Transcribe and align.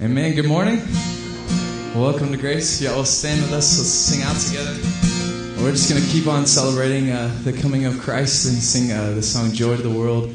Amen. 0.00 0.36
Good 0.36 0.46
morning. 0.46 0.80
Welcome 1.92 2.30
to 2.30 2.38
Grace. 2.38 2.80
Yeah, 2.80 2.94
will 2.94 3.04
stand 3.04 3.42
with 3.42 3.52
us. 3.52 3.78
Let's 3.78 3.90
sing 3.90 4.22
out 4.22 4.36
together. 4.36 4.70
We're 5.60 5.72
just 5.72 5.90
going 5.90 6.00
to 6.00 6.08
keep 6.08 6.28
on 6.28 6.46
celebrating 6.46 7.10
uh, 7.10 7.36
the 7.42 7.52
coming 7.52 7.84
of 7.84 7.98
Christ 7.98 8.46
and 8.46 8.54
sing 8.54 8.92
uh, 8.92 9.10
the 9.14 9.22
song 9.24 9.50
"Joy 9.50 9.74
to 9.74 9.82
the 9.82 9.90
World." 9.90 10.26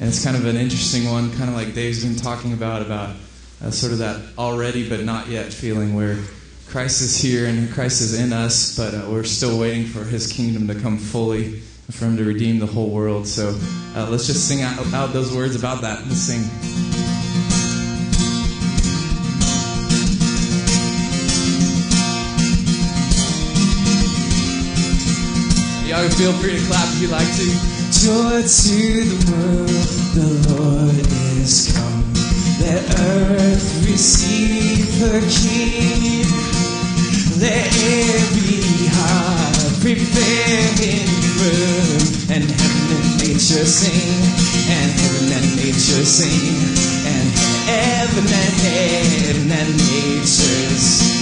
And 0.00 0.08
it's 0.08 0.24
kind 0.24 0.36
of 0.36 0.44
an 0.44 0.56
interesting 0.56 1.08
one, 1.08 1.30
kind 1.36 1.48
of 1.48 1.54
like 1.54 1.72
Dave's 1.72 2.04
been 2.04 2.16
talking 2.16 2.52
about, 2.52 2.82
about 2.82 3.14
uh, 3.62 3.70
sort 3.70 3.92
of 3.92 3.98
that 3.98 4.20
already 4.38 4.88
but 4.88 5.04
not 5.04 5.28
yet 5.28 5.52
feeling 5.52 5.94
where 5.94 6.18
Christ 6.66 7.00
is 7.00 7.16
here 7.16 7.46
and 7.46 7.72
Christ 7.72 8.00
is 8.00 8.18
in 8.18 8.32
us, 8.32 8.76
but 8.76 8.92
uh, 8.92 9.08
we're 9.08 9.22
still 9.22 9.56
waiting 9.56 9.84
for 9.84 10.02
His 10.02 10.32
kingdom 10.32 10.66
to 10.66 10.74
come 10.74 10.98
fully, 10.98 11.60
for 11.92 12.06
Him 12.06 12.16
to 12.16 12.24
redeem 12.24 12.58
the 12.58 12.66
whole 12.66 12.90
world. 12.90 13.28
So 13.28 13.56
uh, 13.94 14.08
let's 14.10 14.26
just 14.26 14.48
sing 14.48 14.62
out, 14.62 14.84
out 14.92 15.12
those 15.12 15.32
words 15.32 15.54
about 15.54 15.82
that. 15.82 16.00
Let's 16.08 16.22
sing. 16.22 17.01
Y'all 25.92 26.08
feel 26.08 26.32
free 26.40 26.56
to 26.56 26.66
clap 26.68 26.88
if 26.88 27.02
you 27.02 27.08
like 27.08 27.28
to. 27.36 27.44
Joy 27.92 28.40
to 28.40 28.80
the 29.12 29.20
world, 29.28 29.68
the 30.16 30.28
Lord 30.48 30.96
is 31.36 31.68
come. 31.76 32.00
Let 32.64 32.80
earth 32.98 33.84
receive 33.84 34.88
her 35.04 35.20
King. 35.28 36.24
Let 37.44 37.68
every 37.68 38.88
heart 38.88 39.68
prepare 39.84 40.64
in 40.80 41.12
room, 41.36 42.00
and 42.32 42.44
heaven 42.48 42.88
and 42.96 43.08
nature 43.20 43.68
sing, 43.68 44.16
and 44.72 44.90
heaven 44.96 45.44
and 45.44 45.56
nature 45.60 46.06
sing, 46.08 46.56
and 47.04 47.28
heaven 47.68 48.24
and 48.32 48.54
heaven 48.64 49.52
and 49.60 49.76
nature 49.76 51.21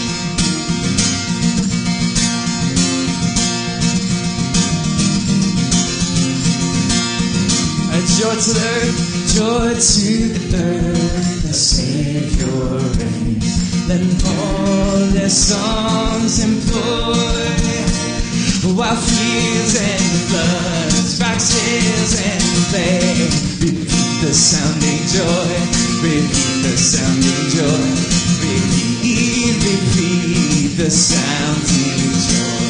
Joy 8.19 8.35
to 8.35 8.53
the 8.53 8.61
earth, 8.61 9.35
joy 9.35 9.69
to 9.75 10.29
the 10.35 10.57
earth, 10.59 11.43
the 11.43 11.53
Savior 11.55 12.47
reigns. 12.99 13.89
Let 13.89 14.03
all 14.27 15.07
their 15.15 15.31
songs 15.31 16.43
employ, 16.43 17.15
while 18.77 18.97
fields 18.97 19.77
and 19.81 20.03
floods, 20.29 21.19
hills 21.55 22.15
and 22.27 22.43
play. 22.69 23.01
Repeat 23.61 24.21
the 24.21 24.35
sounding 24.35 25.07
joy, 25.07 25.55
repeat 26.03 26.63
the 26.63 26.77
sounding 26.77 27.49
joy, 27.49 27.83
repeat, 28.43 29.57
repeat 29.65 30.77
the 30.77 30.91
sounding 30.91 32.11
joy. 32.29 32.70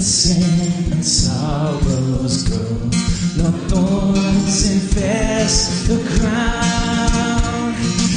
Sin 0.00 0.92
and 0.92 1.04
sorrows 1.04 2.42
go. 2.44 2.62
No 3.36 3.50
thorns 3.68 4.70
infest 4.70 5.88
the 5.88 5.98
crown. 6.16 7.74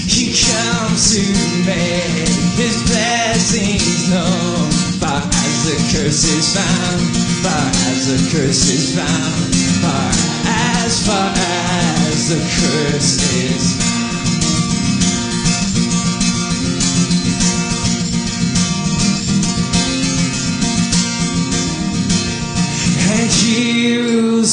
He 0.07 0.31
comes 0.31 1.15
to 1.15 1.25
make 1.65 2.29
his 2.55 2.81
blessings 2.87 4.09
known. 4.09 4.71
Far 4.99 5.21
as 5.21 5.65
the 5.65 5.77
curse 5.91 6.23
is 6.23 6.53
found, 6.55 7.17
far 7.43 7.67
as 7.91 8.07
the 8.07 8.37
curse 8.37 8.69
is 8.69 8.95
found, 8.95 9.55
far 9.81 10.09
as 10.45 11.05
far 11.05 11.33
as 11.35 12.29
the 12.29 12.39
curse 12.39 13.21
is 13.33 13.94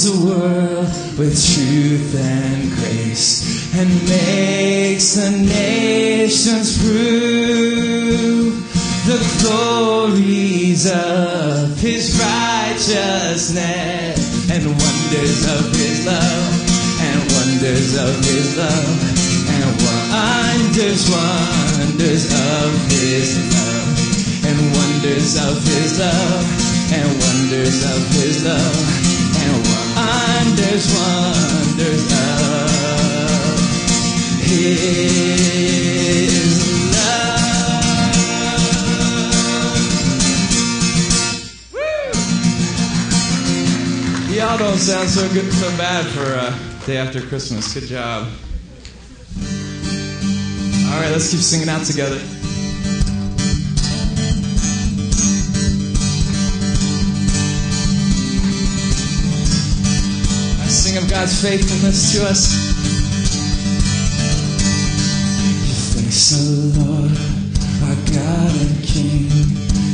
the 0.05 0.27
world 0.27 0.91
with 1.17 1.39
truth 1.55 2.13
and 2.19 2.75
grace 2.75 3.47
and 3.79 3.89
makes 4.09 5.15
the 5.15 5.31
nations 5.31 6.77
prove 6.83 8.59
the 9.07 9.23
glories 9.39 10.91
of 10.91 11.79
his 11.79 12.19
righteousness 12.19 14.19
and 14.51 14.67
wonders 14.67 15.47
of 15.47 15.71
his 15.71 16.03
love 16.05 16.51
and 16.99 17.23
wonders 17.39 17.95
of 17.95 18.19
his 18.27 18.59
love 18.59 18.99
and 19.55 19.71
wonders, 19.87 21.07
wonders 21.11 22.27
of 22.27 22.75
his 22.91 23.39
love 23.55 23.95
and 24.51 24.59
wonders 24.75 25.39
of 25.39 25.63
his 25.63 25.95
love 26.01 26.43
and 26.91 27.07
wonders 27.23 27.85
of 27.85 28.03
his 28.19 28.43
love 28.45 29.02
wonders, 29.43 30.87
wonders 30.95 32.05
of 32.13 32.69
his 34.41 35.73
love. 36.93 37.51
Y'all 44.31 44.59
don't 44.59 44.79
sound 44.79 45.09
so 45.09 45.29
good, 45.33 45.53
so 45.53 45.69
bad 45.77 46.05
for 46.07 46.35
uh, 46.35 46.53
day 46.87 46.97
after 46.97 47.21
Christmas. 47.23 47.73
Good 47.75 47.89
job. 47.89 48.29
All 50.93 51.01
right, 51.01 51.11
let's 51.11 51.31
keep 51.31 51.41
singing 51.41 51.69
out 51.69 51.85
together. 51.87 52.21
Sing 60.93 61.03
of 61.03 61.11
God's 61.11 61.41
faithfulness 61.41 62.13
to 62.13 62.25
us. 62.27 62.53
Thanks 65.95 66.31
the 66.31 66.43
Lord, 66.81 67.17
our 67.85 67.97
God 68.13 68.53
and 68.61 68.85
King. 68.85 69.31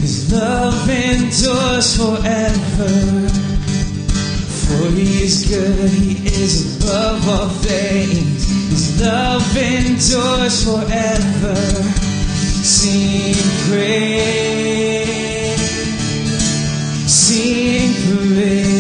His 0.00 0.32
love 0.32 0.88
endures 0.88 1.96
forever. 1.96 3.28
For 4.66 4.90
he 4.90 5.22
is 5.22 5.44
good, 5.48 5.90
he 5.90 6.26
is 6.26 6.82
above 6.82 7.28
all 7.28 7.48
things. 7.48 8.48
His 8.70 9.00
love 9.00 9.56
endures 9.56 10.64
forever. 10.64 11.56
Sing 12.64 13.34
praise, 13.68 14.48
sing 17.06 17.94
praise. 18.26 18.77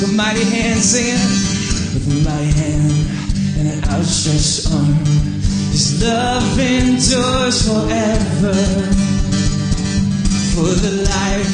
With 0.00 0.12
a 0.12 0.14
mighty 0.14 0.44
hand 0.44 0.80
singing, 0.80 1.12
with 1.92 2.08
a 2.08 2.10
mighty 2.24 2.52
hand 2.56 2.90
and 3.58 3.68
an 3.68 3.84
outstretched 3.90 4.72
arm. 4.72 5.04
His 5.72 6.02
love 6.02 6.58
endures 6.58 7.68
forever. 7.68 8.56
For 10.54 10.72
the 10.72 11.04
life 11.04 11.52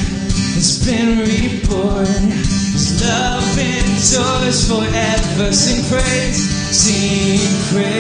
has 0.55 0.79
been 0.87 1.19
reborn. 1.19 2.31
His 2.71 3.03
love 3.03 3.59
endures 3.59 4.69
forever. 4.69 5.53
Sing 5.53 5.83
praise, 5.91 6.39
sing 6.71 7.41
praise, 7.75 7.99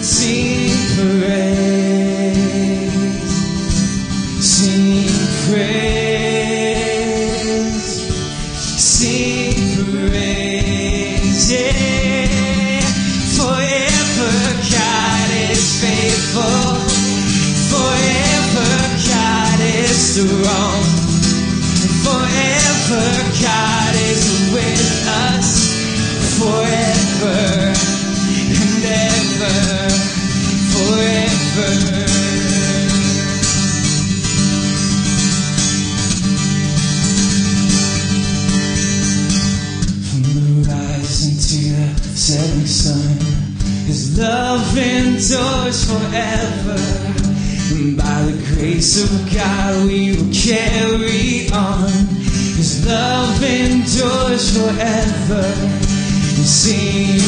sing 0.00 0.72
praise, 0.96 2.00
sing 4.40 5.04
praise, 5.50 5.85
God 23.42 23.94
is 23.94 24.52
with 24.52 25.06
us. 25.30 25.48
Forever 26.38 27.72
and 28.52 28.84
ever. 28.84 29.88
Forever. 30.72 31.72
From 40.06 40.22
the 40.34 40.68
rising 40.68 41.36
to 41.36 41.60
the 42.02 42.16
setting 42.16 42.66
sun, 42.66 43.18
His 43.86 44.18
love 44.18 44.76
endures 44.76 45.84
forever. 45.84 46.78
And 47.72 47.96
by 47.96 48.22
the 48.22 48.54
grace 48.54 49.02
of 49.02 49.10
God, 49.34 49.86
we 49.86 50.16
will 50.16 50.32
carry 50.32 51.48
on. 51.50 52.15
His 52.56 52.86
love 52.86 53.42
endures 53.44 54.56
forever. 54.56 55.44
And 56.36 56.46
sing 56.46 57.20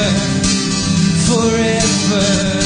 ever, 0.00 0.10
forever. 1.26 2.60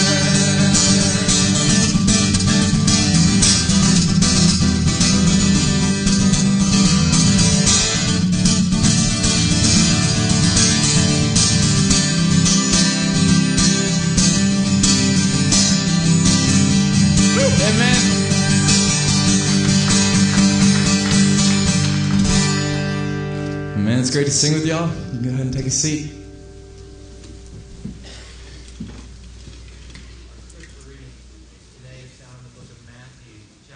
Amen. 17.65 17.95
Man, 23.85 23.99
it's 23.99 24.11
great 24.11 24.27
to 24.27 24.31
sing 24.31 24.53
with 24.53 24.67
y'all. 24.67 24.89
You 24.89 24.95
can 25.11 25.23
go 25.23 25.29
ahead 25.31 25.41
and 25.41 25.53
take 25.53 25.67
a 25.67 25.71
seat. 25.71 26.24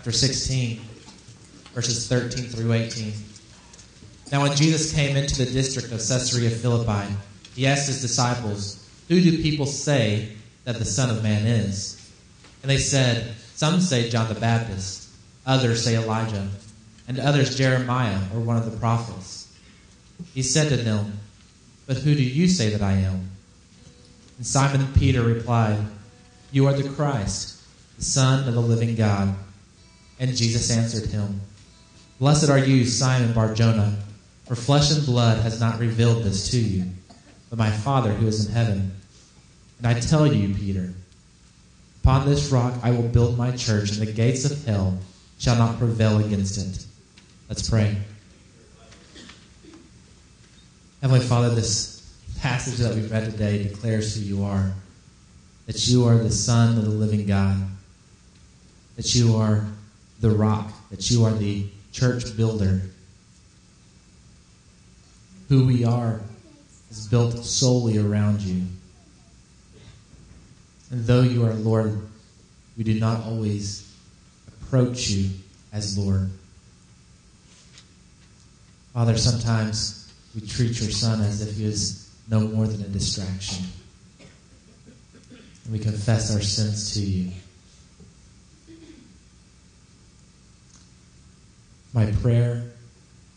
Chapter 0.08 0.20
16, 0.20 0.80
verses 1.74 2.08
13 2.08 2.46
through 2.46 2.72
18. 2.72 3.12
Now, 4.32 4.40
when 4.40 4.56
Jesus 4.56 4.94
came 4.94 5.18
into 5.18 5.36
the 5.36 5.52
district 5.52 5.92
of 5.92 5.98
Caesarea 5.98 6.48
Philippi, 6.48 7.14
he 7.54 7.66
asked 7.66 7.88
his 7.88 8.00
disciples, 8.00 8.88
Who 9.08 9.20
do 9.20 9.42
people 9.42 9.66
say 9.66 10.32
that 10.64 10.78
the 10.78 10.86
Son 10.86 11.10
of 11.10 11.22
Man 11.22 11.46
is? 11.46 12.10
And 12.62 12.70
they 12.70 12.78
said, 12.78 13.34
Some 13.54 13.82
say 13.82 14.08
John 14.08 14.32
the 14.32 14.40
Baptist, 14.40 15.10
others 15.44 15.84
say 15.84 15.96
Elijah, 15.96 16.48
and 17.06 17.20
others 17.20 17.58
Jeremiah 17.58 18.20
or 18.32 18.40
one 18.40 18.56
of 18.56 18.64
the 18.64 18.78
prophets. 18.78 19.54
He 20.32 20.42
said 20.42 20.70
to 20.70 20.78
them, 20.78 21.18
But 21.86 21.98
who 21.98 22.14
do 22.14 22.22
you 22.22 22.48
say 22.48 22.70
that 22.70 22.80
I 22.80 22.92
am? 22.92 23.28
And 24.38 24.46
Simon 24.46 24.90
Peter 24.94 25.22
replied, 25.22 25.84
You 26.50 26.66
are 26.66 26.72
the 26.72 26.88
Christ, 26.88 27.62
the 27.98 28.04
Son 28.04 28.48
of 28.48 28.54
the 28.54 28.62
living 28.62 28.94
God. 28.94 29.34
And 30.20 30.34
Jesus 30.36 30.70
answered 30.70 31.10
him, 31.10 31.40
Blessed 32.18 32.50
are 32.50 32.58
you, 32.58 32.84
Simon 32.84 33.32
Barjona, 33.32 33.96
for 34.46 34.56
flesh 34.56 34.90
and 34.90 35.06
blood 35.06 35.40
has 35.42 35.60
not 35.60 35.78
revealed 35.78 36.24
this 36.24 36.50
to 36.50 36.58
you, 36.58 36.86
but 37.48 37.58
my 37.58 37.70
Father 37.70 38.12
who 38.12 38.26
is 38.26 38.46
in 38.46 38.52
heaven. 38.52 38.92
And 39.78 39.86
I 39.86 40.00
tell 40.00 40.26
you, 40.26 40.54
Peter, 40.54 40.92
upon 42.02 42.26
this 42.26 42.50
rock 42.50 42.74
I 42.82 42.90
will 42.90 43.08
build 43.08 43.38
my 43.38 43.52
church, 43.52 43.92
and 43.92 44.00
the 44.00 44.12
gates 44.12 44.50
of 44.50 44.64
hell 44.64 44.98
shall 45.38 45.56
not 45.56 45.78
prevail 45.78 46.18
against 46.18 46.58
it. 46.58 46.84
Let's 47.48 47.68
pray. 47.68 47.96
Heavenly 51.00 51.24
Father, 51.24 51.54
this 51.54 52.12
passage 52.40 52.78
that 52.78 52.94
we've 52.94 53.10
read 53.10 53.30
today 53.30 53.62
declares 53.62 54.16
who 54.16 54.22
you 54.22 54.44
are. 54.44 54.72
That 55.66 55.86
you 55.86 56.06
are 56.06 56.18
the 56.18 56.32
Son 56.32 56.76
of 56.76 56.84
the 56.84 56.90
living 56.90 57.26
God. 57.26 57.56
That 58.96 59.14
you 59.14 59.36
are 59.36 59.64
the 60.20 60.30
rock. 60.30 60.72
That 60.90 61.10
you 61.10 61.24
are 61.24 61.32
the 61.32 61.66
church 61.92 62.36
builder. 62.36 62.80
Who 65.48 65.66
we 65.66 65.84
are 65.84 66.20
is 66.90 67.06
built 67.06 67.44
solely 67.44 67.98
around 67.98 68.40
you. 68.40 68.66
And 70.90 71.04
though 71.04 71.22
you 71.22 71.44
are 71.46 71.54
Lord, 71.54 72.00
we 72.76 72.84
do 72.84 72.98
not 72.98 73.24
always 73.24 73.92
approach 74.46 75.10
you 75.10 75.30
as 75.72 75.98
Lord. 75.98 76.30
Father, 78.94 79.16
sometimes 79.16 80.12
we 80.34 80.46
treat 80.46 80.80
your 80.80 80.90
son 80.90 81.20
as 81.20 81.42
if 81.46 81.56
he 81.56 81.64
is 81.64 82.10
no 82.30 82.40
more 82.40 82.66
than 82.66 82.80
a 82.80 82.88
distraction. 82.88 83.64
And 85.64 85.72
we 85.72 85.78
confess 85.78 86.34
our 86.34 86.40
sins 86.40 86.94
to 86.94 87.00
you. 87.00 87.32
My 91.98 92.12
prayer 92.22 92.62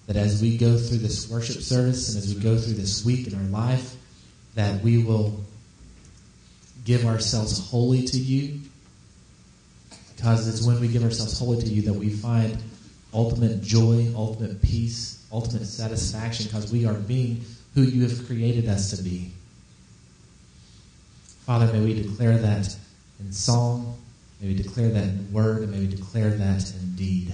that 0.06 0.16
as 0.16 0.40
we 0.40 0.56
go 0.56 0.78
through 0.78 1.00
this 1.00 1.28
worship 1.28 1.64
service 1.64 2.10
and 2.10 2.24
as 2.24 2.32
we 2.32 2.40
go 2.40 2.60
through 2.60 2.76
this 2.76 3.04
week 3.04 3.26
in 3.26 3.34
our 3.34 3.50
life, 3.50 3.96
that 4.54 4.84
we 4.84 5.04
will 5.04 5.44
give 6.86 7.08
ourselves 7.08 7.58
wholly 7.72 8.04
to 8.04 8.18
you. 8.20 8.62
Because 10.16 10.48
it's 10.48 10.64
when 10.64 10.80
we 10.80 10.90
give 10.90 11.04
ourselves 11.04 11.40
wholly 11.40 11.60
to 11.60 11.68
you 11.68 11.82
that 11.82 11.94
we 11.94 12.12
find 12.12 12.56
ultimate 13.12 13.64
joy, 13.64 14.14
ultimate 14.16 14.62
peace, 14.62 15.26
ultimate 15.32 15.66
satisfaction, 15.66 16.46
because 16.46 16.72
we 16.72 16.86
are 16.86 16.94
being 16.94 17.44
who 17.74 17.82
you 17.82 18.08
have 18.08 18.28
created 18.28 18.70
us 18.70 18.96
to 18.96 19.02
be. 19.02 19.32
Father, 21.48 21.66
may 21.74 21.80
we 21.80 22.00
declare 22.00 22.38
that 22.38 22.76
in 23.20 23.32
song, 23.34 23.98
may 24.40 24.50
we 24.50 24.54
declare 24.54 24.90
that 24.90 25.06
in 25.06 25.34
word, 25.34 25.64
and 25.64 25.72
may 25.72 25.80
we 25.80 25.88
declare 25.88 26.30
that 26.30 26.72
in 26.76 26.96
deed. 26.96 27.34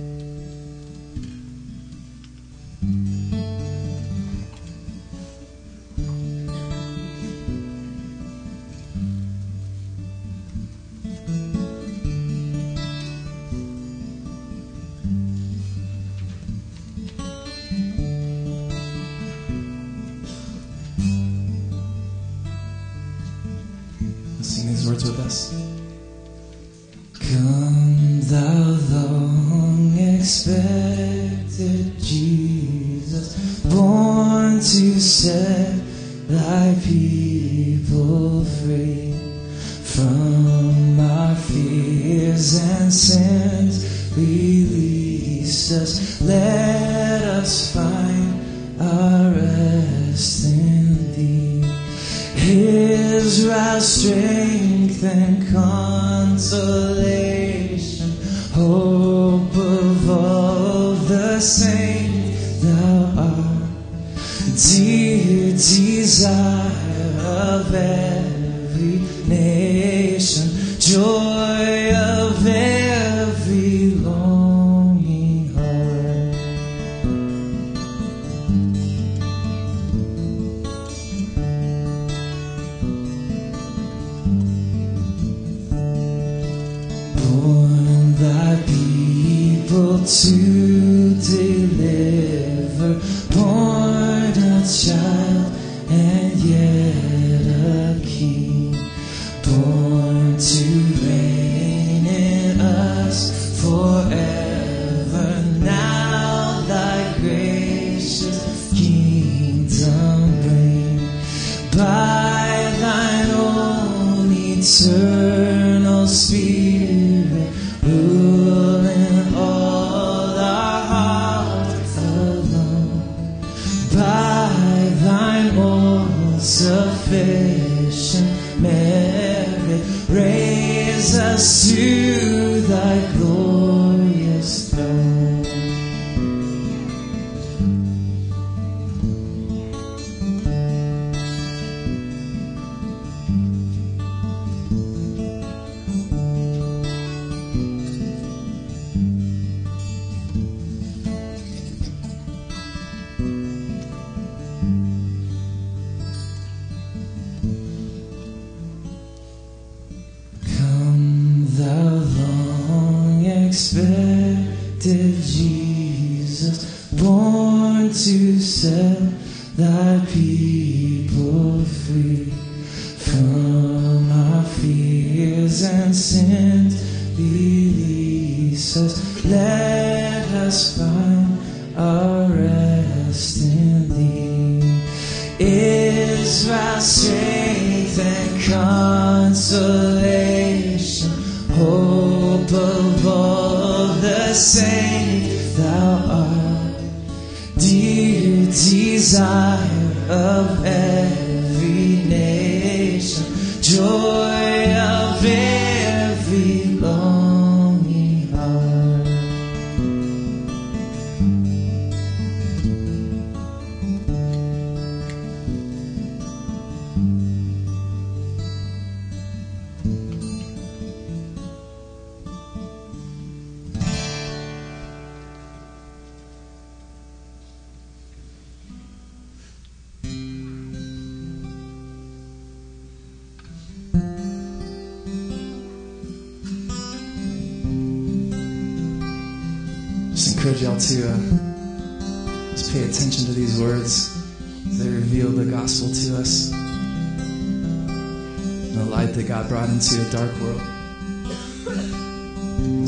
And 43.41 43.73
sins. 43.73 44.17
Release 44.17 45.71
us, 45.71 46.21
let 46.21 47.23
us 47.23 47.73
find 47.73 48.81
our 48.81 49.31
rest 49.31 50.45
in 50.45 51.13
thee. 51.13 51.61
His 52.35 52.91
Israel's 53.41 53.87
strength 53.87 55.03
and 55.03 55.47
consolation, 55.53 56.51
hope 58.53 59.55
of 59.55 60.09
all 60.09 60.93
the 60.93 61.39
saints, 61.39 62.61
thou 62.61 63.13
art 63.17 63.69
dear 64.55 65.51
desire 65.53 66.71
of 67.19 67.73
every 67.73 68.10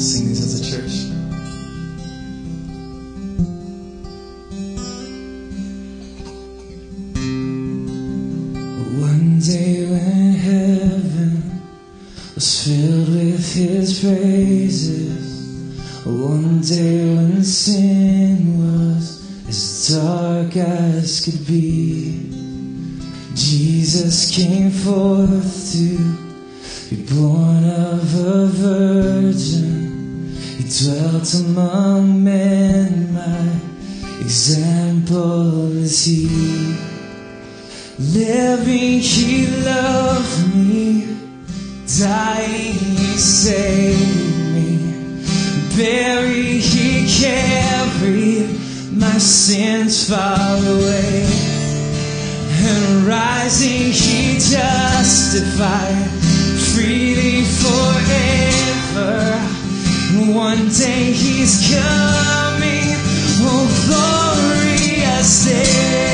sing 0.03 0.27
these 0.27 0.43
as 0.43 0.59
a 0.59 0.63
church. 0.69 0.95
One 8.99 9.39
day 9.39 9.85
when 9.85 10.33
heaven 10.33 11.61
was 12.35 12.65
filled 12.65 13.09
with 13.15 13.53
his 13.53 14.01
praises, 14.01 15.23
one 16.05 16.59
day 16.59 17.15
when 17.15 17.41
sin 17.41 18.59
was 18.59 19.47
as 19.47 19.87
dark 19.87 20.57
as 20.57 21.23
could 21.23 21.47
be, 21.47 22.29
Jesus 23.35 24.35
came 24.35 24.69
forth 24.69 25.71
to 25.71 25.97
be 26.89 27.01
born 27.15 27.63
of 27.63 28.15
a 28.15 28.47
virgin. 28.47 29.62
He 30.63 30.69
dwelt 30.85 31.33
among 31.33 32.23
men, 32.23 33.13
my 33.13 33.49
example 34.21 35.75
is 35.75 36.05
he. 36.05 36.77
Living, 37.99 38.99
he 38.99 39.47
loved 39.61 40.55
me. 40.55 41.17
Dying, 41.99 42.75
he 42.75 43.17
saved 43.17 44.37
me. 44.53 45.25
Buried, 45.75 46.61
he 46.61 47.11
carried 47.21 48.47
my 48.93 49.17
sins 49.17 50.07
far 50.07 50.55
away. 50.55 51.27
And 52.63 53.05
rising, 53.05 53.91
he 53.91 54.35
justified 54.39 56.07
freely 56.71 57.43
forever. 57.43 57.92
One 60.33 60.67
day 60.69 61.11
he's 61.11 61.61
coming, 61.69 62.97
oh 63.45 63.67
glorious 63.85 65.45
day. 65.45 66.12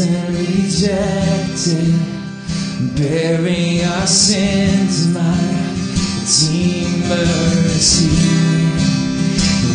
And 0.00 0.34
rejected, 0.34 1.92
bearing 2.96 3.84
our 3.84 4.06
sins, 4.06 5.12
my 5.12 5.62
redeemer's 6.22 7.98
here. 8.00 8.78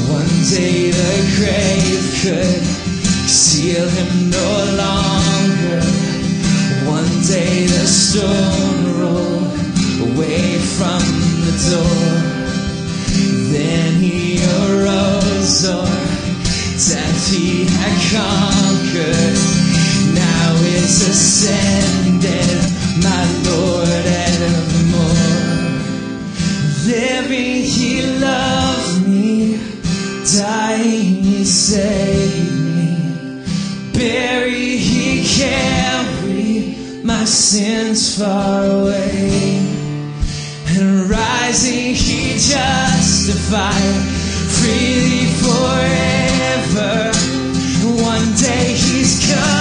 One 0.09 0.33
day 0.49 0.89
the 0.89 1.15
grave 1.37 2.05
could 2.21 2.63
seal 3.29 3.87
him 3.87 4.29
no 4.31 4.49
longer. 4.81 5.81
One 6.89 7.21
day 7.21 7.67
the 7.67 7.85
stone 7.85 8.99
rolled 8.99 9.53
away 10.01 10.57
from 10.77 11.01
the 11.45 11.53
door. 11.69 12.07
Then 13.53 13.93
he 14.01 14.39
arose, 14.65 15.65
or 15.69 15.85
death 15.85 17.29
he 17.29 17.65
had 17.65 17.95
conquered. 18.11 19.66
Now 20.17 20.55
is 20.63 21.07
ascended, 21.07 22.49
my 23.03 23.23
Lord 23.47 24.05
evermore. 24.27 25.47
Living 26.87 27.61
he 27.61 28.01
loved 28.19 29.07
me, 29.07 29.59
dying 30.37 31.23
he 31.23 31.43
saved 31.45 32.59
me. 32.75 33.43
Buried 33.93 34.79
he 34.79 35.23
carried 35.37 37.03
my 37.03 37.25
sins 37.25 38.17
far 38.17 38.65
away. 38.65 39.59
And 40.69 41.09
rising 41.09 41.93
he 41.93 42.33
justified 42.33 43.95
freely 44.57 45.25
forever. 45.43 47.11
One 48.03 48.27
day 48.35 48.73
he's 48.73 49.13
coming, 49.27 49.56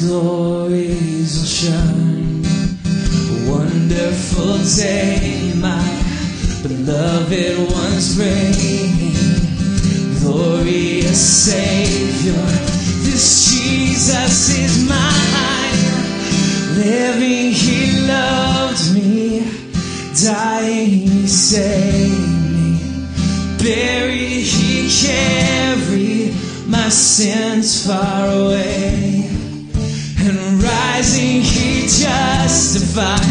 glories 0.00 1.38
will 1.38 1.46
shine. 1.46 2.42
Wonderful 3.48 4.58
day, 4.76 5.52
my 5.56 5.82
beloved 6.62 7.72
ones 7.72 8.14
bringing 8.14 9.14
glorious 10.20 11.20
Savior. 11.46 12.46
This 13.04 13.50
Jesus 13.50 14.58
is 14.58 14.88
mine. 14.88 15.78
Living, 16.76 17.52
He 17.52 18.06
loved 18.06 18.94
me. 18.94 19.40
Dying, 20.22 20.88
He 20.88 21.26
saved 21.26 22.52
me. 22.52 22.78
Buried, 23.58 24.44
He 24.44 24.88
carried 25.06 26.34
my 26.68 26.88
sins 26.88 27.86
far 27.86 28.26
away. 28.28 29.17
Justified 32.70 33.27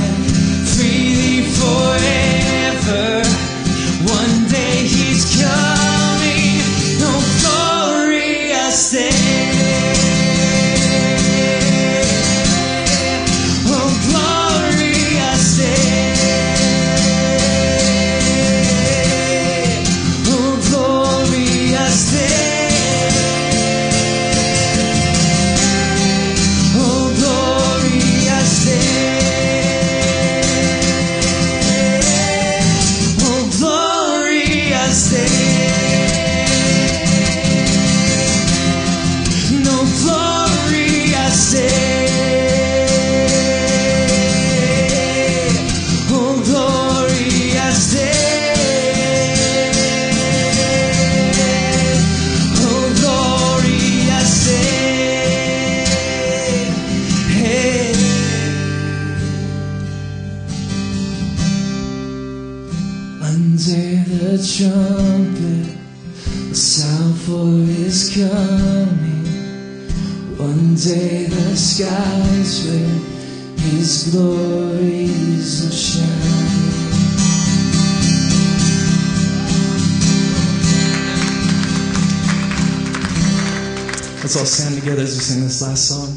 Let's 84.27 84.35
all 84.35 84.45
stand 84.45 84.75
together 84.75 85.03
as 85.03 85.15
we 85.15 85.23
sing 85.23 85.41
this 85.41 85.61
last 85.61 85.87
song. 85.87 86.09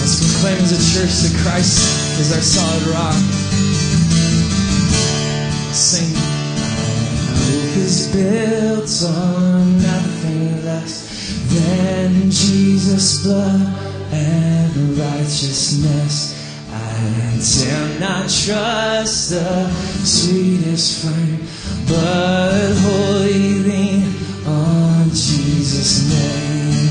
Let's 0.00 0.18
proclaim 0.18 0.58
as 0.64 0.74
a 0.74 0.82
church 0.98 1.14
that 1.22 1.42
Christ 1.44 1.78
is 2.18 2.32
our 2.34 2.42
solid 2.42 2.82
rock. 2.88 3.14
Sing. 5.72 6.10
hope 7.38 7.76
is 7.76 8.08
built 8.12 9.14
on 9.14 9.80
nothing 9.80 10.64
less 10.64 11.06
than 11.54 12.32
Jesus' 12.32 13.22
blood 13.22 13.87
and 14.12 14.98
righteousness. 14.98 16.34
I 16.70 17.40
dare 17.40 18.00
not 18.00 18.28
trust 18.28 19.30
the 19.30 19.70
sweetest 20.04 21.04
frame, 21.04 21.40
but 21.86 22.74
wholly 22.82 23.58
lean 23.60 24.04
on 24.46 25.08
Jesus' 25.10 26.08
name. 26.08 26.88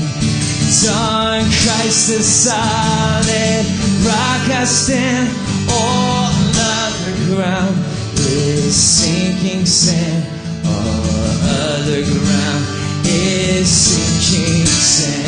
It's 0.68 0.88
on 0.88 1.40
Christ 1.42 2.08
the 2.08 2.22
solid 2.22 3.64
rock 4.06 4.50
I 4.50 4.64
stand. 4.64 5.28
All 5.70 6.28
other 6.28 7.34
ground 7.34 7.76
is 8.16 8.74
sinking 8.74 9.64
sand. 9.64 10.26
All 10.66 11.38
other 11.48 12.02
ground 12.04 12.64
is 13.04 13.68
sinking 13.68 14.66
sand. 14.66 15.27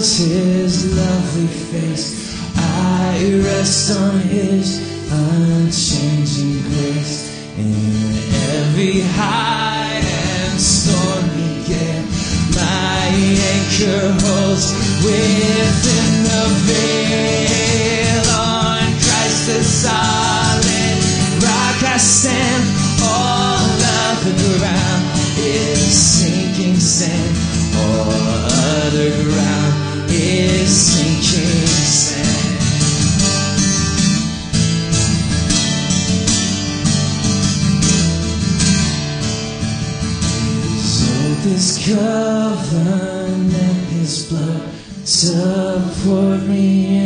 His 0.00 0.96
lovely 0.96 1.46
face. 1.46 2.34
I 2.56 3.38
rest 3.44 3.98
on 3.98 4.18
His 4.20 4.80
unchanging 5.12 6.56
grace. 6.72 7.28
In 7.58 7.76
every 8.56 9.02
high 9.02 10.00
and 10.00 10.58
stormy 10.58 11.52
gale, 11.68 12.08
my 12.56 13.12
anchor 13.52 14.16
holds 14.24 14.72
within 15.04 16.24
the 16.24 16.44
veil. 16.64 18.24
On 18.40 18.80
Christ 19.04 19.46
the 19.52 19.62
solid 19.62 20.96
rock 21.44 21.78
I 21.84 21.98
stand. 21.98 22.64
All 23.04 23.68
of 24.08 24.24
the 24.24 24.56
ground 24.56 25.04
is 25.36 25.92
sinking 25.92 26.76
sand. 26.80 27.36
All 27.76 28.40
other 28.90 29.10
ground 29.24 29.69
this 41.42 41.84
covenant, 41.84 43.56
His 43.90 44.28
blood 44.28 44.68
support 45.04 46.42
me 46.42 46.99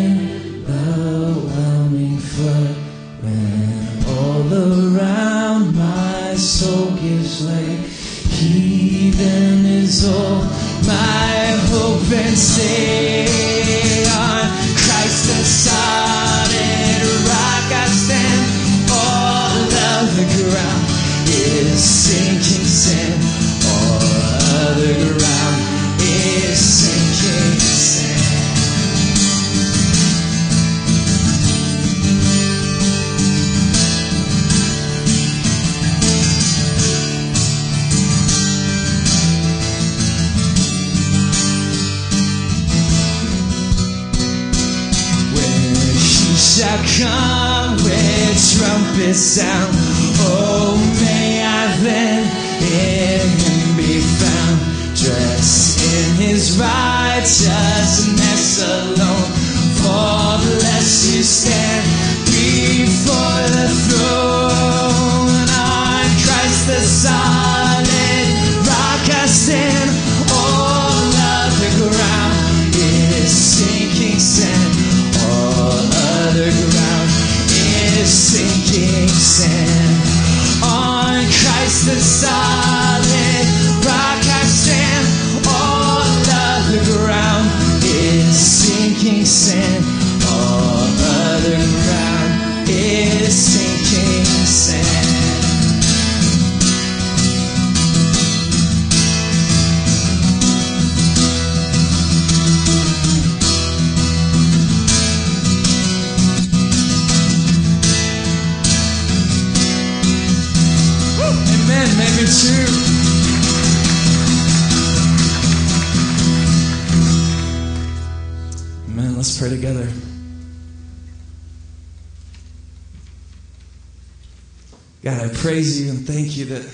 praise 125.45 125.79
you 125.79 125.91
and 125.91 126.07
thank 126.07 126.39
you 126.39 126.47
that 126.47 126.67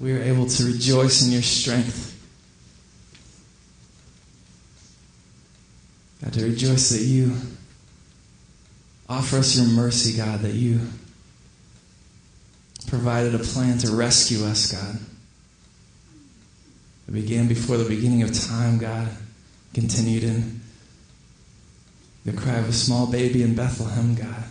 we 0.00 0.16
are 0.16 0.22
able 0.22 0.46
to 0.46 0.64
rejoice 0.64 1.26
in 1.26 1.30
your 1.30 1.42
strength. 1.42 2.18
God, 6.24 6.32
to 6.32 6.46
rejoice 6.46 6.88
that 6.88 7.02
you 7.02 7.36
offer 9.10 9.36
us 9.36 9.58
your 9.58 9.66
mercy, 9.66 10.16
God, 10.16 10.40
that 10.40 10.54
you 10.54 10.80
provided 12.86 13.34
a 13.34 13.40
plan 13.40 13.76
to 13.76 13.90
rescue 13.94 14.42
us, 14.46 14.72
God. 14.72 14.98
It 17.08 17.12
began 17.12 17.46
before 17.46 17.76
the 17.76 17.90
beginning 17.90 18.22
of 18.22 18.32
time, 18.32 18.78
God, 18.78 19.06
continued 19.74 20.24
in 20.24 20.62
the 22.24 22.32
cry 22.32 22.54
of 22.54 22.70
a 22.70 22.72
small 22.72 23.06
baby 23.06 23.42
in 23.42 23.54
Bethlehem, 23.54 24.14
God. 24.14 24.44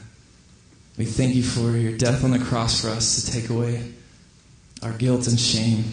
We 0.98 1.06
thank 1.06 1.36
you 1.36 1.44
for 1.44 1.78
your 1.78 1.96
death 1.96 2.24
on 2.24 2.32
the 2.32 2.40
cross 2.40 2.82
for 2.82 2.90
us 2.90 3.24
to 3.24 3.32
take 3.32 3.52
away 3.52 3.94
our 4.82 4.94
guilt 4.94 5.28
and 5.28 5.40
shame. 5.40 5.84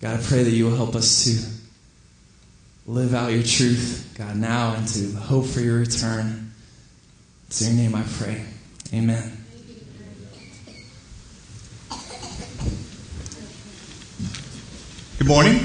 God, 0.00 0.20
I 0.20 0.22
pray 0.22 0.42
that 0.42 0.50
you 0.50 0.66
will 0.66 0.76
help 0.76 0.94
us 0.94 1.24
to 1.24 2.90
live 2.90 3.14
out 3.14 3.32
your 3.32 3.42
truth, 3.42 4.14
God, 4.18 4.36
now 4.36 4.74
and 4.74 4.86
to 4.88 5.12
hope 5.16 5.46
for 5.46 5.60
your 5.60 5.78
return. 5.78 6.52
It's 7.46 7.62
in 7.62 7.76
your 7.76 7.84
name 7.84 7.94
I 7.94 8.02
pray. 8.18 8.44
Amen. 8.92 9.32
Good 15.18 15.28
morning. 15.28 15.60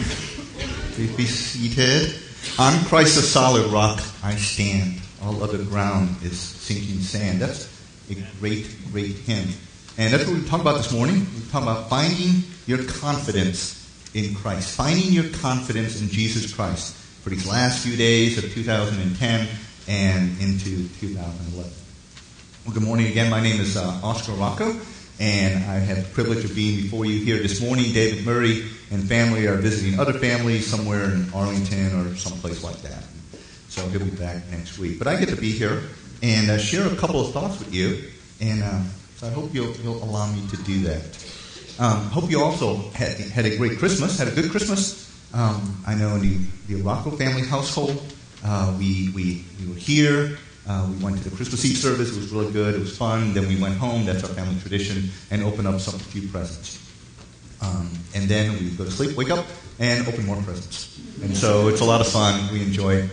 Please 0.94 1.16
be 1.18 1.26
seated. 1.26 2.16
On 2.58 2.86
Christ 2.86 3.18
the 3.18 3.22
solid 3.22 3.70
rock 3.70 4.02
I 4.24 4.36
stand. 4.36 5.02
All 5.22 5.44
other 5.44 5.64
ground 5.64 6.16
is 6.24 6.61
sinking 6.74 7.02
sand. 7.02 7.42
That's 7.42 7.70
a 8.10 8.16
great, 8.40 8.68
great 8.92 9.16
hymn. 9.16 9.50
And 9.98 10.14
that's 10.14 10.26
what 10.26 10.38
we 10.38 10.46
talk 10.46 10.62
about 10.62 10.78
this 10.78 10.92
morning. 10.92 11.20
We 11.36 11.52
talk 11.52 11.64
about 11.64 11.90
finding 11.90 12.44
your 12.66 12.84
confidence 12.86 13.78
in 14.14 14.36
Christ. 14.36 14.76
Finding 14.76 15.12
your 15.12 15.30
confidence 15.40 16.02
in 16.02 16.08
Jesus 16.08 16.54
Christ 16.54 16.96
for 16.96 17.30
these 17.30 17.48
last 17.48 17.86
few 17.86 17.98
days 17.98 18.38
of 18.38 18.52
2010 18.54 19.48
and 19.88 20.42
into 20.42 20.88
2011. 21.00 21.72
Well, 22.66 22.74
good 22.74 22.84
morning 22.84 23.08
again. 23.08 23.30
My 23.30 23.42
name 23.42 23.60
is 23.60 23.76
uh, 23.76 24.00
Oscar 24.04 24.34
Rocco, 24.34 24.76
and 25.20 25.64
I 25.66 25.76
have 25.76 25.98
the 25.98 26.14
privilege 26.14 26.46
of 26.46 26.56
being 26.56 26.84
before 26.84 27.06
you 27.06 27.24
here 27.24 27.40
this 27.40 27.62
morning. 27.62 27.92
David 27.92 28.26
Murray 28.26 28.64
and 28.92 29.08
family 29.08 29.48
are 29.48 29.56
visiting 29.56 30.00
other 30.00 30.14
families 30.14 30.68
somewhere 30.68 31.06
in 31.06 31.32
Arlington 31.34 32.00
or 32.00 32.16
someplace 32.16 32.64
like 32.64 32.82
that. 32.84 33.04
So 33.68 33.88
he'll 33.90 34.04
be 34.04 34.12
back 34.12 34.44
next 34.52 34.78
week. 34.78 35.00
But 35.00 35.08
I 35.08 35.18
get 35.18 35.30
to 35.30 35.36
be 35.36 35.52
here 35.52 35.84
and 36.22 36.52
uh, 36.52 36.58
share 36.58 36.86
a 36.88 36.96
couple 36.96 37.20
of 37.20 37.34
thoughts 37.34 37.60
with 37.60 37.74
you, 37.74 38.10
and 38.40 38.64
uh, 38.64 38.82
so 39.18 39.28
I 39.28 39.32
hope 39.32 39.54
you'll, 39.54 39.76
you'll 39.78 40.04
allow 40.04 40.32
me 40.32 40.48
to 40.50 40.58
do 40.58 40.84
that. 40.84 41.04
Um, 41.80 42.06
hope 42.10 42.30
you 42.30 42.42
also 42.42 42.78
had, 42.92 43.18
had 43.18 43.46
a 43.46 43.58
great 43.58 43.80
Christmas, 43.80 44.18
had 44.18 44.28
a 44.28 44.32
good 44.32 44.52
Christmas. 44.52 45.10
Um, 45.34 45.82
I 45.88 45.96
know 45.96 46.16
in 46.16 46.22
the, 46.22 46.38
the 46.68 46.76
Rocco 46.82 47.12
family 47.12 47.44
household, 47.44 48.02
uh, 48.44 48.76
we, 48.78 49.12
we, 49.16 49.46
we 49.60 49.68
were 49.68 49.80
here. 49.80 50.38
Uh, 50.68 50.88
we 50.92 51.04
went 51.04 51.18
to 51.18 51.30
the 51.30 51.36
Christmas 51.36 51.66
Eve 51.66 51.78
service. 51.78 52.16
It 52.16 52.18
was 52.18 52.32
really 52.32 52.52
good. 52.52 52.76
It 52.76 52.80
was 52.80 52.96
fun. 52.96 53.34
Then 53.34 53.48
we 53.48 53.60
went 53.60 53.78
home. 53.78 54.06
That's 54.06 54.24
our 54.24 54.30
family 54.30 54.60
tradition, 54.60 55.10
and 55.32 55.44
open 55.44 55.66
up 55.66 55.80
some 55.80 55.98
few 56.00 56.28
presents. 56.28 56.78
Um, 57.62 57.92
and 58.14 58.30
then 58.30 58.54
we 58.54 58.70
go 58.72 58.84
to 58.84 58.92
sleep, 58.92 59.16
wake 59.18 59.32
up, 59.32 59.46
and 59.80 60.08
open 60.08 60.26
more 60.26 60.36
presents. 60.44 61.00
And 61.24 61.36
so 61.36 61.68
it's 61.68 61.82
a 61.82 61.86
lot 61.86 62.02
of 62.02 62.08
fun. 62.08 62.52
We 62.52 62.62
enjoy 62.62 62.96
it. 62.96 63.12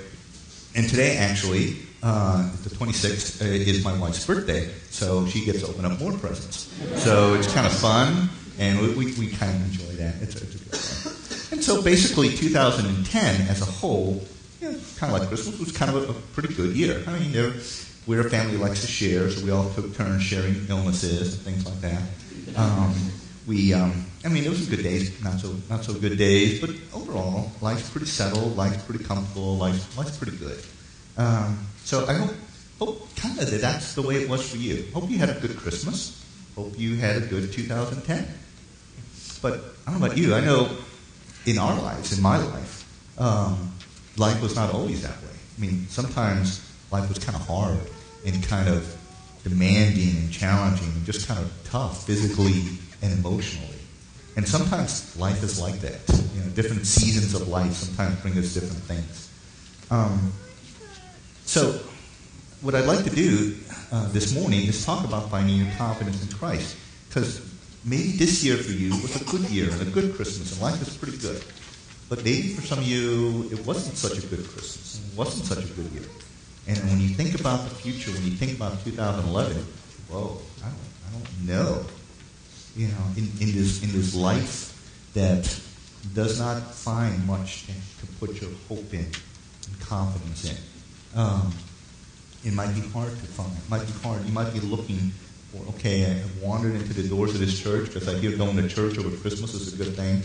And 0.74 0.88
today, 0.88 1.16
actually, 1.16 1.76
uh, 2.02 2.42
the 2.62 2.70
26th, 2.70 3.42
uh, 3.42 3.44
is 3.44 3.84
my 3.84 3.96
wife's 3.98 4.24
birthday, 4.26 4.70
so 4.90 5.26
she 5.26 5.44
gets 5.44 5.60
to 5.62 5.68
open 5.68 5.84
up 5.84 5.98
more 5.98 6.12
presents. 6.12 6.72
So 7.02 7.34
it's 7.34 7.52
kind 7.52 7.66
of 7.66 7.72
fun, 7.72 8.28
and 8.58 8.80
we, 8.80 8.88
we, 8.94 9.04
we 9.14 9.30
kind 9.30 9.54
of 9.54 9.62
enjoy 9.64 9.92
that. 10.02 10.16
It's, 10.22 10.36
it's 10.36 10.54
a 10.54 10.58
good 10.58 10.76
fun. 10.76 11.52
And 11.52 11.64
so 11.64 11.82
basically, 11.82 12.30
2010 12.30 13.48
as 13.48 13.62
a 13.62 13.64
whole 13.64 14.22
kind 14.60 15.12
of 15.12 15.20
like 15.20 15.28
Christmas, 15.28 15.58
was 15.58 15.72
kind 15.72 15.94
of 15.94 16.08
a, 16.08 16.10
a 16.10 16.14
pretty 16.34 16.54
good 16.54 16.74
year. 16.74 17.02
I 17.06 17.18
mean, 17.18 17.32
there, 17.32 17.52
we're 18.06 18.26
a 18.26 18.30
family 18.30 18.56
who 18.56 18.58
likes 18.58 18.80
to 18.80 18.86
share, 18.86 19.30
so 19.30 19.44
we 19.44 19.50
all 19.50 19.70
took 19.70 19.94
turns 19.96 20.22
sharing 20.22 20.66
illnesses 20.68 21.34
and 21.34 21.42
things 21.42 21.66
like 21.66 21.80
that. 21.80 22.02
Um, 22.56 22.94
we, 23.46 23.72
um, 23.72 24.04
I 24.24 24.28
mean, 24.28 24.44
it 24.44 24.50
was 24.50 24.68
good 24.68 24.82
days, 24.82 25.22
not 25.22 25.40
so 25.40 25.54
not 25.70 25.84
so 25.84 25.94
good 25.94 26.18
days, 26.18 26.60
but 26.60 26.70
overall, 26.92 27.50
life's 27.60 27.88
pretty 27.88 28.06
settled, 28.06 28.56
life's 28.56 28.82
pretty 28.84 29.04
comfortable, 29.04 29.56
life, 29.56 29.96
life's 29.96 30.16
pretty 30.16 30.36
good. 30.36 30.60
Um, 31.16 31.58
so 31.88 32.06
I 32.06 32.12
hope, 32.12 32.34
hope 32.78 33.16
kind 33.16 33.38
of 33.38 33.50
that 33.50 33.62
that's 33.62 33.94
the 33.94 34.02
way 34.02 34.16
it 34.16 34.28
was 34.28 34.46
for 34.46 34.58
you. 34.58 34.84
Hope 34.92 35.08
you 35.08 35.16
had 35.16 35.30
a 35.30 35.40
good 35.40 35.56
Christmas. 35.56 36.22
Hope 36.54 36.78
you 36.78 36.96
had 36.96 37.16
a 37.16 37.20
good 37.20 37.50
2010. 37.50 38.28
But 39.40 39.54
I 39.86 39.92
don't 39.92 40.00
know 40.00 40.06
about 40.06 40.18
you. 40.18 40.34
I 40.34 40.42
know 40.42 40.68
in 41.46 41.56
our 41.56 41.80
lives, 41.80 42.14
in 42.14 42.22
my 42.22 42.36
life, 42.36 42.84
um, 43.16 43.72
life 44.18 44.42
was 44.42 44.54
not 44.54 44.74
always 44.74 45.00
that 45.00 45.16
way. 45.22 45.32
I 45.56 45.60
mean, 45.62 45.86
sometimes 45.88 46.60
life 46.92 47.08
was 47.08 47.24
kind 47.24 47.34
of 47.34 47.46
hard 47.46 47.80
and 48.26 48.44
kind 48.44 48.68
of 48.68 48.94
demanding 49.42 50.14
and 50.14 50.30
challenging 50.30 50.88
and 50.88 51.06
just 51.06 51.26
kind 51.26 51.40
of 51.40 51.50
tough 51.64 52.04
physically 52.04 52.64
and 53.00 53.14
emotionally. 53.14 53.80
And 54.36 54.46
sometimes 54.46 55.16
life 55.16 55.42
is 55.42 55.58
like 55.58 55.80
that. 55.80 56.00
You 56.34 56.42
know, 56.42 56.50
different 56.50 56.86
seasons 56.86 57.32
of 57.32 57.48
life 57.48 57.72
sometimes 57.72 58.20
bring 58.20 58.36
us 58.36 58.52
different 58.52 58.82
things. 58.82 59.30
Um, 59.90 60.34
so, 61.48 61.80
what 62.60 62.74
I'd 62.74 62.84
like 62.84 63.04
to 63.04 63.10
do 63.10 63.56
uh, 63.90 64.06
this 64.12 64.34
morning 64.34 64.66
is 64.68 64.84
talk 64.84 65.02
about 65.06 65.30
finding 65.30 65.56
your 65.56 65.72
confidence 65.78 66.20
in 66.22 66.36
Christ. 66.36 66.76
Because 67.08 67.40
maybe 67.86 68.12
this 68.12 68.44
year 68.44 68.58
for 68.58 68.72
you 68.72 68.90
was 69.00 69.16
a 69.16 69.24
good 69.24 69.48
year 69.48 69.70
and 69.70 69.80
a 69.80 69.86
good 69.86 70.14
Christmas, 70.14 70.52
and 70.52 70.60
life 70.60 70.78
was 70.78 70.94
pretty 70.94 71.16
good. 71.16 71.42
But 72.10 72.22
maybe 72.22 72.48
for 72.48 72.60
some 72.60 72.80
of 72.80 72.84
you, 72.84 73.48
it 73.50 73.64
wasn't 73.64 73.96
such 73.96 74.18
a 74.18 74.26
good 74.26 74.44
Christmas. 74.46 75.00
It 75.00 75.16
wasn't 75.16 75.46
such 75.46 75.64
a 75.64 75.72
good 75.72 75.90
year. 75.92 76.04
And 76.68 76.76
when 76.90 77.00
you 77.00 77.08
think 77.16 77.40
about 77.40 77.66
the 77.66 77.74
future, 77.74 78.10
when 78.10 78.24
you 78.24 78.32
think 78.32 78.52
about 78.54 78.84
2011, 78.84 79.56
whoa, 80.10 80.42
I 80.60 80.68
don't, 80.68 80.92
I 81.08 81.12
don't 81.16 81.46
know. 81.48 81.86
You 82.76 82.88
know, 82.88 83.04
in, 83.16 83.24
in 83.40 83.56
this 83.56 83.82
in 83.82 83.90
this 83.92 84.14
life 84.14 84.76
that 85.14 85.48
does 86.12 86.38
not 86.38 86.60
find 86.74 87.26
much 87.26 87.64
to, 87.66 87.72
to 87.72 88.06
put 88.20 88.38
your 88.38 88.50
hope 88.68 88.92
in 88.92 89.08
and 89.66 89.80
confidence 89.80 90.44
in. 90.44 90.56
Um, 91.14 91.52
it 92.44 92.52
might 92.52 92.74
be 92.74 92.80
hard 92.80 93.10
to 93.10 93.26
find. 93.26 93.52
It 93.52 93.68
might 93.68 93.86
be 93.86 93.92
hard. 94.02 94.24
You 94.24 94.32
might 94.32 94.52
be 94.52 94.60
looking 94.60 95.12
for, 95.50 95.68
okay, 95.70 96.04
I 96.04 96.08
have 96.08 96.42
wandered 96.42 96.74
into 96.74 96.92
the 96.92 97.08
doors 97.08 97.34
of 97.34 97.40
this 97.40 97.58
church 97.58 97.86
because 97.86 98.08
I 98.08 98.18
hear 98.18 98.36
going 98.36 98.56
to 98.56 98.68
church 98.68 98.98
over 98.98 99.14
Christmas 99.16 99.54
is 99.54 99.74
a 99.74 99.76
good 99.76 99.94
thing. 99.96 100.22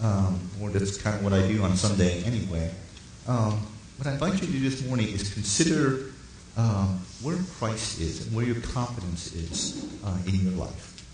Um, 0.00 0.40
or 0.60 0.70
that's 0.70 0.96
kind 0.96 1.16
of 1.16 1.22
what 1.22 1.32
I 1.32 1.46
do 1.46 1.62
on 1.62 1.76
Sunday 1.76 2.22
anyway. 2.24 2.70
Um, 3.28 3.64
what 3.98 4.08
I 4.08 4.12
invite 4.14 4.34
you 4.34 4.46
to 4.46 4.52
do 4.52 4.60
this 4.60 4.84
morning 4.86 5.08
is 5.08 5.32
consider 5.32 6.12
um, 6.56 7.00
where 7.22 7.38
Christ 7.58 8.00
is 8.00 8.26
and 8.26 8.34
where 8.34 8.44
your 8.44 8.60
confidence 8.60 9.32
is 9.34 9.86
uh, 10.04 10.18
in 10.26 10.34
your 10.40 10.54
life. 10.54 11.04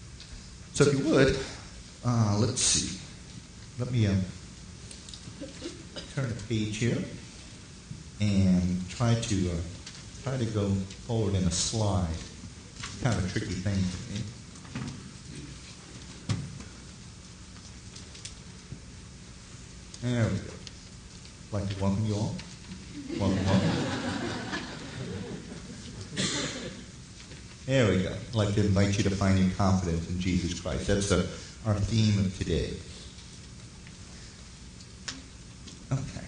So 0.73 0.85
if 0.85 0.99
you 0.99 1.05
would, 1.11 1.39
uh, 2.07 2.37
let's 2.39 2.63
see. 2.63 2.99
Let 3.79 3.93
me 3.93 4.07
um, 4.07 4.23
turn 6.15 6.29
the 6.29 6.43
page 6.49 6.79
here 6.79 7.05
and 8.21 8.89
try 8.91 9.15
to 9.15 9.51
uh, 9.51 9.55
try 10.23 10.37
to 10.37 10.45
go 10.47 10.69
forward 11.07 11.35
in 11.35 11.45
a 11.45 11.51
slide. 11.51 12.07
It's 12.79 13.03
Kind 13.03 13.17
of 13.17 13.25
a 13.25 13.29
tricky 13.29 13.55
thing 13.55 13.75
for 13.75 14.13
me. 14.13 14.21
There 20.03 20.25
we 20.25 20.37
go. 20.37 20.43
I'd 21.49 21.53
like 21.53 21.77
to 21.77 21.83
welcome 21.83 22.07
you 22.07 22.15
all. 22.15 22.35
Welcome, 23.19 23.45
welcome. 23.47 23.71
There 27.67 27.89
we 27.91 28.03
go. 28.03 28.13
I'd 28.13 28.35
like 28.35 28.55
to 28.55 28.61
invite 28.61 28.97
you 28.97 29.05
to 29.05 29.11
find 29.11 29.39
your 29.39 29.51
confidence 29.57 30.09
in 30.09 30.21
Jesus 30.21 30.59
Christ. 30.61 30.87
That's 30.87 31.13
uh, 31.13 31.27
our 31.67 31.75
theme 31.75 32.19
of 32.25 32.39
today. 32.39 32.73
Okay. 35.93 36.28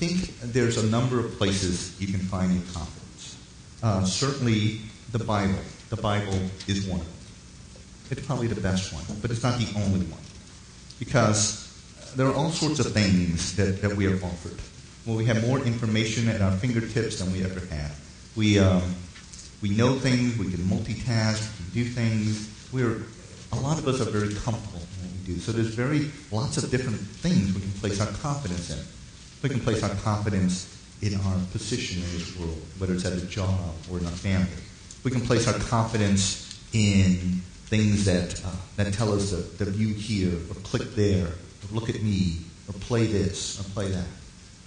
I 0.00 0.06
think 0.06 0.40
there's 0.40 0.78
a 0.78 0.86
number 0.86 1.20
of 1.20 1.36
places 1.36 2.00
you 2.00 2.06
can 2.06 2.20
find 2.20 2.54
your 2.54 2.62
confidence. 2.72 3.36
Uh, 3.82 4.02
certainly, 4.02 4.80
the 5.12 5.18
Bible. 5.18 5.58
The 5.90 5.96
Bible 5.96 6.38
is 6.66 6.86
one. 6.86 7.02
It's 8.10 8.24
probably 8.24 8.46
the 8.46 8.58
best 8.62 8.94
one, 8.94 9.04
but 9.20 9.30
it's 9.30 9.42
not 9.42 9.58
the 9.58 9.68
only 9.76 10.06
one. 10.06 10.22
Because 10.98 11.68
there 12.16 12.26
are 12.26 12.32
all 12.32 12.48
sorts 12.48 12.78
of 12.80 12.94
things 12.94 13.54
that, 13.56 13.82
that 13.82 13.94
we 13.94 14.06
are 14.06 14.16
offered. 14.24 14.56
Well, 15.04 15.18
we 15.18 15.26
have 15.26 15.46
more 15.46 15.58
information 15.58 16.30
at 16.30 16.40
our 16.40 16.52
fingertips 16.52 17.18
than 17.18 17.30
we 17.30 17.44
ever 17.44 17.60
had. 17.66 17.90
We, 18.36 18.58
um, 18.58 18.94
we 19.60 19.68
know 19.68 19.98
things, 19.98 20.38
we 20.38 20.50
can 20.50 20.60
multitask, 20.60 21.46
we 21.58 21.64
can 21.64 21.74
do 21.74 21.84
things. 21.84 22.48
We're, 22.72 23.02
a 23.52 23.60
lot 23.60 23.78
of 23.78 23.86
us 23.86 24.00
are 24.00 24.10
very 24.10 24.32
comfortable 24.32 24.80
in 24.80 25.08
what 25.08 25.12
we 25.26 25.34
do. 25.34 25.40
So 25.40 25.52
there's 25.52 25.74
very 25.74 26.10
lots 26.32 26.56
of 26.56 26.70
different 26.70 27.00
things 27.00 27.52
we 27.54 27.60
can 27.60 27.72
place 27.72 28.00
our 28.00 28.10
confidence 28.22 28.70
in. 28.70 28.78
We 29.42 29.48
can 29.48 29.60
place 29.60 29.82
our 29.82 29.94
confidence 29.96 30.76
in 31.00 31.14
our 31.14 31.36
position 31.52 32.02
in 32.02 32.12
this 32.12 32.36
world, 32.36 32.60
whether 32.78 32.92
it's 32.92 33.06
at 33.06 33.14
a 33.14 33.24
job 33.26 33.58
or 33.90 33.98
in 33.98 34.04
our 34.04 34.12
family. 34.12 34.50
We 35.02 35.10
can 35.10 35.22
place 35.22 35.48
our 35.48 35.58
confidence 35.58 36.60
in 36.74 37.40
things 37.66 38.04
that, 38.04 38.38
uh, 38.44 38.50
that 38.76 38.92
tell 38.92 39.12
us 39.14 39.30
that, 39.30 39.58
that 39.58 39.68
view 39.68 39.94
here, 39.94 40.34
or 40.50 40.54
click 40.62 40.94
there, 40.94 41.26
or 41.26 41.74
look 41.74 41.88
at 41.88 42.02
me, 42.02 42.36
or 42.68 42.74
play 42.80 43.06
this, 43.06 43.58
or 43.58 43.64
play 43.70 43.88
that. 43.88 44.06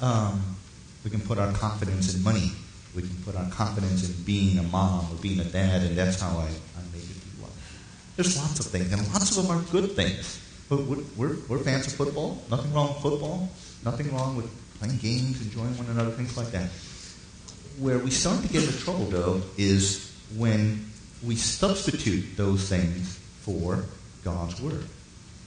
Um, 0.02 0.56
we 1.04 1.12
can 1.12 1.22
put 1.22 1.38
our 1.38 1.52
confidence 1.54 2.16
in 2.16 2.24
money. 2.24 2.52
We 2.96 3.04
can 3.04 3.16
put 3.24 3.36
our 3.36 3.50
confidence 3.52 4.08
in 4.08 4.24
being 4.24 4.58
a 4.58 4.64
mom 4.64 5.12
or 5.12 5.16
being 5.18 5.40
a 5.40 5.46
dad, 5.46 5.84
and 5.84 5.96
that's 5.96 6.20
how 6.20 6.30
I, 6.38 6.48
I 6.48 6.82
make 6.92 7.04
it 7.04 7.14
through 7.14 7.44
life. 7.44 8.14
There's 8.16 8.38
lots 8.38 8.60
of 8.60 8.68
things, 8.68 8.92
and 8.92 9.02
lots 9.14 9.38
of 9.38 9.46
them 9.46 9.56
are 9.56 9.62
good 9.72 9.92
things. 9.92 10.40
But 10.70 10.80
we're, 10.86 11.36
we're 11.48 11.60
fans 11.60 11.86
of 11.88 11.94
football. 11.94 12.42
Nothing 12.50 12.74
wrong 12.74 12.94
with 12.94 13.04
football. 13.04 13.50
Nothing 13.84 14.14
wrong 14.16 14.38
with 14.38 14.50
playing 14.80 14.98
games, 14.98 15.42
enjoying 15.42 15.78
one 15.78 15.88
another, 15.88 16.12
things 16.12 16.36
like 16.38 16.52
that. 16.52 16.70
Where 17.80 17.98
we 17.98 18.12
start 18.12 18.42
to 18.42 18.48
get 18.48 18.64
into 18.64 18.78
trouble, 18.80 19.06
though, 19.06 19.42
is 19.58 20.12
when 20.36 20.86
we 21.24 21.36
substitute 21.36 22.38
those 22.38 22.68
things 22.68 23.18
for 23.42 23.86
God's 24.24 24.62
Word. 24.62 24.86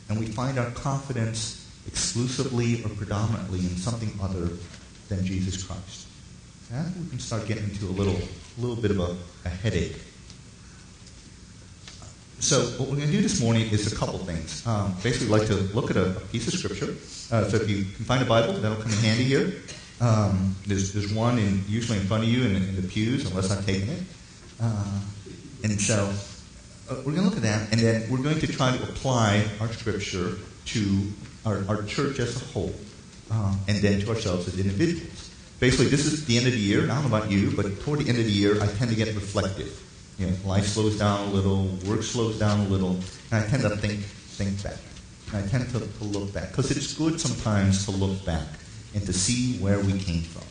And 0.08 0.18
we 0.18 0.26
find 0.26 0.58
our 0.58 0.70
confidence 0.70 1.66
exclusively 1.86 2.82
or 2.84 2.88
predominantly 2.90 3.60
in 3.60 3.76
something 3.76 4.10
other 4.20 4.50
than 5.08 5.24
Jesus 5.24 5.62
Christ. 5.62 6.06
And 6.72 6.94
we 7.04 7.10
can 7.10 7.18
start 7.18 7.46
getting 7.46 7.64
into 7.64 7.86
a 7.86 7.94
little, 7.94 8.18
little 8.58 8.76
bit 8.76 8.90
of 8.90 9.00
a, 9.00 9.16
a 9.44 9.48
headache. 9.48 9.96
So 12.38 12.60
what 12.78 12.90
we're 12.90 12.96
going 12.96 13.08
to 13.08 13.12
do 13.12 13.22
this 13.22 13.40
morning 13.40 13.70
is 13.70 13.90
a 13.90 13.96
couple 13.96 14.18
things. 14.18 14.66
Um, 14.66 14.94
basically, 15.02 15.28
we'd 15.28 15.38
like 15.38 15.48
to 15.48 15.54
look 15.74 15.90
at 15.90 15.96
a, 15.96 16.16
a 16.16 16.20
piece 16.20 16.46
of 16.46 16.54
Scripture. 16.54 16.94
Uh, 17.34 17.48
so 17.48 17.56
if 17.56 17.68
you 17.68 17.84
can 17.84 18.04
find 18.04 18.22
a 18.22 18.26
Bible, 18.26 18.52
that'll 18.52 18.76
come 18.76 18.92
in 18.92 18.98
handy 18.98 19.24
here. 19.24 19.54
Um, 20.02 20.54
there's, 20.66 20.92
there's 20.92 21.12
one 21.12 21.38
in, 21.38 21.64
usually 21.66 21.98
in 21.98 22.04
front 22.04 22.24
of 22.24 22.28
you 22.28 22.44
in, 22.44 22.56
in 22.56 22.76
the 22.76 22.86
pews, 22.86 23.28
unless 23.30 23.50
I've 23.50 23.64
taken 23.64 23.88
it. 23.88 24.02
Uh, 24.60 25.00
and 25.64 25.80
so 25.80 26.12
uh, 26.90 26.96
we're 26.98 27.14
going 27.14 27.16
to 27.16 27.22
look 27.22 27.36
at 27.36 27.42
that, 27.42 27.72
and 27.72 27.80
then 27.80 28.08
we're 28.10 28.22
going 28.22 28.38
to 28.38 28.46
try 28.46 28.76
to 28.76 28.82
apply 28.82 29.44
our 29.58 29.72
Scripture 29.72 30.34
to 30.66 31.12
our, 31.46 31.64
our 31.68 31.82
church 31.84 32.18
as 32.18 32.36
a 32.40 32.44
whole, 32.52 32.74
um, 33.30 33.58
and 33.66 33.78
then 33.78 34.00
to 34.00 34.10
ourselves 34.10 34.46
as 34.46 34.60
individuals. 34.60 35.30
Basically, 35.58 35.86
this 35.86 36.04
is 36.04 36.26
the 36.26 36.36
end 36.36 36.46
of 36.46 36.52
the 36.52 36.58
year. 36.58 36.84
I 36.84 36.88
don't 36.88 37.10
know 37.10 37.16
about 37.16 37.30
you, 37.30 37.50
but 37.56 37.80
toward 37.80 38.00
the 38.00 38.10
end 38.10 38.18
of 38.18 38.26
the 38.26 38.30
year, 38.30 38.62
I 38.62 38.66
tend 38.66 38.90
to 38.90 38.96
get 38.96 39.08
reflective. 39.14 39.82
You 40.18 40.26
know, 40.26 40.36
life 40.44 40.66
slows 40.66 40.98
down 40.98 41.28
a 41.28 41.30
little, 41.30 41.66
work 41.86 42.02
slows 42.02 42.38
down 42.38 42.60
a 42.60 42.68
little, 42.68 42.96
and 43.30 43.44
I 43.44 43.46
tend 43.46 43.62
to 43.62 43.76
think 43.76 44.00
think 44.00 44.62
back. 44.62 44.78
And 45.32 45.44
I 45.44 45.48
tend 45.48 45.68
to, 45.72 45.80
to 45.80 46.04
look 46.04 46.32
back 46.32 46.50
because 46.50 46.70
it's 46.70 46.94
good 46.94 47.20
sometimes 47.20 47.84
to 47.84 47.90
look 47.90 48.24
back 48.24 48.46
and 48.94 49.04
to 49.04 49.12
see 49.12 49.58
where 49.58 49.78
we 49.80 49.98
came 49.98 50.22
from. 50.22 50.46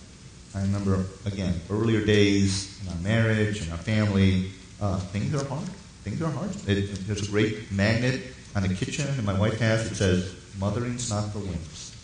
I 0.54 0.64
remember 0.64 1.06
again 1.26 1.60
earlier 1.70 2.06
days 2.06 2.80
in 2.82 2.90
our 2.90 3.00
marriage 3.02 3.62
and 3.62 3.72
our 3.72 3.78
family. 3.78 4.52
Uh, 4.80 5.00
things 5.00 5.34
are 5.34 5.44
hard. 5.46 5.68
Things 6.04 6.22
are 6.22 6.30
hard. 6.30 6.52
It, 6.68 7.08
there's 7.08 7.28
a 7.28 7.32
great 7.32 7.72
magnet 7.72 8.22
on 8.56 8.64
the 8.64 8.74
kitchen, 8.74 9.08
and 9.08 9.26
my 9.26 9.38
wife 9.40 9.60
has. 9.60 9.92
It 9.92 9.96
says, 9.96 10.36
"Mothering's 10.60 11.10
not 11.10 11.32
for 11.32 11.40
wimps." 11.40 11.96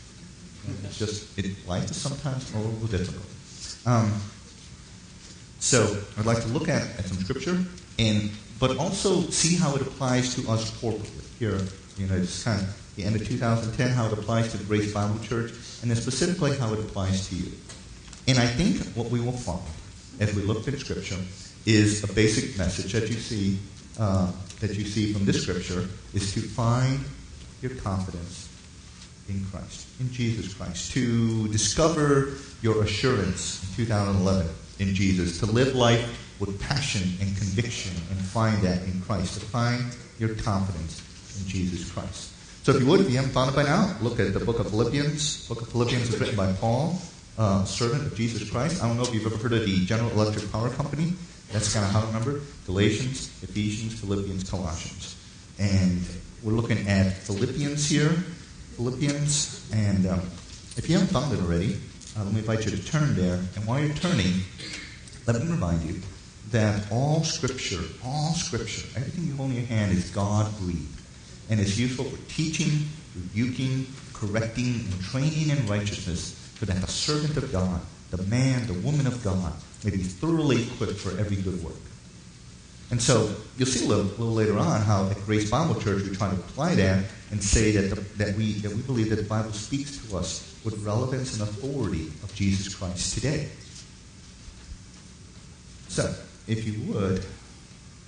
It's 0.85 0.97
just 0.97 1.37
it, 1.37 1.67
life 1.67 1.89
is 1.89 1.97
sometimes 1.97 2.53
a 2.53 2.57
little 2.57 2.87
difficult. 2.87 3.25
Um, 3.85 4.13
so 5.61 5.95
I'd 6.17 6.25
like 6.25 6.41
to 6.41 6.47
look 6.47 6.67
at, 6.67 6.81
at 6.97 7.05
some 7.05 7.17
scripture, 7.17 7.63
and 7.99 8.31
but 8.59 8.77
also 8.77 9.21
see 9.29 9.55
how 9.55 9.75
it 9.75 9.81
applies 9.81 10.35
to 10.35 10.49
us 10.49 10.71
corporately. 10.81 11.23
Here, 11.37 11.61
you 11.97 12.07
know, 12.07 12.15
it's 12.15 12.43
kind 12.43 12.59
of 12.59 12.95
the 12.95 13.03
end 13.03 13.15
of 13.15 13.25
2010, 13.25 13.89
how 13.89 14.07
it 14.07 14.13
applies 14.13 14.51
to 14.51 14.57
the 14.57 14.63
Grace 14.63 14.91
Bible 14.91 15.19
Church, 15.19 15.51
and 15.81 15.89
then 15.89 15.95
specifically 15.95 16.57
how 16.57 16.73
it 16.73 16.79
applies 16.79 17.29
to 17.29 17.35
you. 17.35 17.51
And 18.27 18.39
I 18.39 18.47
think 18.47 18.81
what 18.95 19.11
we 19.11 19.19
will 19.19 19.31
find 19.31 19.61
as 20.19 20.33
we 20.35 20.41
look 20.41 20.67
at 20.67 20.79
Scripture 20.79 21.17
is 21.67 22.03
a 22.03 22.11
basic 22.11 22.57
message 22.57 22.93
that 22.93 23.07
you 23.07 23.15
see 23.15 23.59
uh, 23.99 24.31
that 24.61 24.73
you 24.75 24.85
see 24.85 25.13
from 25.13 25.25
this 25.25 25.43
Scripture 25.43 25.87
is 26.13 26.33
to 26.33 26.41
find 26.41 26.99
your 27.61 27.75
confidence 27.75 28.49
in 29.29 29.45
Christ, 29.51 29.87
in 29.99 30.11
Jesus 30.11 30.55
Christ, 30.55 30.91
to 30.93 31.47
discover 31.49 32.33
your 32.63 32.83
assurance 32.83 33.63
in 33.77 33.85
2011 33.85 34.49
in 34.79 34.93
Jesus, 34.95 35.39
to 35.39 35.45
live 35.45 35.75
life 35.75 36.35
with 36.39 36.59
passion 36.59 37.03
and 37.19 37.35
conviction 37.37 37.93
and 38.09 38.19
find 38.19 38.61
that 38.63 38.81
in 38.83 39.01
Christ, 39.01 39.39
to 39.39 39.45
find 39.45 39.83
your 40.17 40.35
confidence 40.35 41.01
in 41.39 41.47
Jesus 41.47 41.89
Christ. 41.91 42.33
So 42.63 42.73
if 42.73 42.81
you 42.81 42.87
would, 42.87 43.01
if 43.01 43.09
you 43.09 43.17
haven't 43.17 43.31
found 43.31 43.49
it 43.51 43.55
by 43.55 43.63
now, 43.63 43.95
look 44.01 44.19
at 44.19 44.33
the 44.33 44.39
book 44.39 44.59
of 44.59 44.69
Philippians. 44.69 45.47
The 45.47 45.55
book 45.55 45.63
of 45.63 45.69
Philippians 45.69 46.09
is 46.09 46.19
written 46.19 46.35
by 46.35 46.53
Paul, 46.53 47.01
uh, 47.37 47.65
servant 47.65 48.05
of 48.05 48.15
Jesus 48.15 48.49
Christ. 48.49 48.83
I 48.83 48.87
don't 48.87 48.97
know 48.97 49.03
if 49.03 49.13
you've 49.13 49.25
ever 49.25 49.37
heard 49.37 49.53
of 49.53 49.65
the 49.65 49.85
General 49.85 50.11
Electric 50.11 50.51
Power 50.51 50.69
Company. 50.69 51.13
That's 51.51 51.73
kind 51.73 51.85
of 51.85 51.91
how 51.91 52.01
to 52.01 52.07
remember 52.07 52.41
Galatians, 52.65 53.29
Ephesians, 53.43 53.99
Philippians, 53.99 54.49
Colossians. 54.49 55.15
And 55.59 56.01
we're 56.43 56.53
looking 56.53 56.87
at 56.87 57.13
Philippians 57.13 57.89
here. 57.89 58.09
Philippians. 58.77 59.69
And 59.73 60.07
um, 60.07 60.21
if 60.77 60.87
you 60.87 60.97
haven't 60.97 61.11
found 61.11 61.33
it 61.33 61.41
already, 61.41 61.77
uh, 62.17 62.23
let 62.23 62.33
me 62.33 62.39
invite 62.39 62.65
you 62.65 62.71
to 62.71 62.85
turn 62.85 63.15
there. 63.15 63.35
And 63.55 63.65
while 63.65 63.79
you're 63.79 63.95
turning, 63.95 64.41
let 65.27 65.41
me 65.41 65.49
remind 65.49 65.83
you 65.83 66.01
that 66.51 66.91
all 66.91 67.23
Scripture, 67.23 67.81
all 68.05 68.33
Scripture, 68.33 68.87
everything 68.95 69.27
you 69.27 69.35
hold 69.35 69.51
in 69.51 69.57
your 69.57 69.65
hand 69.65 69.91
is 69.91 70.09
God 70.11 70.51
breathed. 70.59 70.99
And 71.49 71.59
is 71.59 71.79
useful 71.79 72.05
for 72.05 72.17
teaching, 72.31 72.87
rebuking, 73.15 73.85
correcting, 74.13 74.85
and 74.91 75.01
training 75.01 75.49
in 75.49 75.65
righteousness, 75.67 76.37
so 76.59 76.65
that 76.65 76.79
the 76.79 76.87
servant 76.87 77.37
of 77.37 77.51
God, 77.51 77.81
the 78.11 78.21
man, 78.23 78.67
the 78.67 78.73
woman 78.73 79.07
of 79.07 79.23
God, 79.23 79.53
may 79.83 79.91
be 79.91 79.97
thoroughly 79.97 80.63
equipped 80.63 80.99
for 80.99 81.17
every 81.17 81.37
good 81.37 81.63
work. 81.63 81.73
And 82.91 83.01
so 83.01 83.33
you'll 83.57 83.67
see 83.67 83.85
a 83.85 83.87
little, 83.87 84.03
little, 84.03 84.33
later 84.33 84.57
on 84.57 84.81
how 84.81 85.09
at 85.09 85.17
Grace 85.25 85.49
Bible 85.49 85.79
Church 85.79 86.03
we 86.03 86.15
try 86.15 86.29
to 86.29 86.35
apply 86.35 86.75
that 86.75 87.05
and 87.31 87.41
say 87.41 87.71
that, 87.71 87.95
the, 87.95 88.01
that, 88.23 88.35
we, 88.35 88.53
that 88.53 88.71
we 88.71 88.81
believe 88.81 89.09
that 89.09 89.15
the 89.15 89.23
Bible 89.23 89.53
speaks 89.53 90.05
to 90.05 90.17
us 90.17 90.59
with 90.63 90.83
relevance 90.83 91.39
and 91.39 91.43
authority 91.43 92.07
of 92.23 92.33
Jesus 92.35 92.75
Christ 92.75 93.15
today. 93.15 93.49
So, 95.87 96.13
if 96.47 96.65
you 96.67 96.93
would, 96.93 97.25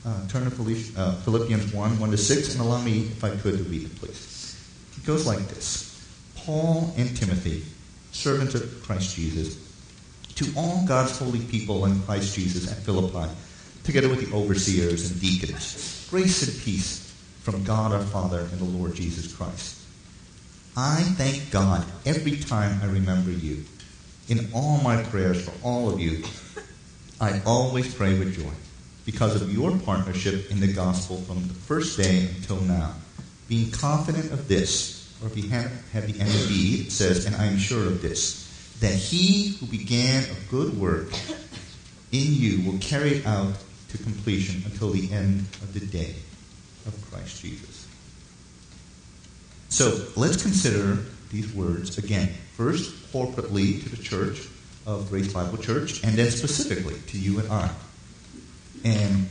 uh, 0.05 0.27
turn 0.27 0.49
to 0.49 0.91
uh, 0.97 1.15
Philippians 1.21 1.73
1 1.73 1.99
1 1.99 2.11
to 2.11 2.17
6, 2.17 2.53
and 2.53 2.61
allow 2.61 2.81
me, 2.81 3.03
if 3.03 3.23
I 3.23 3.29
could, 3.29 3.57
to 3.57 3.63
read 3.63 3.83
it, 3.83 3.95
please. 3.95 4.59
It 4.97 5.05
goes 5.05 5.25
like 5.25 5.39
this 5.47 6.05
Paul 6.35 6.93
and 6.97 7.15
Timothy, 7.15 7.63
servants 8.11 8.55
of 8.55 8.83
Christ 8.83 9.15
Jesus, 9.15 9.57
to 10.35 10.51
all 10.57 10.85
God's 10.85 11.17
holy 11.17 11.39
people 11.39 11.85
in 11.85 12.01
Christ 12.01 12.35
Jesus 12.35 12.69
at 12.69 12.77
Philippi, 12.79 13.29
together 13.83 14.09
with 14.09 14.29
the 14.29 14.35
overseers 14.35 15.11
and 15.11 15.21
deacons, 15.21 16.07
grace 16.09 16.47
and 16.47 16.61
peace 16.63 17.02
from 17.43 17.61
God 17.65 17.91
our 17.91 18.01
Father 18.01 18.39
and 18.39 18.57
the 18.57 18.63
Lord 18.63 18.95
Jesus 18.95 19.35
Christ. 19.35 19.77
I 20.77 21.01
thank 21.17 21.51
God 21.51 21.85
every 22.05 22.37
time 22.37 22.79
I 22.81 22.85
remember 22.85 23.31
you. 23.31 23.65
In 24.29 24.47
all 24.55 24.77
my 24.77 25.03
prayers 25.03 25.43
for 25.43 25.53
all 25.61 25.89
of 25.89 25.99
you, 25.99 26.23
I 27.19 27.41
always 27.45 27.93
pray 27.93 28.17
with 28.17 28.33
joy 28.33 28.53
because 29.05 29.41
of 29.41 29.53
your 29.53 29.77
partnership 29.79 30.49
in 30.51 30.61
the 30.61 30.71
gospel 30.71 31.17
from 31.17 31.45
the 31.49 31.53
first 31.53 31.97
day 31.97 32.29
until 32.33 32.61
now. 32.61 32.93
Being 33.49 33.71
confident 33.71 34.31
of 34.31 34.47
this, 34.47 35.13
or 35.21 35.27
if 35.27 35.35
you 35.35 35.49
have, 35.49 35.69
have 35.91 36.07
the 36.07 36.13
NIV, 36.13 36.87
it 36.87 36.91
says, 36.93 37.25
and 37.25 37.35
I 37.35 37.47
am 37.47 37.57
sure 37.57 37.85
of 37.85 38.01
this, 38.01 38.77
that 38.79 38.93
he 38.93 39.57
who 39.59 39.65
began 39.65 40.23
a 40.23 40.49
good 40.49 40.79
work 40.79 41.09
in 42.13 42.33
you 42.33 42.61
will 42.71 42.79
carry 42.79 43.17
it 43.17 43.27
out 43.27 43.53
to 43.89 43.97
completion 43.97 44.63
until 44.65 44.91
the 44.91 45.11
end 45.11 45.41
of 45.61 45.73
the 45.73 45.85
day 45.85 46.15
of 46.85 47.11
Christ 47.11 47.41
Jesus. 47.41 47.87
So 49.69 50.05
let's 50.15 50.41
consider 50.41 50.99
these 51.31 51.51
words 51.53 51.97
again. 51.97 52.29
First, 52.55 53.11
corporately 53.11 53.81
to 53.81 53.89
the 53.89 54.01
church 54.01 54.47
of 54.85 55.09
Grace 55.09 55.33
Bible 55.33 55.57
Church, 55.57 56.03
and 56.03 56.15
then 56.15 56.29
specifically 56.29 56.95
to 57.07 57.17
you 57.17 57.39
and 57.39 57.51
I. 57.51 57.71
And 58.83 59.27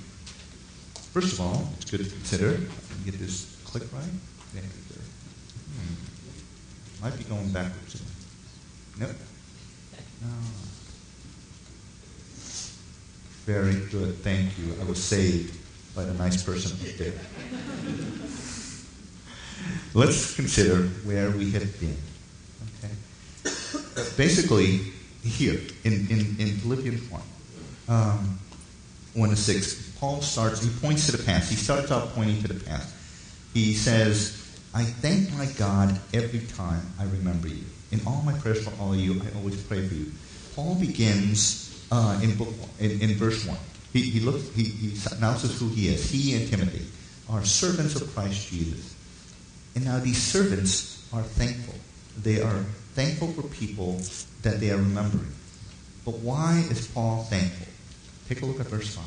first 1.12 1.35
of 1.35 1.41
all, 1.41 1.69
it's 1.77 1.91
good 1.91 2.05
to 2.05 2.11
consider. 2.11 2.59
Get 3.05 3.19
this 3.19 3.57
click 3.65 3.85
right. 3.93 4.03
There. 4.55 4.62
Hmm. 4.62 7.05
Might 7.05 7.19
be 7.19 7.25
going 7.25 7.53
backwards. 7.53 8.03
Nope. 8.99 9.11
No. 10.23 10.29
Very 13.45 13.75
good. 13.91 14.17
Thank 14.19 14.57
you. 14.59 14.75
I 14.81 14.85
was 14.85 15.03
saved 15.03 15.59
by 15.94 16.05
the 16.05 16.14
nice 16.14 16.42
person 16.42 16.72
up 16.72 16.96
there. 16.96 17.12
Let's 19.94 20.35
consider 20.35 20.88
where 21.05 21.31
we 21.31 21.50
have 21.52 21.81
been. 21.81 21.96
Okay. 22.78 22.94
Basically, 24.16 24.81
here 25.22 25.61
in, 25.85 25.92
in, 26.11 26.37
in 26.38 26.57
Philippians 26.59 27.11
1. 27.11 27.22
Um, 27.88 28.38
1 29.14 29.28
to 29.28 29.37
6, 29.37 29.96
Paul 29.98 30.22
starts, 30.22 30.62
he 30.62 30.70
points 30.81 31.07
to 31.07 31.16
the 31.16 31.22
past. 31.22 31.50
He 31.50 31.57
starts 31.57 31.90
out 31.90 32.14
pointing 32.14 32.40
to 32.42 32.48
the 32.48 32.64
past. 32.64 32.94
He 33.52 33.74
says, 33.74 34.38
I 34.74 34.85
thank 34.85 35.31
my 35.35 35.46
God 35.59 36.00
every 36.14 36.40
time 36.40 36.87
I 36.98 37.05
remember 37.05 37.48
you. 37.48 37.64
In 37.90 38.00
all 38.07 38.22
my 38.22 38.33
prayers 38.33 38.66
for 38.66 38.72
all 38.81 38.94
of 38.94 38.98
you, 38.98 39.20
I 39.20 39.37
always 39.37 39.62
pray 39.62 39.87
for 39.87 39.94
you. 39.94 40.11
Paul 40.57 40.76
begins 40.76 41.87
uh, 41.92 42.18
in 42.22 42.35
book 42.37 42.48
in, 42.81 43.02
in, 43.02 43.11
verse 43.14 43.46
1. 43.46 43.57
He, 43.92 44.02
he, 44.02 44.20
looks, 44.20 44.48
he, 44.55 44.64
he 44.64 44.98
announces 45.16 45.59
who 45.59 45.68
he 45.68 45.88
is. 45.88 46.11
He 46.11 46.35
and 46.35 46.48
Timothy 46.48 46.87
are 47.28 47.44
servants 47.44 48.00
of 48.00 48.12
Christ 48.14 48.48
Jesus. 48.48 48.94
And 49.74 49.85
now 49.85 49.98
these 49.98 50.20
servants 50.22 51.09
are 51.12 51.22
thankful. 51.22 51.74
They 52.22 52.40
are 52.40 52.64
thankful 52.94 53.28
for 53.33 53.42
people 53.48 54.00
that 54.42 54.61
they 54.61 54.70
are 54.70 54.76
remembering. 54.76 55.33
But 56.05 56.18
why 56.18 56.64
is 56.70 56.87
Paul 56.88 57.24
thankful? 57.24 57.68
Take 58.28 58.42
a 58.42 58.46
look 58.46 58.61
at 58.61 58.66
verse 58.66 58.94
5. 58.94 59.05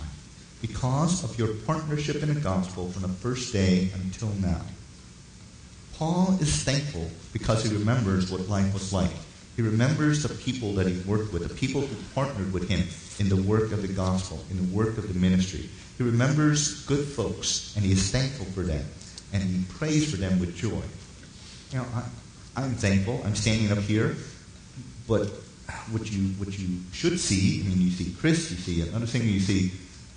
Because 0.61 1.23
of 1.23 1.37
your 1.37 1.53
partnership 1.65 2.21
in 2.23 2.33
the 2.33 2.39
gospel 2.39 2.89
from 2.89 3.01
the 3.01 3.07
first 3.09 3.53
day 3.53 3.89
until 3.95 4.29
now. 4.39 4.61
Paul 5.97 6.37
is 6.41 6.63
thankful 6.63 7.09
because 7.33 7.63
he 7.63 7.75
remembers 7.75 8.31
what 8.31 8.49
life 8.49 8.73
was 8.73 8.91
like. 8.91 9.11
He 9.55 9.61
remembers 9.61 10.23
the 10.23 10.33
people 10.33 10.73
that 10.73 10.87
he 10.87 10.99
worked 11.09 11.31
with, 11.31 11.47
the 11.47 11.53
people 11.53 11.81
who 11.81 11.95
partnered 12.13 12.51
with 12.51 12.67
him 12.67 12.83
in 13.19 13.29
the 13.29 13.35
work 13.35 13.71
of 13.71 13.81
the 13.81 13.87
gospel, 13.87 14.43
in 14.49 14.57
the 14.57 14.75
work 14.75 14.97
of 14.97 15.07
the 15.07 15.19
ministry. 15.19 15.69
He 15.97 16.03
remembers 16.03 16.85
good 16.85 17.05
folks, 17.05 17.73
and 17.75 17.85
he 17.85 17.91
is 17.91 18.11
thankful 18.11 18.45
for 18.47 18.61
them, 18.61 18.85
and 19.33 19.41
he 19.43 19.63
prays 19.69 20.11
for 20.11 20.17
them 20.17 20.39
with 20.39 20.55
joy. 20.55 20.81
You 21.71 21.79
know, 21.79 21.85
I, 21.93 22.03
I'm 22.61 22.75
thankful. 22.75 23.21
I'm 23.25 23.35
standing 23.35 23.71
up 23.71 23.83
here, 23.83 24.15
but 25.07 25.29
what 25.91 26.11
you 26.11 26.27
what 26.37 26.57
you 26.57 26.79
should 26.91 27.19
see. 27.19 27.61
I 27.61 27.67
mean, 27.69 27.81
you 27.81 27.91
see 27.91 28.13
Chris, 28.19 28.51
you 28.51 28.57
see 28.57 28.81
another 28.81 29.05
thing, 29.05 29.23
you 29.23 29.39
see 29.39 29.71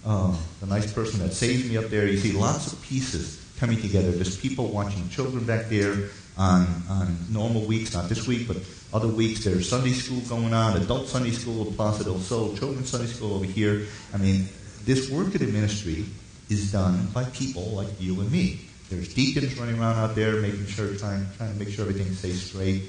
uh, 0.05 0.37
the 0.61 0.67
nice 0.67 0.93
person 0.93 1.21
that 1.21 1.33
saved 1.33 1.69
me 1.69 1.77
up 1.77 1.87
there. 1.87 2.07
You 2.07 2.19
see 2.19 2.33
lots 2.33 2.73
of 2.73 2.81
pieces 2.83 3.45
coming 3.59 3.81
together. 3.81 4.11
There's 4.11 4.37
people 4.37 4.69
watching 4.69 5.09
children 5.09 5.45
back 5.45 5.67
there 5.69 6.11
on 6.37 6.67
on 6.89 7.17
normal 7.31 7.65
weeks, 7.65 7.95
not 7.95 8.09
this 8.09 8.27
week, 8.27 8.49
but 8.49 8.57
other 8.93 9.09
weeks. 9.09 9.45
There's 9.45 9.69
Sunday 9.69 9.93
school 9.93 10.21
going 10.29 10.55
on, 10.55 10.81
adult 10.81 11.09
Sunday 11.09 11.31
school 11.31 11.67
at 11.67 11.77
Plaza 11.77 12.05
del 12.05 12.19
Sol, 12.19 12.57
children's 12.57 12.89
Sunday 12.91 13.07
school 13.07 13.35
over 13.35 13.45
here. 13.45 13.87
I 14.15 14.19
mean, 14.19 14.49
this 14.85 15.11
work 15.11 15.35
of 15.35 15.41
the 15.41 15.47
ministry 15.47 16.07
is 16.49 16.73
done 16.73 17.09
by 17.13 17.25
people 17.25 17.65
like 17.73 18.01
you 18.01 18.21
and 18.21 18.31
me. 18.31 18.61
There's 18.89 19.13
deacons 19.13 19.59
running 19.59 19.79
around 19.79 19.97
out 19.97 20.15
there 20.15 20.41
making 20.41 20.67
sure, 20.67 20.95
trying, 20.95 21.27
trying 21.37 21.53
to 21.53 21.59
make 21.59 21.69
sure 21.69 21.87
everything 21.87 22.13
stays 22.15 22.43
straight. 22.43 22.83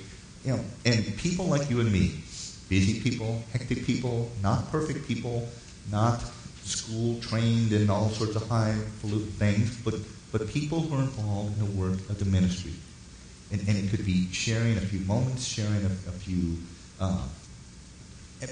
You 0.45 0.55
know, 0.55 0.63
and 0.85 1.17
people 1.17 1.45
like 1.45 1.69
you 1.69 1.81
and 1.81 1.91
me 1.91 2.11
busy 2.69 3.01
people, 3.01 3.41
hectic 3.51 3.83
people, 3.85 4.29
not 4.43 4.71
perfect 4.71 5.07
people, 5.07 5.49
not 5.91 6.21
school 6.63 7.19
trained 7.19 7.73
in 7.73 7.89
all 7.89 8.09
sorts 8.09 8.35
of 8.35 8.47
highfalutin 8.47 9.25
things, 9.39 9.75
but, 9.83 9.95
but 10.31 10.47
people 10.49 10.79
who 10.81 10.95
are 10.95 11.01
involved 11.01 11.59
in 11.59 11.65
the 11.65 11.71
work 11.71 11.99
of 12.09 12.19
the 12.19 12.25
ministry. 12.25 12.71
And, 13.51 13.61
and 13.67 13.77
it 13.77 13.89
could 13.89 14.05
be 14.05 14.31
sharing 14.31 14.77
a 14.77 14.81
few 14.81 14.99
moments, 15.01 15.45
sharing 15.45 15.83
a, 15.83 15.87
a 15.87 16.15
few 16.19 16.57
uh, 16.99 17.25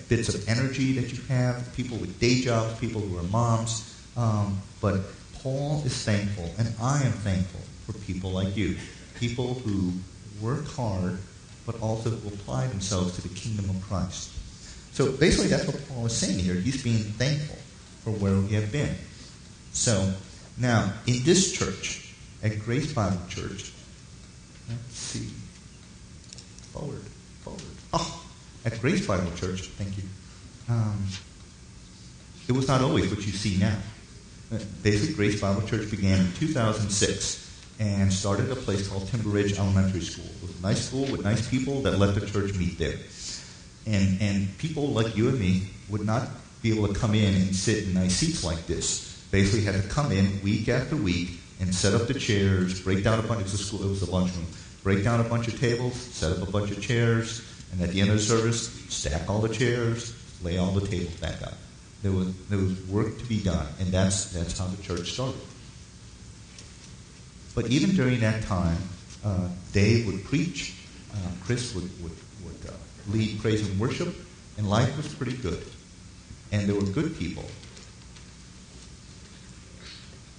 bits 0.09 0.33
of 0.33 0.47
energy 0.49 0.93
that 0.93 1.13
you 1.13 1.21
have, 1.29 1.73
people 1.75 1.97
with 1.97 2.19
day 2.19 2.41
jobs, 2.41 2.77
people 2.79 3.01
who 3.01 3.17
are 3.17 3.23
moms. 3.23 3.93
Um, 4.15 4.59
but 4.81 5.01
Paul 5.35 5.83
is 5.85 6.03
thankful, 6.03 6.49
and 6.57 6.73
I 6.81 7.03
am 7.03 7.11
thankful 7.11 7.61
for 7.85 7.93
people 8.05 8.31
like 8.31 8.57
you, 8.57 8.77
people 9.19 9.55
who 9.55 9.93
work 10.41 10.65
hard 10.67 11.19
but 11.67 11.79
also 11.81 12.09
to 12.09 12.27
apply 12.27 12.65
themselves 12.67 13.15
to 13.17 13.21
the 13.21 13.35
kingdom 13.35 13.69
of 13.69 13.81
Christ. 13.83 14.31
So 14.93 15.11
basically, 15.11 15.49
that's 15.49 15.67
what 15.67 15.77
Paul 15.89 16.05
is 16.07 16.15
saying 16.15 16.39
here. 16.39 16.55
He's 16.55 16.81
being 16.81 17.03
thankful 17.03 17.57
for 18.03 18.11
where 18.11 18.39
we 18.39 18.55
have 18.55 18.71
been. 18.71 18.95
So 19.73 20.13
now, 20.57 20.93
in 21.05 21.23
this 21.23 21.51
church, 21.51 22.13
at 22.41 22.57
Grace 22.59 22.93
Bible 22.93 23.19
Church, 23.27 23.73
let's 24.69 24.97
see, 24.97 25.27
forward, 26.73 27.01
forward. 27.41 27.61
Oh, 27.93 28.23
at 28.65 28.79
Grace 28.81 29.05
Bible 29.05 29.31
Church, 29.35 29.67
thank 29.77 29.97
you. 29.97 30.03
Um, 30.69 31.07
it 32.47 32.51
was 32.51 32.67
not 32.67 32.81
always 32.81 33.09
what 33.09 33.25
you 33.25 33.31
see 33.31 33.57
now. 33.57 33.77
Uh, 34.51 34.59
basically, 34.83 35.15
Grace 35.15 35.41
Bible 35.41 35.61
Church 35.67 35.89
began 35.91 36.19
in 36.19 36.31
2006 36.33 37.47
and 37.79 38.11
started 38.11 38.49
a 38.51 38.55
place 38.55 38.87
called 38.87 39.07
Timber 39.07 39.29
Ridge 39.29 39.57
Elementary 39.57 40.01
School. 40.01 40.25
It 40.25 40.41
was 40.41 40.59
a 40.59 40.61
nice 40.61 40.87
school 40.87 41.05
with 41.11 41.23
nice 41.23 41.47
people 41.47 41.81
that 41.81 41.99
let 41.99 42.15
the 42.15 42.25
church 42.25 42.53
meet 42.55 42.77
there. 42.77 42.95
And, 43.85 44.21
and 44.21 44.57
people 44.57 44.87
like 44.87 45.15
you 45.15 45.29
and 45.29 45.39
me 45.39 45.67
would 45.89 46.05
not 46.05 46.27
be 46.61 46.75
able 46.75 46.87
to 46.87 46.99
come 46.99 47.13
in 47.13 47.35
and 47.35 47.55
sit 47.55 47.83
in 47.83 47.93
nice 47.93 48.15
seats 48.15 48.43
like 48.43 48.65
this. 48.67 49.23
Basically, 49.31 49.61
had 49.61 49.81
to 49.81 49.87
come 49.89 50.11
in 50.11 50.41
week 50.41 50.69
after 50.69 50.95
week 50.95 51.36
and 51.59 51.73
set 51.73 51.93
up 51.93 52.07
the 52.07 52.13
chairs, 52.13 52.81
break 52.81 53.03
down 53.03 53.19
a 53.19 53.23
bunch. 53.23 53.41
It 53.41 53.51
was 53.51 53.65
school. 53.65 53.83
It 53.83 53.89
was 53.89 54.07
lunchroom. 54.07 54.45
Break 54.83 55.03
down 55.03 55.19
a 55.19 55.23
bunch 55.23 55.47
of 55.47 55.59
tables, 55.59 55.95
set 55.95 56.37
up 56.37 56.47
a 56.47 56.51
bunch 56.51 56.71
of 56.71 56.81
chairs, 56.81 57.41
and 57.71 57.81
at 57.81 57.89
the 57.89 58.01
end 58.01 58.09
of 58.09 58.17
the 58.17 58.21
service, 58.21 58.69
stack 58.89 59.29
all 59.29 59.39
the 59.41 59.49
chairs, 59.49 60.13
lay 60.41 60.57
all 60.57 60.71
the 60.71 60.87
tables 60.87 61.13
back 61.15 61.41
up. 61.41 61.55
There 62.03 62.11
was 62.11 62.33
there 62.47 62.59
was 62.59 62.79
work 62.87 63.17
to 63.17 63.25
be 63.25 63.41
done, 63.41 63.67
and 63.79 63.89
that's 63.89 64.31
that's 64.31 64.57
how 64.57 64.67
the 64.67 64.81
church 64.83 65.13
started. 65.13 65.41
But 67.55 67.67
even 67.67 67.95
during 67.95 68.19
that 68.19 68.43
time, 68.43 68.77
uh, 69.25 69.49
Dave 69.73 70.05
would 70.05 70.23
preach, 70.23 70.75
uh, 71.11 71.17
Chris 71.43 71.73
would 71.73 71.89
would, 72.03 72.15
would 72.45 72.69
uh, 72.69 72.73
lead 73.09 73.41
praise 73.41 73.67
and 73.67 73.79
worship, 73.79 74.13
and 74.57 74.69
life 74.69 74.95
was 74.95 75.13
pretty 75.13 75.35
good. 75.35 75.65
And 76.51 76.69
there 76.69 76.75
were 76.75 76.83
good 76.83 77.17
people, 77.17 77.43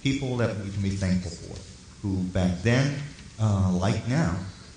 people 0.03 0.37
that 0.37 0.55
we 0.57 0.71
can 0.71 0.81
be 0.81 0.91
thankful 0.91 1.31
for, 1.31 1.59
who 2.01 2.23
back 2.23 2.61
then, 2.61 2.95
uh, 3.41 3.71
like 3.71 4.07
now, 4.07 4.35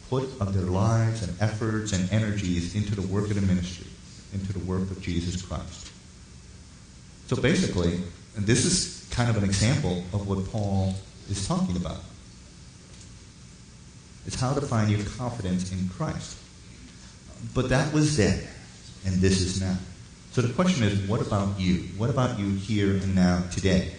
put 0.08 0.24
of 0.40 0.52
their 0.54 0.64
lives 0.64 1.22
and 1.22 1.34
efforts 1.40 1.92
and 1.92 2.10
energies 2.12 2.74
into 2.74 2.94
the 2.94 3.02
work 3.02 3.30
of 3.30 3.34
the 3.34 3.40
ministry, 3.40 3.86
into 4.32 4.52
the 4.52 4.58
work 4.60 4.90
of 4.90 5.00
Jesus 5.00 5.40
Christ. 5.40 5.90
So 7.28 7.36
basically, 7.36 8.00
this 8.36 8.64
is 8.64 9.08
kind 9.10 9.30
of 9.30 9.36
an 9.36 9.44
example 9.44 10.04
of 10.12 10.28
what 10.28 10.44
Paul 10.50 10.94
is 11.30 11.46
talking 11.46 11.76
about. 11.76 12.00
It's 14.26 14.38
how 14.38 14.54
to 14.54 14.60
find 14.60 14.90
your 14.90 15.04
confidence 15.16 15.72
in 15.72 15.88
Christ. 15.88 16.36
But 17.54 17.68
that 17.70 17.92
was 17.92 18.16
then, 18.16 18.46
and 19.04 19.20
this 19.20 19.40
is 19.40 19.60
now. 19.60 19.76
So 20.32 20.42
the 20.42 20.52
question 20.52 20.84
is, 20.84 21.08
what 21.08 21.20
about 21.20 21.58
you? 21.58 21.88
What 21.98 22.08
about 22.08 22.38
you 22.38 22.52
here 22.52 22.92
and 22.92 23.14
now 23.14 23.44
today? 23.50 23.92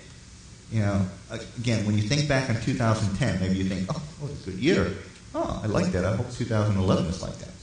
You 0.74 0.80
know, 0.80 1.06
again, 1.30 1.86
when 1.86 1.96
you 1.96 2.02
think 2.02 2.28
back 2.28 2.50
on 2.50 2.60
2010, 2.60 3.40
maybe 3.40 3.62
you 3.62 3.66
think, 3.66 3.86
oh, 3.94 4.02
what 4.20 4.32
a 4.32 4.36
good 4.44 4.58
year. 4.58 4.92
Oh, 5.36 5.62
I 5.64 5.68
like 5.68 5.92
that. 5.92 6.04
I 6.04 6.16
hope 6.16 6.32
2011 6.32 7.06
is 7.06 7.22
like 7.22 7.38
that. 7.38 7.54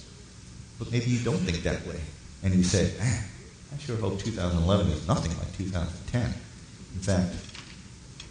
But 0.79 0.93
maybe 0.93 1.07
you 1.07 1.19
don't 1.25 1.39
think 1.39 1.65
that 1.65 1.85
way. 1.89 1.99
And 2.45 2.55
you 2.55 2.63
say, 2.63 2.95
man, 3.01 3.25
I 3.75 3.79
sure 3.79 3.97
hope 3.97 4.21
2011 4.21 4.93
is 4.93 5.09
nothing 5.09 5.37
like 5.39 5.57
2010. 5.57 6.23
In 6.23 7.01
fact, 7.01 7.35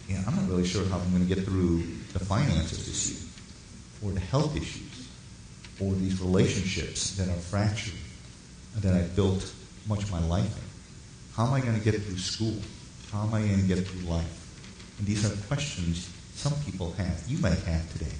you 0.08 0.14
know, 0.14 0.22
I'm 0.26 0.36
not 0.36 0.48
really 0.48 0.66
sure 0.66 0.86
how 0.86 0.96
I'm 0.96 1.10
going 1.10 1.28
to 1.28 1.34
get 1.34 1.44
through 1.44 1.84
the 2.14 2.24
finances 2.24 2.86
this 2.86 3.10
year, 3.10 3.20
or 4.02 4.14
the 4.14 4.20
health 4.20 4.56
issues, 4.56 5.08
or 5.78 5.92
these 5.92 6.22
relationships 6.22 7.16
that 7.18 7.28
are 7.28 7.40
fractured, 7.52 8.00
that 8.76 8.94
I 8.94 9.02
built 9.14 9.52
much 9.86 10.04
of 10.04 10.10
my 10.10 10.24
life 10.24 10.56
in. 10.56 10.64
How 11.36 11.48
am 11.48 11.52
I 11.52 11.60
going 11.60 11.78
to 11.78 11.84
get 11.84 12.00
through 12.00 12.16
school? 12.16 12.56
How 13.12 13.24
am 13.24 13.34
I 13.34 13.42
going 13.42 13.60
to 13.60 13.66
get 13.66 13.86
through 13.86 14.08
life? 14.08 14.38
And 15.00 15.08
these 15.08 15.24
are 15.24 15.34
questions 15.46 16.10
some 16.34 16.52
people 16.66 16.92
have, 16.92 17.24
you 17.26 17.38
might 17.38 17.58
have 17.58 17.92
today. 17.92 18.12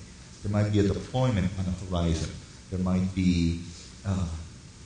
There 0.42 0.50
might 0.50 0.72
be 0.72 0.80
a 0.80 0.82
deployment 0.82 1.50
on 1.58 1.66
the 1.66 1.72
horizon. 1.86 2.30
There 2.70 2.78
might 2.80 3.14
be 3.14 3.60
uh, 4.06 4.28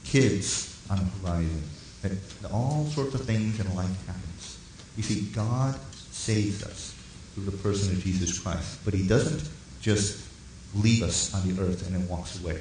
kids 0.02 0.76
on 0.90 0.98
the 0.98 1.04
horizon. 1.28 1.62
That 2.02 2.12
all 2.52 2.86
sorts 2.86 3.14
of 3.14 3.24
things 3.24 3.60
in 3.60 3.74
life 3.76 4.06
happens. 4.06 4.58
You 4.96 5.04
see, 5.04 5.32
God 5.32 5.78
saves 6.10 6.64
us 6.64 6.96
through 7.34 7.44
the 7.44 7.56
person 7.58 7.94
of 7.94 8.02
Jesus 8.02 8.40
Christ, 8.40 8.84
but 8.84 8.92
He 8.92 9.06
doesn't 9.06 9.48
just 9.80 10.28
leave 10.74 11.04
us 11.04 11.32
on 11.32 11.48
the 11.48 11.62
earth 11.62 11.86
and 11.86 11.94
then 11.94 12.08
walks 12.08 12.42
away. 12.42 12.60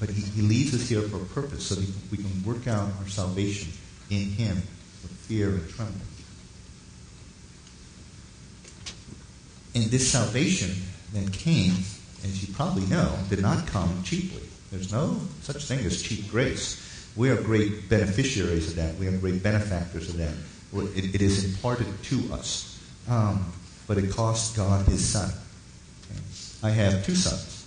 But 0.00 0.10
he, 0.10 0.22
he 0.22 0.42
leaves 0.42 0.74
us 0.74 0.88
here 0.88 1.02
for 1.02 1.16
a 1.16 1.26
purpose 1.26 1.66
so 1.66 1.74
that 1.76 1.88
we 2.10 2.18
can 2.18 2.44
work 2.44 2.66
out 2.66 2.88
our 3.00 3.08
salvation 3.08 3.72
in 4.10 4.30
Him 4.30 4.56
with 5.02 5.12
fear 5.26 5.50
and 5.50 5.68
trembling. 5.68 6.17
And 9.78 9.92
this 9.92 10.10
salvation 10.10 10.74
then 11.12 11.28
came, 11.28 11.70
as 12.24 12.42
you 12.42 12.52
probably 12.52 12.84
know, 12.86 13.16
did 13.30 13.40
not 13.40 13.64
come 13.68 14.02
cheaply. 14.02 14.42
There's 14.72 14.90
no 14.90 15.20
such 15.42 15.66
thing 15.66 15.86
as 15.86 16.02
cheap 16.02 16.28
grace. 16.28 17.12
We 17.14 17.30
are 17.30 17.40
great 17.40 17.88
beneficiaries 17.88 18.70
of 18.70 18.74
that. 18.74 18.96
We 18.96 19.06
are 19.06 19.16
great 19.16 19.40
benefactors 19.40 20.08
of 20.08 20.16
that. 20.16 20.34
It, 20.96 21.14
it 21.14 21.22
is 21.22 21.44
imparted 21.44 21.86
to 22.02 22.34
us. 22.34 22.82
Um, 23.08 23.52
but 23.86 23.98
it 23.98 24.10
cost 24.10 24.56
God 24.56 24.84
his 24.86 25.04
son. 25.04 25.30
Okay. 26.10 26.20
I 26.64 26.70
have 26.70 27.06
two 27.06 27.14
sons, 27.14 27.64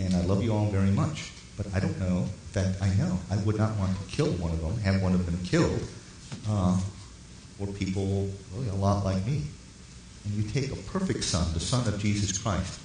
and 0.00 0.16
I 0.16 0.22
love 0.22 0.42
you 0.42 0.52
all 0.52 0.66
very 0.66 0.90
much. 0.90 1.30
But 1.56 1.68
I 1.76 1.78
don't 1.78 1.98
know. 2.00 2.26
Fact, 2.50 2.82
I 2.82 2.88
know 2.94 3.20
I 3.30 3.36
would 3.36 3.56
not 3.56 3.76
want 3.76 3.96
to 3.96 4.04
kill 4.16 4.32
one 4.32 4.50
of 4.50 4.60
them, 4.60 4.76
have 4.78 5.00
one 5.00 5.14
of 5.14 5.26
them 5.26 5.38
killed, 5.44 5.80
uh, 6.48 6.76
for 7.56 7.68
people 7.68 8.28
really 8.52 8.68
a 8.68 8.74
lot 8.74 9.04
like 9.04 9.24
me. 9.24 9.44
And 10.24 10.34
you 10.34 10.42
take 10.50 10.70
a 10.70 10.76
perfect 10.76 11.24
son, 11.24 11.52
the 11.52 11.60
son 11.60 11.86
of 11.92 12.00
Jesus 12.00 12.36
Christ, 12.38 12.80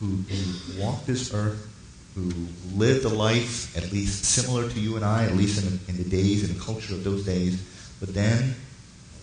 who, 0.00 0.06
who 0.06 0.82
walked 0.82 1.06
this 1.06 1.32
earth, 1.32 1.68
who 2.14 2.30
lived 2.74 3.04
a 3.04 3.08
life 3.08 3.74
at 3.76 3.90
least 3.90 4.24
similar 4.24 4.68
to 4.68 4.80
you 4.80 4.96
and 4.96 5.04
I, 5.04 5.24
at 5.24 5.34
least 5.34 5.62
in 5.62 5.70
the, 5.70 5.90
in 5.90 5.96
the 5.96 6.10
days 6.10 6.48
and 6.48 6.58
the 6.58 6.62
culture 6.62 6.92
of 6.92 7.04
those 7.04 7.24
days, 7.24 7.62
but 8.00 8.12
then 8.12 8.54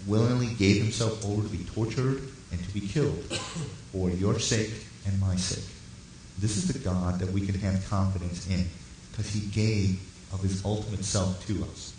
willingly 0.08 0.54
gave 0.56 0.82
himself 0.82 1.24
over 1.26 1.44
to 1.44 1.50
be 1.50 1.64
tortured 1.66 2.24
and 2.52 2.64
to 2.64 2.74
be 2.74 2.82
killed 2.82 3.24
for 3.92 4.10
your 4.10 4.40
sake 4.40 4.74
and 5.06 5.20
my 5.20 5.36
sake. 5.36 5.70
This 6.40 6.58
is 6.58 6.68
the 6.68 6.80
God 6.80 7.20
that 7.20 7.32
we 7.32 7.46
can 7.46 7.56
have 7.60 7.88
confidence 7.90 8.50
in 8.50 8.66
because 9.12 9.32
he 9.32 9.42
gave 9.48 10.00
of 10.34 10.42
his 10.42 10.64
ultimate 10.64 11.04
self 11.04 11.46
to 11.48 11.64
us. 11.66 11.94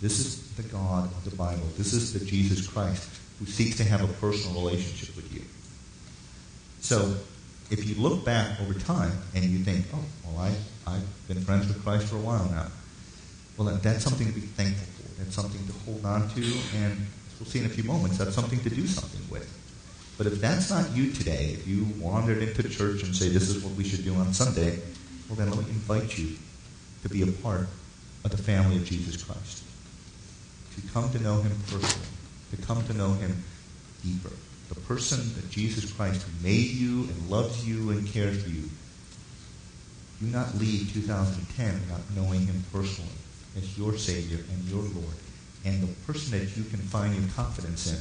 This 0.00 0.18
is 0.18 0.50
the 0.52 0.62
God 0.62 1.04
of 1.04 1.30
the 1.30 1.36
Bible. 1.36 1.66
This 1.76 1.92
is 1.92 2.12
the 2.12 2.24
Jesus 2.24 2.66
Christ 2.66 3.08
who 3.38 3.46
seeks 3.46 3.76
to 3.76 3.84
have 3.84 4.02
a 4.02 4.12
personal 4.14 4.60
relationship 4.62 5.14
with 5.16 5.32
you. 5.32 5.42
So, 6.80 7.16
if 7.70 7.86
you 7.86 8.00
look 8.00 8.24
back 8.24 8.60
over 8.60 8.74
time 8.74 9.12
and 9.34 9.44
you 9.44 9.58
think, 9.58 9.86
oh, 9.92 9.98
well, 10.24 10.38
I, 10.38 10.54
I've 10.90 11.28
been 11.28 11.40
friends 11.40 11.66
with 11.66 11.82
Christ 11.82 12.06
for 12.06 12.16
a 12.16 12.20
while 12.20 12.44
now, 12.50 12.68
well, 13.56 13.74
that's 13.82 14.04
something 14.04 14.26
to 14.26 14.32
be 14.32 14.40
thankful 14.40 14.86
for. 14.86 15.20
That's 15.20 15.34
something 15.34 15.60
to 15.66 15.72
hold 15.84 16.04
on 16.04 16.28
to, 16.30 16.42
and 16.76 17.06
we'll 17.40 17.46
see 17.46 17.58
in 17.58 17.66
a 17.66 17.68
few 17.68 17.84
moments, 17.84 18.18
that's 18.18 18.34
something 18.34 18.60
to 18.60 18.70
do 18.70 18.86
something 18.86 19.20
with. 19.30 19.52
But 20.16 20.26
if 20.28 20.40
that's 20.40 20.70
not 20.70 20.90
you 20.92 21.12
today, 21.12 21.56
if 21.58 21.66
you 21.66 21.86
wandered 21.98 22.42
into 22.42 22.68
church 22.68 23.02
and 23.02 23.14
say, 23.14 23.28
this 23.28 23.48
is 23.48 23.62
what 23.62 23.74
we 23.74 23.84
should 23.84 24.04
do 24.04 24.14
on 24.14 24.32
Sunday, 24.32 24.78
well, 25.28 25.36
then 25.36 25.50
let 25.50 25.58
me 25.58 25.64
invite 25.70 26.16
you 26.16 26.36
to 27.02 27.08
be 27.08 27.22
a 27.22 27.26
part 27.26 27.68
of 28.24 28.30
the 28.30 28.38
family 28.38 28.76
of 28.76 28.84
Jesus 28.84 29.22
Christ, 29.22 29.64
to 30.76 30.92
come 30.92 31.10
to 31.12 31.22
know 31.22 31.42
him 31.42 31.52
personally 31.68 32.15
to 32.50 32.56
come 32.62 32.84
to 32.86 32.94
know 32.94 33.12
him 33.14 33.42
deeper. 34.02 34.32
The 34.68 34.80
person 34.80 35.20
that 35.34 35.50
Jesus 35.50 35.92
Christ 35.92 36.26
made 36.42 36.70
you 36.70 37.02
and 37.04 37.30
loves 37.30 37.66
you 37.66 37.90
and 37.90 38.06
cares 38.06 38.42
for 38.42 38.50
you. 38.50 38.68
Do 40.20 40.26
not 40.26 40.54
leave 40.56 40.92
2010 40.92 41.80
without 41.80 42.00
knowing 42.14 42.46
him 42.46 42.64
personally 42.72 43.10
as 43.56 43.78
your 43.78 43.96
Savior 43.96 44.38
and 44.38 44.64
your 44.64 44.82
Lord, 44.82 45.16
and 45.64 45.82
the 45.82 45.92
person 46.06 46.38
that 46.38 46.56
you 46.56 46.64
can 46.64 46.80
find 46.80 47.14
your 47.14 47.28
confidence 47.34 47.92
in 47.92 47.98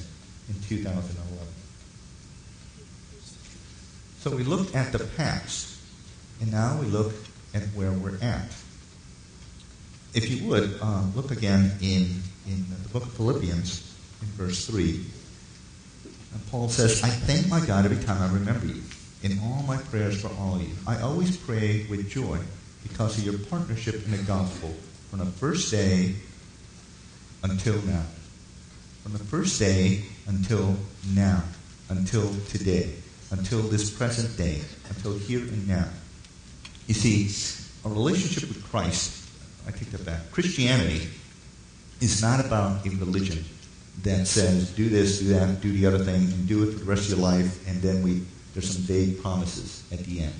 in 0.50 0.56
2011. 0.62 1.48
So 4.20 4.36
we 4.36 4.44
looked 4.44 4.76
at 4.76 4.92
the 4.92 5.00
past, 5.00 5.80
and 6.42 6.52
now 6.52 6.80
we 6.80 6.88
look 6.88 7.14
at 7.54 7.64
where 7.76 7.92
we're 7.92 8.18
at. 8.22 8.54
If 10.14 10.30
you 10.30 10.48
would, 10.50 10.80
uh, 10.82 11.04
look 11.14 11.32
again 11.32 11.72
in, 11.82 12.22
in 12.48 12.66
the 12.84 12.90
book 12.90 13.04
of 13.04 13.14
Philippians, 13.14 13.95
in 14.26 14.46
verse 14.46 14.66
3. 14.68 15.06
And 16.34 16.48
Paul 16.52 16.70
says, 16.70 17.04
I 17.04 17.10
thank 17.10 17.48
my 17.48 17.66
God 17.66 17.86
every 17.86 18.04
time 18.04 18.22
I 18.22 18.34
remember 18.34 18.68
you 18.68 18.82
in 19.24 19.40
all 19.40 19.64
my 19.64 19.78
prayers 19.78 20.22
for 20.22 20.30
all 20.40 20.56
of 20.56 20.62
you. 20.62 20.74
I 20.86 21.02
always 21.02 21.38
pray 21.38 21.86
with 21.90 22.10
joy 22.10 22.38
because 22.84 23.18
of 23.18 23.24
your 23.24 23.38
partnership 23.38 24.06
in 24.06 24.12
the 24.12 24.24
gospel 24.24 24.74
from 25.10 25.20
the 25.20 25.26
first 25.26 25.72
day 25.72 26.16
until 27.44 27.82
now. 27.84 28.04
From 29.04 29.14
the 29.14 29.20
first 29.20 29.60
day 29.60 30.04
until 30.28 30.76
now, 31.14 31.44
until 31.90 32.34
today, 32.50 32.94
until 33.32 33.62
this 33.62 33.90
present 33.90 34.36
day, 34.38 34.62
until 34.90 35.18
here 35.18 35.40
and 35.40 35.68
now. 35.68 35.88
You 36.88 36.94
see, 36.94 37.30
a 37.86 37.90
relationship 37.90 38.50
with 38.50 38.64
Christ, 38.70 39.28
I 39.68 39.72
take 39.72 39.92
that 39.92 40.06
back. 40.06 40.32
Christianity 40.32 41.08
is 42.02 42.22
not 42.22 42.46
about 42.46 42.86
a 42.86 42.90
religion 42.90 43.44
that 44.04 44.28
says 44.28 44.72
do 44.72 44.90
this, 44.90 45.20
do 45.20 45.30
that, 45.30 45.62
do 45.62 45.72
the 45.72 45.86
other 45.86 46.00
thing, 46.00 46.16
and 46.16 46.48
do 46.48 46.64
it 46.64 46.74
for 46.74 46.80
the 46.80 46.86
rest 46.86 47.12
of 47.12 47.18
your 47.18 47.28
life, 47.28 47.68
and 47.68 47.82
then 47.82 48.04
we 48.04 48.24
there's 48.54 48.74
some 48.74 48.84
vague 48.84 49.22
promises 49.22 49.84
at 49.92 50.00
the 50.00 50.22
end. 50.22 50.34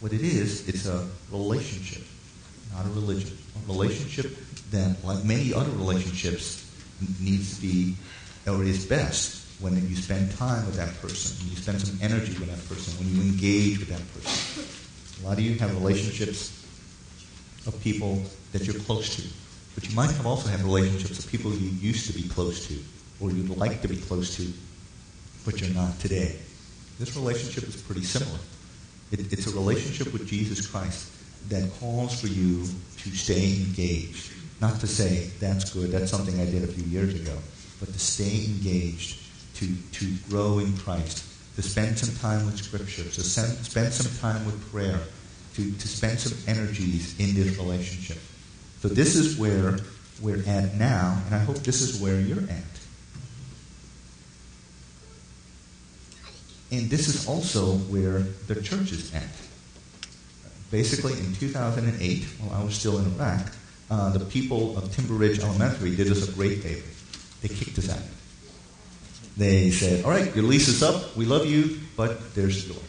What 0.00 0.12
it 0.12 0.22
is, 0.22 0.68
it's 0.68 0.86
a 0.86 1.06
relationship, 1.30 2.02
not 2.74 2.84
a 2.84 2.88
religion. 2.88 3.38
A 3.56 3.72
relationship 3.72 4.36
that, 4.72 4.96
like 5.04 5.24
many 5.24 5.54
other 5.54 5.70
relationships, 5.70 6.68
needs 7.20 7.56
to 7.56 7.62
be, 7.62 7.94
or 8.48 8.64
is 8.64 8.84
best 8.84 9.46
when 9.60 9.74
you 9.88 9.94
spend 9.94 10.32
time 10.36 10.66
with 10.66 10.74
that 10.74 10.92
person, 11.00 11.38
when 11.38 11.50
you 11.54 11.56
spend 11.56 11.80
some 11.80 11.96
energy 12.02 12.36
with 12.38 12.50
that 12.50 12.68
person, 12.68 12.98
when 12.98 13.14
you 13.14 13.22
engage 13.22 13.78
with 13.78 13.88
that 13.88 14.02
person. 14.14 14.64
A 15.22 15.28
lot 15.28 15.38
of 15.38 15.44
you 15.44 15.56
have 15.58 15.72
relationships 15.74 16.66
of 17.66 17.80
people 17.80 18.20
that 18.50 18.66
you're 18.66 18.80
close 18.82 19.14
to. 19.14 19.22
But 19.74 19.88
you 19.88 19.94
might 19.96 20.10
have 20.10 20.26
also 20.26 20.48
have 20.48 20.64
relationships 20.64 21.16
with 21.16 21.30
people 21.30 21.52
you 21.52 21.70
used 21.70 22.06
to 22.06 22.12
be 22.12 22.28
close 22.28 22.66
to, 22.68 22.74
or 23.20 23.30
you'd 23.30 23.56
like 23.56 23.80
to 23.82 23.88
be 23.88 23.96
close 23.96 24.36
to, 24.36 24.52
but 25.44 25.60
you're 25.60 25.70
not 25.70 25.98
today. 25.98 26.38
This 26.98 27.16
relationship 27.16 27.64
is 27.64 27.80
pretty 27.80 28.02
similar. 28.02 28.38
It, 29.10 29.32
it's 29.32 29.46
a 29.46 29.50
relationship 29.50 30.12
with 30.12 30.26
Jesus 30.26 30.66
Christ 30.66 31.10
that 31.48 31.70
calls 31.80 32.20
for 32.20 32.28
you 32.28 32.64
to 32.98 33.10
stay 33.10 33.56
engaged. 33.56 34.32
Not 34.60 34.78
to 34.80 34.86
say, 34.86 35.30
that's 35.40 35.72
good, 35.72 35.90
that's 35.90 36.10
something 36.10 36.38
I 36.38 36.44
did 36.44 36.62
a 36.62 36.68
few 36.68 36.84
years 36.84 37.14
ago, 37.14 37.36
but 37.80 37.92
to 37.92 37.98
stay 37.98 38.44
engaged, 38.44 39.18
to, 39.56 39.66
to 39.92 40.14
grow 40.28 40.60
in 40.60 40.76
Christ, 40.76 41.24
to 41.56 41.62
spend 41.62 41.98
some 41.98 42.14
time 42.16 42.46
with 42.46 42.58
Scripture, 42.58 43.02
to 43.02 43.22
spend 43.22 43.92
some 43.92 44.12
time 44.20 44.44
with 44.46 44.70
prayer, 44.70 45.00
to, 45.54 45.72
to 45.72 45.88
spend 45.88 46.20
some 46.20 46.38
energies 46.46 47.18
in 47.18 47.34
this 47.34 47.58
relationship. 47.58 48.18
So 48.82 48.88
this 48.88 49.14
is 49.14 49.38
where 49.38 49.78
we're 50.20 50.42
at 50.44 50.74
now, 50.74 51.22
and 51.26 51.36
I 51.36 51.38
hope 51.38 51.58
this 51.58 51.82
is 51.82 52.00
where 52.00 52.20
you're 52.20 52.42
at. 52.42 52.64
And 56.72 56.90
this 56.90 57.06
is 57.06 57.28
also 57.28 57.76
where 57.92 58.20
the 58.48 58.60
church 58.60 58.90
is 58.90 59.14
at. 59.14 59.28
Basically, 60.72 61.12
in 61.12 61.32
2008, 61.32 62.24
while 62.40 62.60
I 62.60 62.64
was 62.64 62.74
still 62.74 62.98
in 62.98 63.06
Iraq, 63.14 63.52
uh, 63.88 64.10
the 64.10 64.24
people 64.24 64.76
of 64.76 64.92
Timber 64.92 65.14
Ridge 65.14 65.38
Elementary 65.38 65.94
did 65.94 66.10
us 66.10 66.28
a 66.28 66.32
great 66.32 66.58
favor. 66.64 66.88
They 67.40 67.54
kicked 67.54 67.78
us 67.78 67.88
out. 67.88 68.02
They 69.36 69.70
said, 69.70 70.04
all 70.04 70.10
right, 70.10 70.34
your 70.34 70.44
lease 70.44 70.66
is 70.66 70.82
up. 70.82 71.16
We 71.16 71.24
love 71.24 71.46
you, 71.46 71.78
but 71.96 72.34
there's 72.34 72.66
the 72.66 72.74
door. 72.74 72.82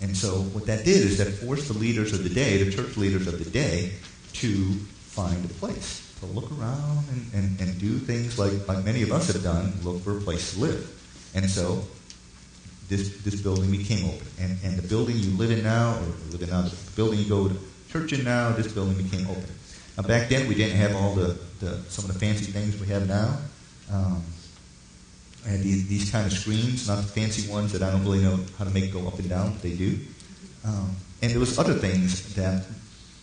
And 0.00 0.16
so 0.16 0.30
what 0.54 0.64
that 0.64 0.86
did 0.86 1.02
is 1.02 1.18
that 1.18 1.26
forced 1.26 1.68
the 1.68 1.74
leaders 1.78 2.14
of 2.14 2.24
the 2.24 2.30
day, 2.30 2.62
the 2.62 2.72
church 2.72 2.96
leaders 2.96 3.26
of 3.26 3.38
the 3.44 3.50
day, 3.50 3.92
to 4.34 4.78
find 5.16 5.42
a 5.44 5.48
place, 5.54 6.12
to 6.20 6.26
look 6.26 6.52
around 6.60 7.04
and, 7.10 7.22
and, 7.32 7.60
and 7.60 7.80
do 7.80 7.98
things 7.98 8.38
like, 8.38 8.68
like 8.68 8.84
many 8.84 9.02
of 9.02 9.10
us 9.12 9.32
have 9.32 9.42
done, 9.42 9.72
look 9.82 10.02
for 10.02 10.18
a 10.18 10.20
place 10.20 10.52
to 10.52 10.60
live. 10.60 10.84
And 11.34 11.48
so 11.48 11.84
this, 12.88 13.16
this 13.24 13.40
building 13.40 13.70
became 13.70 14.04
open. 14.04 14.26
And, 14.38 14.58
and 14.62 14.76
the 14.76 14.86
building 14.86 15.16
you 15.16 15.30
live 15.36 15.50
in 15.50 15.62
now, 15.64 15.96
or 15.96 16.06
live 16.32 16.42
in 16.42 16.50
now, 16.50 16.62
the 16.62 16.76
building 16.94 17.18
you 17.18 17.28
go 17.28 17.48
to 17.48 17.56
church 17.90 18.12
in 18.12 18.24
now, 18.24 18.52
this 18.52 18.70
building 18.70 18.96
became 19.02 19.26
open. 19.26 19.48
Now 19.96 20.02
back 20.04 20.28
then 20.28 20.48
we 20.48 20.54
didn't 20.54 20.76
have 20.76 20.94
all 20.94 21.14
the, 21.14 21.38
the 21.60 21.80
some 21.88 22.04
of 22.04 22.12
the 22.12 22.18
fancy 22.20 22.52
things 22.52 22.78
we 22.78 22.86
have 22.88 23.08
now. 23.08 23.38
Um, 23.90 24.22
I 25.46 25.50
had 25.50 25.60
these, 25.60 25.86
these 25.88 26.10
kind 26.10 26.26
of 26.26 26.32
screens, 26.32 26.88
not 26.88 26.96
the 26.96 27.08
fancy 27.08 27.50
ones 27.50 27.72
that 27.72 27.82
I 27.82 27.90
don't 27.90 28.02
really 28.04 28.20
know 28.20 28.38
how 28.58 28.64
to 28.64 28.70
make 28.70 28.92
go 28.92 29.06
up 29.06 29.18
and 29.18 29.28
down, 29.28 29.52
but 29.52 29.62
they 29.62 29.74
do. 29.74 29.98
Um, 30.64 30.96
and 31.22 31.30
there 31.30 31.38
was 31.40 31.58
other 31.58 31.74
things 31.74 32.34
that 32.34 32.66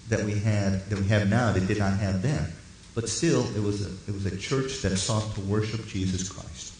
that 0.10 0.24
we 0.24 0.40
had 0.40 0.88
that 0.90 1.00
we 1.00 1.08
have 1.08 1.30
now 1.30 1.52
that 1.52 1.68
did 1.68 1.80
not 1.80 1.98
have 1.98 2.22
then. 2.22 2.52
But 2.96 3.10
still, 3.10 3.44
it 3.56 3.62
was 3.62 3.86
a, 3.86 3.90
it 4.08 4.14
was 4.14 4.26
a 4.26 4.38
church 4.38 4.82
that 4.82 4.96
sought 4.98 5.34
to 5.36 5.42
worship 5.42 5.88
Jesus 5.88 6.30
Christ. 6.30 6.74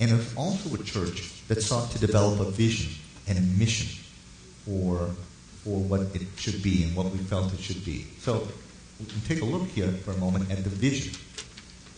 And 0.00 0.10
it 0.10 0.14
was 0.14 0.36
also 0.36 0.74
a 0.74 0.82
church 0.84 1.46
that 1.48 1.62
sought 1.62 1.90
to 1.92 1.98
develop 1.98 2.40
a 2.40 2.50
vision 2.50 2.92
and 3.26 3.38
a 3.38 3.40
mission 3.40 3.88
for, 4.64 5.08
for 5.64 5.78
what 5.80 6.00
it 6.14 6.26
should 6.36 6.62
be 6.62 6.84
and 6.84 6.94
what 6.94 7.06
we 7.10 7.18
felt 7.18 7.54
it 7.54 7.60
should 7.60 7.84
be. 7.84 8.06
So 8.18 8.46
we 9.00 9.06
can 9.06 9.20
take 9.22 9.40
a 9.40 9.44
look 9.44 9.68
here 9.68 9.88
for 9.88 10.10
a 10.10 10.16
moment 10.18 10.50
at 10.50 10.62
the 10.62 10.70
vision. 10.70 11.14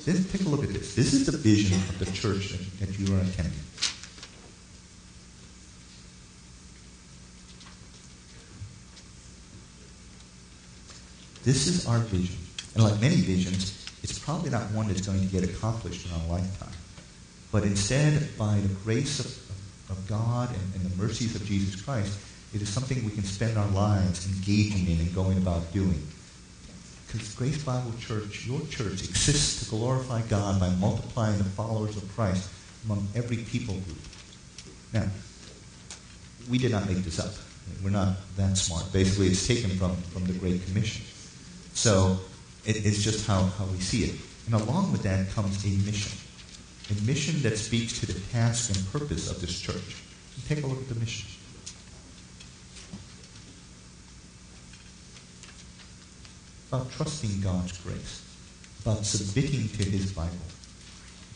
Then 0.05 0.25
take 0.25 0.47
a 0.47 0.49
look 0.49 0.63
at 0.63 0.71
this. 0.71 0.95
This 0.95 1.13
is 1.13 1.27
the 1.27 1.37
vision 1.37 1.77
of 1.77 1.99
the 1.99 2.07
church 2.07 2.51
that, 2.51 2.87
that 2.87 2.99
you 2.99 3.15
are 3.15 3.21
attending. 3.21 3.59
This 11.49 11.67
is 11.67 11.87
our 11.87 12.01
vision. 12.01 12.37
And 12.75 12.85
like 12.85 13.01
many 13.01 13.17
visions, 13.17 13.89
it's 14.03 14.19
probably 14.19 14.51
not 14.51 14.71
one 14.73 14.87
that's 14.87 15.01
going 15.01 15.19
to 15.19 15.27
get 15.29 15.49
accomplished 15.49 16.05
in 16.05 16.13
our 16.13 16.37
lifetime. 16.37 16.77
But 17.51 17.63
instead, 17.63 18.37
by 18.37 18.61
the 18.61 18.69
grace 18.85 19.19
of, 19.19 19.29
of 19.89 20.07
God 20.07 20.51
and, 20.51 20.75
and 20.75 20.85
the 20.85 20.95
mercies 21.03 21.35
of 21.37 21.47
Jesus 21.47 21.81
Christ, 21.81 22.19
it 22.53 22.61
is 22.61 22.69
something 22.69 23.03
we 23.03 23.13
can 23.13 23.25
spend 23.25 23.57
our 23.57 23.67
lives 23.69 24.29
engaging 24.29 24.93
in 24.93 25.01
and 25.01 25.15
going 25.15 25.39
about 25.39 25.73
doing. 25.73 26.07
Because 27.07 27.35
Grace 27.35 27.65
Bible 27.65 27.95
Church, 27.99 28.47
your 28.47 28.61
church, 28.67 29.09
exists 29.09 29.65
to 29.65 29.71
glorify 29.71 30.21
God 30.29 30.61
by 30.61 30.69
multiplying 30.69 31.39
the 31.39 31.45
followers 31.45 31.97
of 31.97 32.07
Christ 32.15 32.51
among 32.85 33.09
every 33.15 33.39
people 33.39 33.73
group. 33.73 34.05
Now, 34.93 35.07
we 36.51 36.59
did 36.59 36.73
not 36.73 36.87
make 36.87 36.99
this 36.99 37.19
up. 37.19 37.33
We're 37.83 37.89
not 37.89 38.17
that 38.37 38.59
smart. 38.59 38.93
Basically, 38.93 39.29
it's 39.29 39.47
taken 39.47 39.71
from, 39.79 39.97
from 40.13 40.27
the 40.27 40.35
Great 40.35 40.63
Commission. 40.67 41.07
So 41.79 42.19
it, 42.67 42.85
it's 42.85 43.05
just 43.05 43.25
how, 43.25 43.41
how 43.41 43.65
we 43.67 43.79
see 43.79 44.03
it. 44.03 44.17
And 44.47 44.55
along 44.57 44.91
with 44.91 45.05
that 45.05 45.31
comes 45.31 45.65
a 45.65 45.69
mission. 45.87 46.19
A 46.91 47.07
mission 47.07 47.41
that 47.43 47.57
speaks 47.57 48.01
to 48.01 48.07
the 48.07 48.19
task 48.33 48.75
and 48.75 48.85
purpose 48.91 49.31
of 49.31 49.41
this 49.41 49.61
church. 49.61 49.95
take 50.49 50.65
a 50.65 50.67
look 50.67 50.81
at 50.81 50.89
the 50.89 50.97
mission. 50.97 51.29
About 56.73 56.91
trusting 56.91 57.41
God's 57.43 57.79
grace. 57.79 58.25
About 58.83 59.07
submitting 59.07 59.69
to 59.69 59.85
His 59.85 60.13
Bible. 60.13 60.35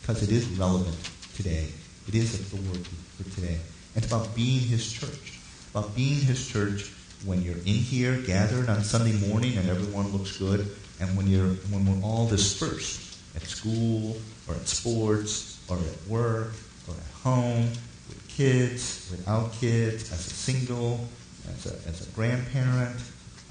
Because 0.01 0.23
it 0.23 0.29
is 0.29 0.45
relevant 0.59 1.09
today. 1.37 1.69
It 2.09 2.15
is 2.15 2.33
authority 2.33 2.97
for 3.15 3.23
today. 3.33 3.59
And 3.95 4.03
about 4.03 4.35
being 4.35 4.59
His 4.59 4.91
church. 4.91 5.39
About 5.71 5.95
being 5.95 6.19
His 6.19 6.45
church 6.45 6.91
when 7.25 7.41
you're 7.41 7.57
in 7.57 7.79
here 7.79 8.17
gathered 8.17 8.69
on 8.69 8.83
Sunday 8.83 9.13
morning 9.27 9.57
and 9.57 9.69
everyone 9.69 10.11
looks 10.11 10.37
good, 10.37 10.67
and 10.99 11.15
when 11.17 11.27
you're 11.27 11.55
when 11.71 11.85
we're 11.85 12.05
all 12.05 12.27
dispersed 12.27 13.17
at 13.35 13.43
school 13.43 14.17
or 14.47 14.55
at 14.55 14.67
sports 14.67 15.63
or 15.69 15.77
at 15.77 16.07
work 16.07 16.53
or 16.87 16.95
at 16.95 17.21
home 17.23 17.69
with 18.09 18.27
kids, 18.27 19.07
without 19.11 19.53
kids, 19.53 20.11
as 20.11 20.27
a 20.27 20.33
single, 20.33 21.07
as 21.49 21.65
a, 21.65 21.89
as 21.89 22.07
a 22.07 22.11
grandparent. 22.11 22.95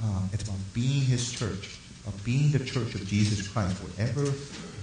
Um, 0.02 0.28
it's 0.32 0.42
about 0.42 0.58
being 0.74 1.02
His 1.02 1.30
church, 1.30 1.78
about 2.06 2.22
being 2.24 2.50
the 2.50 2.58
church 2.58 2.94
of 2.94 3.06
Jesus 3.06 3.46
Christ, 3.48 3.76
wherever 3.78 4.24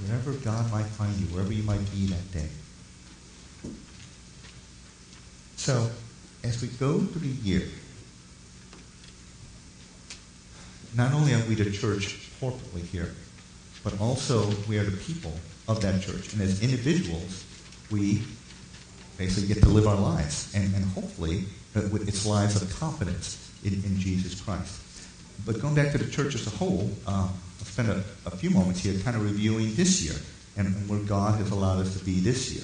wherever 0.07 0.33
God 0.33 0.71
might 0.71 0.85
find 0.85 1.15
you, 1.19 1.27
wherever 1.27 1.51
you 1.51 1.63
might 1.63 1.91
be 1.91 2.05
that 2.07 2.31
day. 2.31 2.47
So, 5.57 5.89
as 6.43 6.61
we 6.61 6.69
go 6.69 6.99
through 6.99 7.21
the 7.21 7.27
year, 7.27 7.67
not 10.95 11.13
only 11.13 11.33
are 11.33 11.43
we 11.47 11.55
the 11.55 11.69
church 11.71 12.29
corporately 12.41 12.85
here, 12.85 13.13
but 13.83 13.99
also 14.01 14.49
we 14.67 14.77
are 14.77 14.83
the 14.83 14.97
people 14.97 15.33
of 15.67 15.81
that 15.81 16.01
church. 16.01 16.33
And 16.33 16.41
as 16.41 16.61
individuals, 16.61 17.45
we 17.91 18.21
basically 19.17 19.53
get 19.53 19.61
to 19.63 19.69
live 19.69 19.87
our 19.87 19.95
lives, 19.95 20.53
and, 20.55 20.73
and 20.73 20.85
hopefully 20.85 21.43
uh, 21.75 21.81
its 22.07 22.25
lives 22.25 22.61
of 22.61 22.79
confidence 22.79 23.51
in, 23.63 23.73
in, 23.73 23.99
Jesus 23.99 24.39
Christ. 24.39 24.81
But 25.45 25.61
going 25.61 25.75
back 25.75 25.91
to 25.91 25.97
the 25.97 26.09
church 26.09 26.35
as 26.35 26.47
a 26.47 26.51
whole, 26.51 26.89
uh, 27.05 27.11
I'll 27.11 27.65
spend 27.65 27.89
a, 27.89 28.03
a, 28.25 28.31
few 28.31 28.49
moments 28.49 28.81
here 28.81 28.97
kind 29.01 29.15
of 29.15 29.23
reviewing 29.23 29.75
this 29.75 30.01
year 30.01 30.15
and, 30.57 30.67
and 30.67 30.89
where 30.89 30.99
God 30.99 31.37
has 31.39 31.51
allowed 31.51 31.79
us 31.79 31.97
to 31.97 32.03
be 32.03 32.19
this 32.19 32.51
year. 32.51 32.63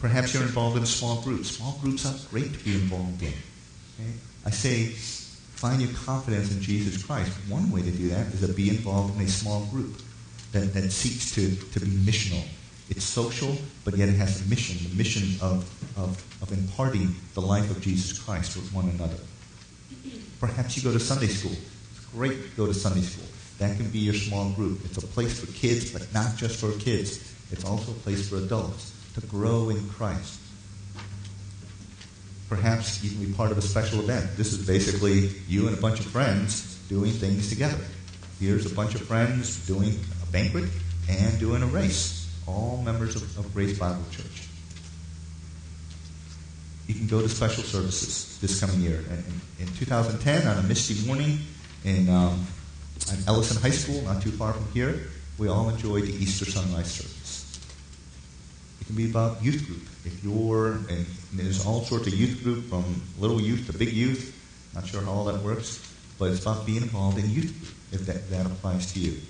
Perhaps 0.00 0.32
you're 0.32 0.42
involved 0.42 0.78
in 0.78 0.82
a 0.82 0.86
small 0.86 1.20
group. 1.20 1.44
Small 1.44 1.78
groups 1.82 2.06
are 2.06 2.30
great 2.30 2.52
to 2.52 2.58
be 2.64 2.72
involved 2.72 3.22
in. 3.22 3.28
Okay? 3.28 4.12
I 4.46 4.50
say 4.50 4.94
find 5.60 5.82
your 5.82 5.92
confidence 5.92 6.50
in 6.50 6.62
Jesus 6.62 7.02
Christ. 7.02 7.30
One 7.50 7.70
way 7.70 7.82
to 7.82 7.90
do 7.90 8.08
that 8.08 8.28
is 8.28 8.40
to 8.40 8.50
be 8.50 8.70
involved 8.70 9.14
in 9.16 9.26
a 9.26 9.28
small 9.28 9.66
group 9.66 10.00
that, 10.52 10.72
that 10.72 10.90
seeks 10.90 11.34
to, 11.34 11.54
to 11.54 11.80
be 11.80 11.86
missional. 11.86 12.42
It's 12.88 13.04
social, 13.04 13.54
but 13.84 13.94
yet 13.94 14.08
it 14.08 14.16
has 14.16 14.40
a 14.40 14.48
mission, 14.48 14.88
the 14.88 14.96
mission 14.96 15.38
of, 15.42 15.68
of, 15.98 16.16
of 16.40 16.50
imparting 16.50 17.14
the 17.34 17.42
life 17.42 17.70
of 17.70 17.82
Jesus 17.82 18.18
Christ 18.18 18.56
with 18.56 18.72
one 18.72 18.88
another. 18.88 19.18
Perhaps 20.40 20.78
you 20.78 20.82
go 20.82 20.92
to 20.92 20.98
Sunday 20.98 21.26
school. 21.26 21.52
It's 21.52 22.06
great 22.06 22.42
to 22.42 22.56
go 22.56 22.66
to 22.66 22.72
Sunday 22.72 23.02
school. 23.02 23.28
That 23.58 23.76
can 23.76 23.90
be 23.90 23.98
your 23.98 24.14
small 24.14 24.50
group. 24.52 24.80
It's 24.86 24.96
a 24.96 25.06
place 25.06 25.44
for 25.44 25.52
kids, 25.52 25.92
but 25.92 26.08
not 26.14 26.36
just 26.36 26.58
for 26.58 26.72
kids. 26.78 27.18
It's 27.52 27.66
also 27.66 27.92
a 27.92 27.96
place 27.96 28.30
for 28.30 28.36
adults 28.36 28.96
to 29.12 29.20
grow 29.26 29.68
in 29.68 29.86
Christ 29.90 30.39
perhaps 32.50 33.02
you 33.02 33.10
can 33.10 33.24
be 33.24 33.32
part 33.32 33.52
of 33.52 33.58
a 33.58 33.62
special 33.62 34.00
event. 34.00 34.36
This 34.36 34.52
is 34.52 34.66
basically 34.66 35.30
you 35.48 35.68
and 35.68 35.78
a 35.78 35.80
bunch 35.80 36.00
of 36.00 36.06
friends 36.06 36.76
doing 36.88 37.12
things 37.12 37.48
together. 37.48 37.78
Here's 38.40 38.70
a 38.70 38.74
bunch 38.74 38.96
of 38.96 39.02
friends 39.02 39.64
doing 39.66 39.96
a 40.22 40.32
banquet 40.32 40.64
and 41.08 41.38
doing 41.38 41.62
a 41.62 41.66
race, 41.66 42.28
all 42.48 42.82
members 42.82 43.14
of, 43.14 43.38
of 43.38 43.54
Grace 43.54 43.78
Bible 43.78 44.02
Church. 44.10 44.48
You 46.88 46.94
can 46.94 47.06
go 47.06 47.22
to 47.22 47.28
special 47.28 47.62
services 47.62 48.36
this 48.40 48.60
coming 48.60 48.80
year. 48.80 48.98
In, 48.98 49.66
in 49.66 49.72
2010, 49.74 50.48
on 50.48 50.58
a 50.58 50.62
misty 50.66 51.06
morning 51.06 51.38
in 51.84 52.08
um, 52.08 52.44
Ellison 53.28 53.62
High 53.62 53.70
School, 53.70 54.02
not 54.02 54.22
too 54.22 54.32
far 54.32 54.52
from 54.52 54.66
here, 54.72 55.06
we 55.38 55.46
all 55.46 55.68
enjoyed 55.68 56.02
the 56.02 56.14
Easter 56.14 56.46
sunrise 56.46 56.90
service. 56.90 57.19
Can 58.90 58.96
be 58.96 59.10
about 59.10 59.42
youth 59.42 59.66
group. 59.66 59.82
If 60.04 60.24
you're, 60.24 60.72
and 60.88 61.06
there's 61.32 61.64
all 61.64 61.82
sorts 61.82 62.08
of 62.08 62.14
youth 62.14 62.42
group 62.42 62.64
from 62.68 62.84
little 63.18 63.40
youth 63.40 63.66
to 63.66 63.78
big 63.78 63.92
youth. 63.92 64.36
Not 64.74 64.86
sure 64.86 65.00
how 65.02 65.12
all 65.12 65.24
that 65.26 65.42
works, 65.42 65.80
but 66.18 66.32
it's 66.32 66.42
about 66.42 66.66
being 66.66 66.82
involved 66.82 67.18
in 67.18 67.30
youth 67.30 67.52
group, 67.60 68.00
if 68.00 68.06
that, 68.06 68.30
that 68.30 68.46
applies 68.46 68.92
to 68.92 69.00
you. 69.00 69.20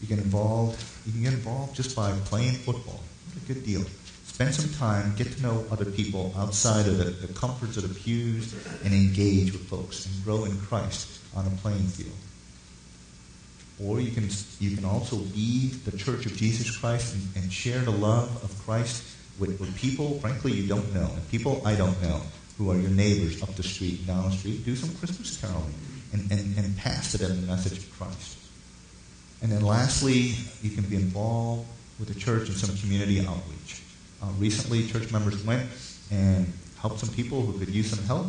You 0.00 0.08
get 0.08 0.18
involved, 0.18 0.82
you 1.06 1.12
can 1.12 1.22
get 1.22 1.32
involved 1.34 1.76
just 1.76 1.94
by 1.94 2.12
playing 2.24 2.52
football. 2.52 3.00
What 3.26 3.44
a 3.44 3.52
good 3.52 3.64
deal. 3.64 3.84
Spend 4.24 4.54
some 4.54 4.72
time, 4.74 5.14
get 5.16 5.30
to 5.32 5.42
know 5.42 5.64
other 5.70 5.84
people 5.84 6.32
outside 6.36 6.88
of 6.88 6.96
the, 6.96 7.04
the 7.04 7.32
comforts 7.34 7.76
of 7.76 7.82
the 7.82 7.94
pews, 7.94 8.54
and 8.84 8.94
engage 8.94 9.52
with 9.52 9.68
folks 9.68 10.06
and 10.06 10.24
grow 10.24 10.44
in 10.44 10.58
Christ 10.62 11.20
on 11.36 11.46
a 11.46 11.50
playing 11.50 11.86
field. 11.86 12.16
Or 13.84 14.00
you 14.00 14.12
can, 14.12 14.28
you 14.60 14.76
can 14.76 14.84
also 14.84 15.16
be 15.16 15.68
the 15.84 15.96
church 15.96 16.26
of 16.26 16.36
Jesus 16.36 16.76
Christ 16.76 17.14
and, 17.14 17.42
and 17.42 17.52
share 17.52 17.80
the 17.80 17.90
love 17.90 18.42
of 18.44 18.56
Christ 18.64 19.02
with, 19.38 19.58
with 19.58 19.74
people, 19.76 20.20
frankly, 20.20 20.52
you 20.52 20.68
don't 20.68 20.94
know, 20.94 21.10
and 21.12 21.28
people 21.30 21.62
I 21.66 21.74
don't 21.74 22.00
know, 22.02 22.20
who 22.58 22.70
are 22.70 22.76
your 22.76 22.90
neighbors 22.90 23.42
up 23.42 23.54
the 23.56 23.62
street, 23.62 24.06
down 24.06 24.30
the 24.30 24.36
street. 24.36 24.64
Do 24.64 24.76
some 24.76 24.94
Christmas 24.96 25.36
caroling 25.38 25.74
and, 26.12 26.30
and, 26.30 26.56
and 26.58 26.76
pass 26.76 27.12
to 27.12 27.18
them 27.18 27.40
the 27.40 27.46
message 27.46 27.78
of 27.78 27.98
Christ. 27.98 28.38
And 29.40 29.50
then 29.50 29.62
lastly, 29.62 30.34
you 30.62 30.70
can 30.70 30.84
be 30.84 30.96
involved 30.96 31.66
with 31.98 32.08
the 32.08 32.18
church 32.18 32.48
in 32.48 32.54
some 32.54 32.76
community 32.76 33.26
outreach. 33.26 33.82
Uh, 34.22 34.26
recently, 34.38 34.86
church 34.86 35.10
members 35.10 35.42
went 35.44 35.68
and 36.12 36.52
helped 36.78 37.00
some 37.00 37.08
people 37.14 37.40
who 37.40 37.58
could 37.58 37.70
use 37.70 37.90
some 37.90 38.04
help, 38.04 38.26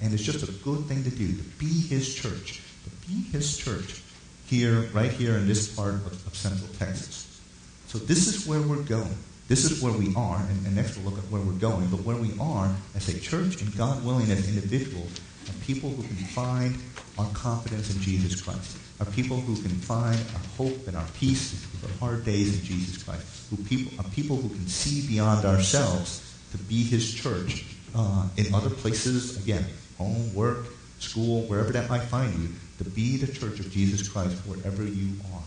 and 0.00 0.12
it's 0.12 0.22
just 0.22 0.42
a 0.42 0.50
good 0.64 0.86
thing 0.86 1.04
to 1.04 1.10
do, 1.10 1.28
to 1.28 1.42
be 1.58 1.82
his 1.86 2.12
church, 2.12 2.62
to 2.84 3.06
be 3.06 3.22
his 3.30 3.56
church 3.56 4.02
here, 4.48 4.88
right 4.94 5.10
here 5.10 5.36
in 5.36 5.46
this 5.46 5.74
part 5.74 5.94
of, 5.94 6.26
of 6.26 6.34
Central 6.34 6.68
Texas. 6.78 7.40
So 7.86 7.98
this 7.98 8.26
is 8.26 8.46
where 8.46 8.60
we're 8.60 8.82
going. 8.82 9.16
This 9.46 9.70
is 9.70 9.82
where 9.82 9.92
we 9.92 10.14
are, 10.14 10.36
and, 10.36 10.66
and, 10.66 10.76
next 10.76 10.98
we'll 10.98 11.10
look 11.10 11.18
at 11.18 11.30
where 11.30 11.40
we're 11.40 11.52
going. 11.52 11.86
But 11.88 12.00
where 12.00 12.16
we 12.16 12.32
are 12.38 12.74
as 12.94 13.08
a 13.08 13.18
church, 13.18 13.62
and 13.62 13.74
God 13.76 14.04
willing, 14.04 14.30
as 14.30 14.46
individuals, 14.46 15.10
are 15.48 15.64
people 15.64 15.88
who 15.88 16.02
can 16.02 16.16
find 16.16 16.76
our 17.18 17.28
confidence 17.32 17.94
in 17.94 18.00
Jesus 18.02 18.42
Christ. 18.42 18.76
Are 19.00 19.06
people 19.06 19.38
who 19.38 19.54
can 19.56 19.70
find 19.70 20.18
our 20.34 20.40
hope 20.58 20.86
and 20.86 20.96
our 20.96 21.06
peace 21.14 21.64
for 21.80 22.04
hard 22.04 22.24
days 22.24 22.58
in 22.58 22.64
Jesus 22.64 23.02
Christ. 23.02 23.48
Who 23.50 23.56
people 23.64 23.92
are 23.98 24.10
people 24.10 24.36
who 24.36 24.48
can 24.48 24.66
see 24.66 25.06
beyond 25.06 25.46
ourselves 25.46 26.20
to 26.50 26.58
be 26.58 26.84
His 26.84 27.14
church 27.14 27.64
uh, 27.94 28.28
in 28.36 28.52
other 28.54 28.70
places. 28.70 29.42
Again, 29.42 29.64
home, 29.96 30.34
work, 30.34 30.66
school, 30.98 31.42
wherever 31.42 31.72
that 31.72 31.88
might 31.88 32.02
find 32.02 32.34
you 32.38 32.48
to 32.78 32.84
be 32.84 33.16
the 33.16 33.30
church 33.32 33.60
of 33.60 33.70
Jesus 33.70 34.08
Christ 34.08 34.36
wherever 34.46 34.82
you 34.84 35.14
are, 35.34 35.42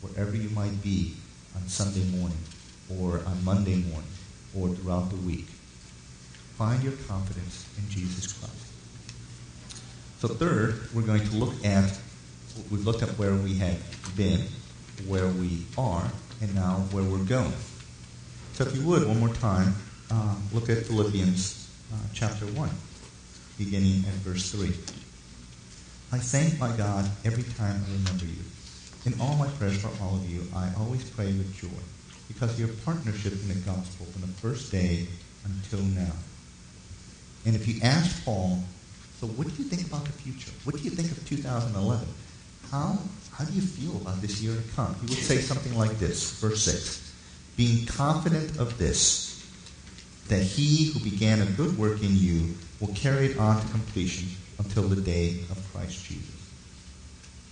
wherever 0.00 0.34
you 0.34 0.48
might 0.50 0.82
be 0.82 1.14
on 1.56 1.66
Sunday 1.68 2.04
morning 2.16 2.38
or 2.98 3.20
on 3.26 3.44
Monday 3.44 3.76
morning 3.76 4.10
or 4.56 4.68
throughout 4.68 5.10
the 5.10 5.16
week. 5.16 5.46
Find 6.56 6.82
your 6.82 6.94
confidence 7.06 7.68
in 7.76 7.88
Jesus 7.90 8.32
Christ. 8.32 8.54
So 10.20 10.28
third, 10.28 10.80
we're 10.94 11.02
going 11.02 11.24
to 11.24 11.36
look 11.36 11.64
at, 11.64 11.98
we've 12.70 12.84
looked 12.84 13.02
at 13.02 13.10
where 13.10 13.34
we 13.34 13.54
have 13.58 13.80
been, 14.16 14.42
where 15.06 15.28
we 15.28 15.64
are, 15.76 16.10
and 16.40 16.54
now 16.54 16.86
where 16.90 17.04
we're 17.04 17.24
going. 17.24 17.52
So 18.54 18.64
if 18.64 18.74
you 18.74 18.82
would, 18.88 19.06
one 19.06 19.20
more 19.20 19.34
time, 19.34 19.74
uh, 20.10 20.34
look 20.52 20.68
at 20.68 20.86
Philippians 20.86 21.70
uh, 21.92 21.96
chapter 22.12 22.46
1, 22.46 22.70
beginning 23.58 24.04
at 24.06 24.14
verse 24.14 24.50
3. 24.50 24.74
I 26.10 26.16
thank 26.16 26.58
my 26.58 26.74
God 26.74 27.04
every 27.22 27.42
time 27.42 27.84
I 27.86 27.92
remember 27.92 28.24
you. 28.24 28.40
In 29.04 29.20
all 29.20 29.36
my 29.36 29.46
prayers 29.46 29.82
for 29.82 29.90
all 30.02 30.14
of 30.16 30.28
you, 30.28 30.42
I 30.56 30.72
always 30.78 31.04
pray 31.04 31.26
with 31.26 31.54
joy 31.54 31.82
because 32.28 32.50
of 32.50 32.58
your 32.58 32.70
partnership 32.82 33.34
in 33.34 33.48
the 33.48 33.54
gospel 33.56 34.06
from 34.06 34.22
the 34.22 34.28
first 34.40 34.72
day 34.72 35.06
until 35.44 35.80
now. 35.80 36.12
And 37.44 37.54
if 37.54 37.68
you 37.68 37.80
ask 37.82 38.24
Paul, 38.24 38.64
so 39.20 39.26
what 39.26 39.48
do 39.48 39.62
you 39.62 39.68
think 39.68 39.86
about 39.86 40.06
the 40.06 40.12
future? 40.12 40.50
What 40.64 40.76
do 40.76 40.82
you 40.82 40.90
think 40.90 41.10
of 41.10 41.28
2011? 41.28 42.08
How, 42.70 42.98
how 43.32 43.44
do 43.44 43.52
you 43.52 43.60
feel 43.60 44.00
about 44.00 44.22
this 44.22 44.40
year 44.40 44.56
to 44.56 44.68
come? 44.74 44.94
He 45.02 45.14
would 45.14 45.22
say 45.22 45.36
something 45.36 45.76
like 45.76 45.98
this, 45.98 46.40
verse 46.40 46.62
6. 46.62 47.12
Being 47.58 47.84
confident 47.84 48.56
of 48.58 48.78
this, 48.78 49.44
that 50.28 50.42
he 50.42 50.90
who 50.90 51.00
began 51.00 51.42
a 51.42 51.46
good 51.46 51.76
work 51.76 52.02
in 52.02 52.16
you 52.16 52.54
will 52.80 52.94
carry 52.94 53.26
it 53.26 53.38
on 53.38 53.60
to 53.60 53.68
completion 53.68 54.28
until 54.58 54.84
the 54.84 55.00
day 55.00 55.40
of 55.50 55.72
Christ 55.72 56.04
Jesus. 56.04 56.38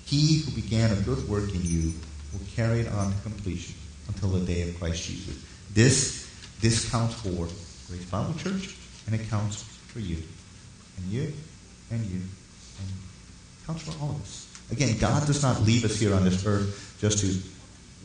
He 0.05 0.39
who 0.39 0.53
began 0.53 0.93
a 0.93 1.01
good 1.03 1.29
work 1.29 1.53
in 1.55 1.63
you 1.63 1.93
will 2.33 2.47
carry 2.55 2.81
it 2.81 2.93
on 2.93 3.13
to 3.13 3.23
completion 3.23 3.75
until 4.09 4.31
the 4.31 4.47
day 4.47 4.69
of 4.69 4.79
Christ 4.79 5.05
Jesus. 5.05 5.45
This, 5.73 6.31
this 6.61 6.89
counts 6.91 7.15
for 7.15 7.49
Grace 7.89 8.05
Bible 8.11 8.35
Church, 8.35 8.77
and 9.07 9.15
it 9.15 9.29
counts 9.29 9.63
for 9.63 10.01
you, 10.01 10.23
and 10.97 11.07
you, 11.11 11.33
and 11.91 12.05
you, 12.07 12.21
and 12.21 12.89
it 12.89 13.67
counts 13.67 13.83
for 13.83 14.01
all 14.03 14.11
of 14.11 14.23
us. 14.23 14.49
Again, 14.71 14.97
God 14.99 15.27
does 15.27 15.43
not 15.43 15.63
leave 15.63 15.85
us 15.85 15.99
here 15.99 16.15
on 16.15 16.25
this 16.25 16.45
earth 16.45 16.97
just 17.01 17.19
to 17.19 17.37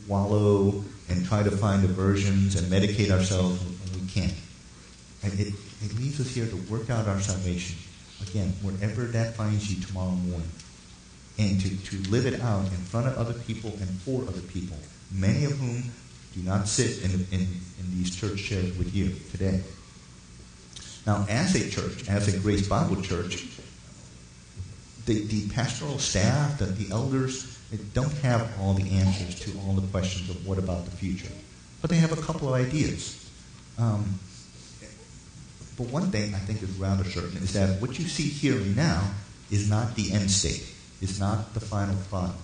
wallow 0.08 0.82
and 1.08 1.24
try 1.26 1.42
to 1.42 1.50
find 1.50 1.84
aversions 1.84 2.56
and 2.56 2.66
medicate 2.70 3.10
ourselves 3.10 3.62
when 3.62 4.00
we 4.00 4.10
can't. 4.10 4.34
And 5.22 5.32
it, 5.38 5.54
it 5.82 5.96
leaves 5.96 6.20
us 6.20 6.28
here 6.28 6.46
to 6.46 6.56
work 6.70 6.90
out 6.90 7.06
our 7.06 7.20
salvation 7.20 7.76
again, 8.28 8.52
wherever 8.62 9.04
that 9.04 9.34
finds 9.34 9.72
you 9.72 9.84
tomorrow 9.84 10.10
morning, 10.10 10.50
and 11.38 11.60
to, 11.60 11.76
to 11.84 12.10
live 12.10 12.26
it 12.26 12.40
out 12.40 12.64
in 12.66 12.70
front 12.70 13.06
of 13.06 13.16
other 13.16 13.34
people 13.34 13.70
and 13.80 13.88
for 13.88 14.22
other 14.22 14.40
people, 14.40 14.76
many 15.10 15.44
of 15.44 15.52
whom 15.52 15.82
do 16.34 16.40
not 16.42 16.68
sit 16.68 17.02
in, 17.04 17.26
in, 17.30 17.40
in 17.40 17.96
these 17.96 18.14
church 18.14 18.42
chairs 18.42 18.76
with 18.78 18.94
you 18.94 19.14
today. 19.30 19.62
Now, 21.06 21.26
as 21.28 21.54
a 21.54 21.68
church, 21.68 22.08
as 22.08 22.32
a 22.32 22.38
Grace 22.38 22.68
Bible 22.68 23.00
Church, 23.02 23.46
the, 25.06 25.24
the 25.26 25.48
pastoral 25.48 25.98
staff, 25.98 26.58
the, 26.58 26.66
the 26.66 26.92
elders, 26.92 27.58
don't 27.94 28.12
have 28.18 28.52
all 28.60 28.74
the 28.74 28.88
answers 28.90 29.40
to 29.40 29.58
all 29.60 29.74
the 29.74 29.86
questions 29.88 30.30
of 30.30 30.46
what 30.46 30.58
about 30.58 30.84
the 30.84 30.90
future. 30.90 31.32
But 31.80 31.90
they 31.90 31.96
have 31.96 32.12
a 32.12 32.22
couple 32.22 32.54
of 32.54 32.54
ideas. 32.54 33.30
Um, 33.78 34.18
but 35.76 35.86
one 35.88 36.10
thing 36.10 36.34
I 36.34 36.38
think 36.38 36.62
is 36.62 36.70
rather 36.76 37.04
certain 37.04 37.38
is 37.38 37.52
that 37.54 37.80
what 37.80 37.98
you 37.98 38.06
see 38.06 38.28
here 38.28 38.56
and 38.56 38.76
now 38.76 39.02
is 39.50 39.68
not 39.68 39.94
the 39.94 40.12
end 40.12 40.30
state, 40.30 40.66
is 41.00 41.18
not 41.18 41.54
the 41.54 41.60
final 41.60 41.96
product. 42.08 42.38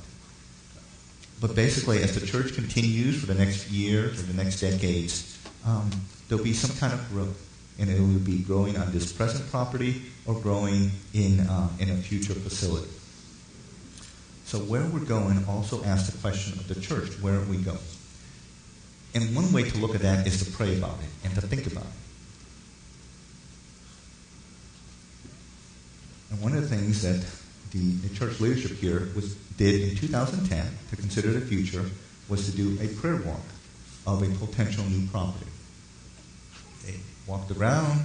But 1.41 1.55
basically, 1.55 2.03
as 2.03 2.19
the 2.19 2.27
church 2.27 2.55
continues 2.55 3.21
for 3.21 3.27
the 3.27 3.35
next 3.35 3.71
years 3.71 4.21
or 4.21 4.27
the 4.27 4.43
next 4.43 4.61
decades, 4.61 5.39
um, 5.65 5.91
there'll 6.29 6.43
be 6.45 6.53
some 6.53 6.77
kind 6.77 6.93
of 6.93 7.09
growth. 7.11 7.45
And 7.81 7.89
it 7.89 8.01
will 8.01 8.19
be 8.19 8.39
growing 8.39 8.77
on 8.77 8.91
this 8.91 9.13
present 9.13 9.49
property 9.51 10.03
or 10.27 10.35
growing 10.35 10.91
in, 11.15 11.41
uh, 11.41 11.69
in 11.79 11.91
a 11.91 11.97
future 11.97 12.35
facility. 12.35 12.91
So 14.45 14.59
where 14.59 14.85
we're 14.87 15.05
going 15.05 15.45
also 15.45 15.85
asks 15.85 16.11
the 16.11 16.19
question 16.19 16.59
of 16.59 16.67
the 16.67 16.81
church, 16.81 17.11
where 17.21 17.35
are 17.35 17.45
we 17.45 17.59
going? 17.59 17.79
And 19.15 19.37
one 19.37 19.53
way 19.53 19.69
to 19.69 19.79
look 19.79 19.95
at 19.95 20.03
that 20.03 20.27
is 20.27 20.45
to 20.45 20.51
pray 20.51 20.77
about 20.77 20.99
it 20.99 21.09
and 21.25 21.35
to 21.37 21.41
think 21.41 21.67
about 21.67 21.85
it. 21.85 21.98
And 26.31 26.41
one 26.41 26.55
of 26.55 26.69
the 26.69 26.77
things 26.77 27.03
that 27.03 27.25
the, 27.71 27.79
the 27.79 28.15
church 28.15 28.41
leadership 28.41 28.73
here 28.79 29.09
was, 29.15 29.35
did 29.57 29.89
in 29.89 29.97
2010 29.97 30.67
to 30.91 30.97
consider 30.97 31.33
the 31.33 31.41
future 31.41 31.85
was 32.29 32.51
to 32.51 32.57
do 32.57 32.79
a 32.83 32.89
prayer 33.01 33.17
walk 33.17 33.41
of 34.07 34.23
a 34.23 34.47
potential 34.47 34.85
new 34.85 35.07
property. 35.09 35.51
They 36.87 36.95
walked 37.27 37.51
around, 37.51 38.01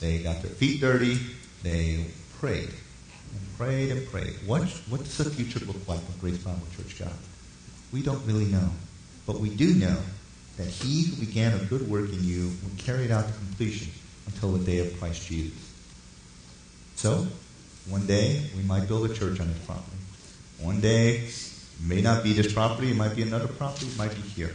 they 0.00 0.22
got 0.22 0.42
their 0.42 0.50
feet 0.50 0.80
dirty, 0.80 1.18
they 1.62 2.06
prayed 2.38 2.70
and 2.70 3.56
prayed 3.56 3.90
and 3.90 4.06
prayed. 4.08 4.34
What, 4.46 4.62
what 4.88 5.00
does 5.00 5.18
the 5.18 5.30
future 5.30 5.64
look 5.64 5.88
like 5.88 6.00
for 6.00 6.20
Grace 6.20 6.38
Bible 6.38 6.66
Church 6.76 6.98
God? 6.98 7.12
We 7.92 8.02
don't 8.02 8.24
really 8.26 8.46
know. 8.46 8.70
But 9.26 9.40
we 9.40 9.50
do 9.50 9.74
know 9.74 9.98
that 10.56 10.66
he 10.66 11.04
who 11.04 11.24
began 11.24 11.52
a 11.54 11.64
good 11.64 11.88
work 11.88 12.10
in 12.10 12.24
you 12.24 12.52
will 12.62 12.76
carry 12.78 13.04
it 13.04 13.10
out 13.10 13.26
to 13.26 13.32
completion 13.34 13.92
until 14.26 14.52
the 14.52 14.64
day 14.64 14.80
of 14.80 14.98
Christ 14.98 15.26
Jesus. 15.26 15.58
So, 16.96 17.26
one 17.88 18.06
day, 18.06 18.42
we 18.56 18.62
might 18.62 18.86
build 18.86 19.10
a 19.10 19.14
church 19.14 19.40
on 19.40 19.48
this 19.48 19.58
property. 19.66 19.96
One 20.60 20.80
day, 20.80 21.28
may 21.80 22.00
not 22.00 22.22
be 22.22 22.32
this 22.32 22.52
property, 22.52 22.92
it 22.92 22.96
might 22.96 23.16
be 23.16 23.22
another 23.22 23.48
property, 23.48 23.86
it 23.86 23.98
might 23.98 24.14
be 24.14 24.22
here. 24.22 24.54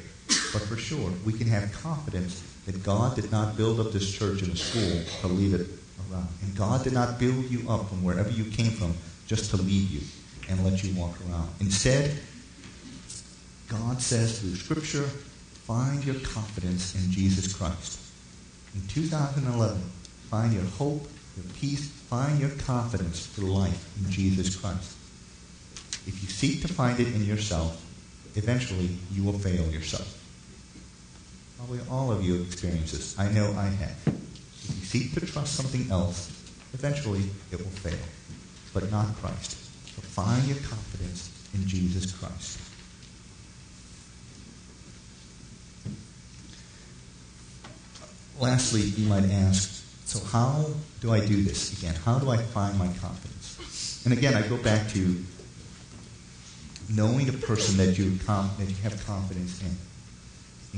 But 0.54 0.62
for 0.64 0.78
sure, 0.78 1.12
we 1.26 1.34
can 1.34 1.48
have 1.48 1.72
confidence 1.74 2.42
that 2.66 2.84
God 2.84 3.16
did 3.16 3.32
not 3.32 3.58
build 3.58 3.80
up 3.80 3.92
this 3.92 4.12
church 4.12 4.42
in 4.44 4.52
a 4.52 4.56
school 4.56 5.02
to 5.22 5.28
leave 5.28 5.54
it 5.54 5.68
around. 6.10 6.28
And 6.42 6.56
God 6.56 6.84
did 6.84 6.94
not 6.94 7.20
build 7.20 7.50
you 7.50 7.70
up 7.70 7.90
from 7.90 8.04
wherever 8.04 8.30
you 8.30 8.46
came 8.46 8.72
from 8.72 8.94
just 9.26 9.50
to 9.52 9.58
leave 9.58 9.92
you 9.92 10.02
and 10.50 10.64
let 10.64 10.84
you 10.84 10.94
walk 11.00 11.16
around. 11.30 11.50
Instead, 11.60 12.18
God 13.68 14.02
says 14.02 14.40
through 14.40 14.56
Scripture, 14.56 15.04
find 15.04 16.04
your 16.06 16.16
confidence 16.16 16.96
in 16.96 17.12
Jesus 17.12 17.54
Christ. 17.54 18.00
In 18.74 18.88
2011, 18.88 19.82
find 20.30 20.54
your 20.54 20.64
hope, 20.64 21.08
your 21.38 21.54
peace, 21.54 21.92
Find 22.08 22.40
your 22.40 22.52
confidence 22.52 23.26
for 23.26 23.42
life 23.42 23.86
in 24.00 24.10
Jesus 24.10 24.56
Christ. 24.56 24.96
If 26.08 26.24
you 26.24 26.30
seek 26.30 26.62
to 26.62 26.70
find 26.70 26.98
it 27.02 27.08
in 27.08 27.26
yourself, 27.26 27.84
eventually 28.36 28.98
you 29.12 29.26
will 29.26 29.38
fail 29.38 29.70
yourself. 29.70 30.08
Probably 31.58 31.82
all 31.92 32.14
of 32.14 32.24
you 32.24 32.36
have 32.36 32.46
experienced 32.46 32.94
this. 32.94 33.20
I 33.20 33.30
know 33.30 33.52
I 33.58 33.66
have. 33.66 33.98
If 34.08 34.80
you 34.80 34.86
seek 34.86 35.14
to 35.16 35.26
trust 35.26 35.56
something 35.56 35.92
else, 35.92 36.32
eventually 36.74 37.24
it 37.52 37.60
will 37.60 37.66
fail. 37.66 38.00
But 38.74 38.90
not 38.90 39.14
Christ. 39.18 39.52
So 39.96 40.02
find 40.02 40.42
your 40.48 40.60
confidence 40.60 41.30
in 41.54 41.68
Jesus 41.68 42.14
Christ. 42.14 42.58
Lastly, 48.40 48.82
you 48.82 49.10
might 49.10 49.26
ask, 49.26 49.84
so 50.08 50.24
how 50.24 50.66
do 51.02 51.12
I 51.12 51.20
do 51.20 51.44
this 51.44 51.78
again? 51.78 51.94
How 52.06 52.18
do 52.18 52.30
I 52.30 52.38
find 52.38 52.80
my 52.80 52.88
confidence? 52.88 54.02
And 54.06 54.14
again, 54.14 54.36
I 54.36 54.48
go 54.48 54.56
back 54.56 54.88
to 54.92 55.22
knowing 56.88 57.28
a 57.28 57.34
person 57.34 57.76
that 57.76 57.98
you, 57.98 58.12
that 58.12 58.70
you 58.70 58.76
have 58.84 59.06
confidence 59.06 59.62
in, 59.62 59.76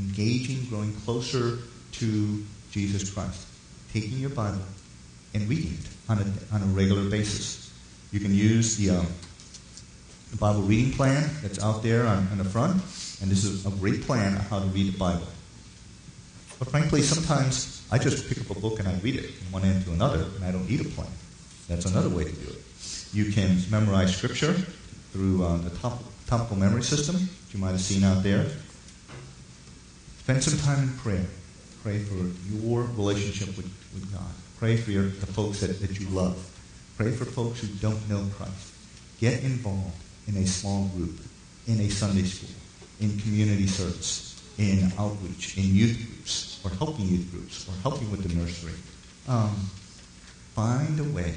engaging, 0.02 0.66
growing 0.66 0.94
closer 1.06 1.60
to 1.92 2.44
Jesus 2.72 3.12
Christ, 3.12 3.46
taking 3.94 4.18
your 4.18 4.32
Bible 4.32 4.64
and 5.36 5.48
reading 5.48 5.74
it 5.74 6.10
on 6.10 6.18
a, 6.18 6.56
on 6.56 6.64
a 6.64 6.66
regular 6.74 7.08
basis. 7.08 7.72
You 8.12 8.20
can 8.20 8.34
use 8.34 8.78
the, 8.78 8.98
um, 8.98 9.08
the 10.32 10.38
Bible 10.38 10.64
reading 10.64 10.92
plan 10.92 11.30
that's 11.44 11.62
out 11.64 11.84
there 11.84 12.08
on, 12.08 12.28
on 12.32 12.40
the 12.40 12.46
front, 12.46 12.82
and 13.22 13.30
this 13.30 13.46
is 13.46 13.64
a 13.68 13.70
great 13.70 14.02
plan 14.02 14.34
on 14.34 14.42
how 14.42 14.58
to 14.58 14.66
read 14.66 14.92
the 14.92 14.98
Bible. 14.98 15.28
But 16.58 16.70
frankly, 16.70 17.04
sometimes 17.04 17.79
I 17.92 17.98
just 17.98 18.30
pick 18.30 18.40
up 18.40 18.56
a 18.56 18.60
book 18.60 18.80
and 18.80 18.88
I 18.88 18.94
read 19.00 19.16
it 19.16 19.32
from 19.32 19.52
one 19.54 19.64
end 19.64 19.84
to 19.86 19.92
another, 19.92 20.26
and 20.36 20.46
I 20.46 20.52
don't 20.52 20.70
need 20.70 20.82
a 20.82 20.90
plan. 20.90 21.10
That's 21.68 21.86
another 21.86 22.10
way 22.10 22.24
to 22.24 22.32
do 22.32 22.50
it. 22.50 22.62
You 23.14 23.32
can 23.32 23.58
memorize 23.72 24.16
Scripture 24.16 24.54
through 25.12 25.44
uh, 25.44 25.58
the 25.58 25.72
top, 25.72 26.04
topical 26.28 26.56
memory 26.56 26.84
system 26.84 27.16
that 27.16 27.54
you 27.54 27.60
might 27.60 27.72
have 27.72 27.82
seen 27.82 28.04
out 28.04 28.22
there. 28.22 28.46
Spend 30.20 30.44
some 30.44 30.60
time 30.60 30.84
in 30.84 30.90
prayer. 30.98 31.26
Pray 31.82 32.00
for 32.00 32.16
your 32.54 32.84
relationship 32.96 33.48
with, 33.58 33.66
with 33.94 34.12
God. 34.14 34.30
Pray 34.60 34.78
for 34.78 34.92
your, 34.92 35.04
the 35.06 35.26
folks 35.26 35.62
that, 35.62 35.80
that 35.80 36.00
you 36.00 36.08
love. 36.10 36.38
Pray 36.98 37.12
for 37.12 37.26
folks 37.26 37.62
who 37.62 37.68
don't 37.80 38.08
know 38.10 38.28
Christ. 38.36 38.74
Get 39.20 39.44
involved 39.44 39.96
in 40.28 40.38
a 40.38 40.46
small 40.46 40.86
group, 40.90 41.18
in 41.68 41.80
a 41.80 41.90
Sunday 41.90 42.24
school, 42.24 42.50
in 43.00 43.18
community 43.20 43.66
service, 43.66 44.40
in 44.58 44.92
outreach, 45.00 45.58
in 45.58 45.74
youth 45.74 45.96
groups, 45.96 46.19
or 46.64 46.72
helping 46.72 47.08
youth 47.08 47.32
groups, 47.32 47.68
or 47.68 47.74
helping 47.82 48.10
with 48.12 48.24
the 48.24 48.36
nursery. 48.36 48.74
Um, 49.28 49.56
find 50.56 51.00
a 51.00 51.04
way. 51.04 51.36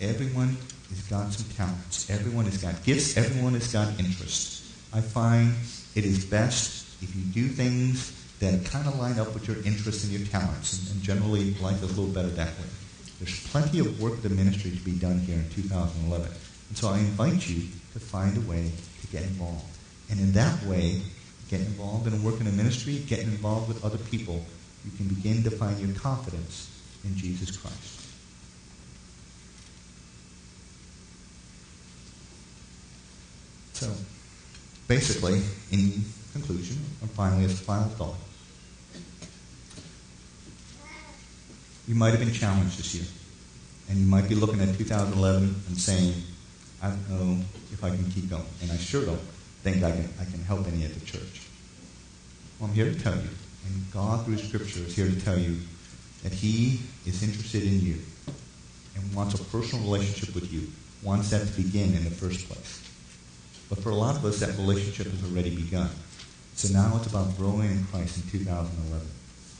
Everyone 0.00 0.56
has 0.90 1.02
got 1.08 1.32
some 1.32 1.48
talents. 1.56 2.10
Everyone 2.10 2.44
has 2.44 2.58
got 2.58 2.82
gifts. 2.84 3.16
Everyone 3.16 3.54
has 3.54 3.72
got 3.72 3.88
interests. 3.98 4.62
I 4.92 5.00
find 5.00 5.54
it 5.94 6.04
is 6.04 6.24
best 6.24 7.02
if 7.02 7.14
you 7.14 7.22
do 7.32 7.48
things 7.48 8.12
that 8.40 8.64
kind 8.66 8.86
of 8.86 8.98
line 8.98 9.18
up 9.18 9.32
with 9.32 9.48
your 9.48 9.56
interests 9.64 10.04
and 10.04 10.12
your 10.12 10.26
talents. 10.28 10.78
And, 10.78 10.92
and 10.92 11.02
generally, 11.02 11.54
life 11.54 11.82
is 11.82 11.96
a 11.96 12.00
little 12.00 12.14
better 12.14 12.28
that 12.28 12.48
way. 12.48 12.68
There's 13.18 13.48
plenty 13.48 13.78
of 13.78 14.00
work 14.00 14.14
of 14.14 14.22
the 14.22 14.30
ministry 14.30 14.70
to 14.72 14.84
be 14.84 14.92
done 14.92 15.18
here 15.20 15.36
in 15.36 15.48
2011. 15.50 16.26
And 16.68 16.76
so 16.76 16.88
I 16.88 16.98
invite 16.98 17.48
you 17.48 17.62
to 17.94 18.00
find 18.00 18.36
a 18.36 18.40
way 18.42 18.70
to 19.00 19.06
get 19.08 19.22
involved. 19.22 19.64
And 20.10 20.20
in 20.20 20.32
that 20.32 20.62
way, 20.64 21.00
get 21.48 21.60
involved 21.60 22.06
in 22.06 22.14
a 22.14 22.16
work 22.18 22.40
in 22.40 22.46
a 22.46 22.52
ministry, 22.52 22.98
get 23.06 23.20
involved 23.20 23.68
with 23.68 23.84
other 23.84 23.98
people, 23.98 24.44
you 24.84 24.90
can 24.96 25.06
begin 25.08 25.42
to 25.44 25.50
find 25.50 25.78
your 25.78 25.94
confidence 25.96 26.70
in 27.04 27.16
Jesus 27.16 27.56
Christ. 27.56 28.02
So, 33.72 33.92
basically, 34.88 35.42
in 35.70 36.04
conclusion, 36.32 36.78
and 37.00 37.10
finally, 37.10 37.44
as 37.44 37.52
a 37.52 37.56
final 37.56 37.88
thought, 37.90 38.16
you 41.86 41.94
might 41.94 42.10
have 42.10 42.20
been 42.20 42.32
challenged 42.32 42.78
this 42.78 42.94
year. 42.94 43.04
And 43.88 43.98
you 43.98 44.06
might 44.06 44.28
be 44.28 44.34
looking 44.34 44.60
at 44.60 44.76
2011 44.76 45.62
and 45.68 45.78
saying, 45.78 46.14
I 46.82 46.88
don't 46.90 47.10
know 47.10 47.44
if 47.72 47.84
I 47.84 47.90
can 47.90 48.10
keep 48.10 48.28
going. 48.28 48.44
And 48.62 48.72
I 48.72 48.76
sure 48.76 49.04
don't 49.04 49.20
think 49.72 49.82
I 49.82 49.90
can, 49.90 50.08
I 50.20 50.24
can 50.30 50.44
help 50.44 50.64
any 50.68 50.84
at 50.84 50.94
the 50.94 51.04
church. 51.04 51.42
Well, 52.60 52.68
I'm 52.68 52.74
here 52.74 52.86
to 52.86 52.98
tell 53.00 53.16
you, 53.16 53.28
and 53.66 53.92
God 53.92 54.24
through 54.24 54.38
Scripture 54.38 54.80
is 54.86 54.94
here 54.94 55.08
to 55.08 55.20
tell 55.22 55.36
you 55.36 55.58
that 56.22 56.32
He 56.32 56.78
is 57.04 57.24
interested 57.24 57.64
in 57.64 57.80
you 57.80 57.98
and 58.94 59.12
wants 59.12 59.34
a 59.34 59.42
personal 59.44 59.84
relationship 59.84 60.36
with 60.36 60.52
you, 60.52 60.68
wants 61.02 61.30
that 61.30 61.48
to 61.48 61.52
begin 61.60 61.94
in 61.94 62.04
the 62.04 62.10
first 62.10 62.48
place. 62.48 62.88
But 63.68 63.80
for 63.80 63.90
a 63.90 63.94
lot 63.94 64.14
of 64.14 64.24
us, 64.24 64.38
that 64.38 64.56
relationship 64.56 65.10
has 65.10 65.24
already 65.24 65.56
begun. 65.56 65.90
So 66.54 66.72
now 66.72 66.96
it's 66.96 67.08
about 67.08 67.36
growing 67.36 67.72
in 67.72 67.84
Christ 67.86 68.22
in 68.22 68.30
2011, 68.30 69.04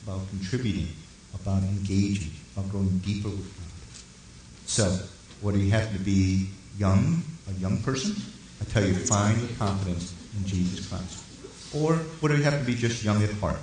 about 0.07 0.29
contributing, 0.29 0.87
about 1.35 1.63
engaging, 1.63 2.31
about 2.55 2.71
growing 2.71 2.97
deeper 2.99 3.27
with 3.27 3.43
God. 3.43 4.67
So, 4.67 5.05
whether 5.41 5.57
you 5.57 5.69
happen 5.69 5.93
to 5.97 5.99
be 5.99 6.47
young, 6.77 7.21
a 7.49 7.53
young 7.59 7.77
person, 7.83 8.15
I 8.61 8.65
tell 8.65 8.85
you, 8.85 8.93
find 8.93 9.39
your 9.39 9.49
confidence 9.57 10.13
in 10.37 10.45
Jesus 10.45 10.87
Christ. 10.87 11.23
Or 11.75 11.95
whether 12.21 12.35
you 12.35 12.43
have 12.43 12.59
to 12.59 12.65
be 12.65 12.75
just 12.75 13.03
young 13.03 13.21
at 13.23 13.31
heart, 13.33 13.59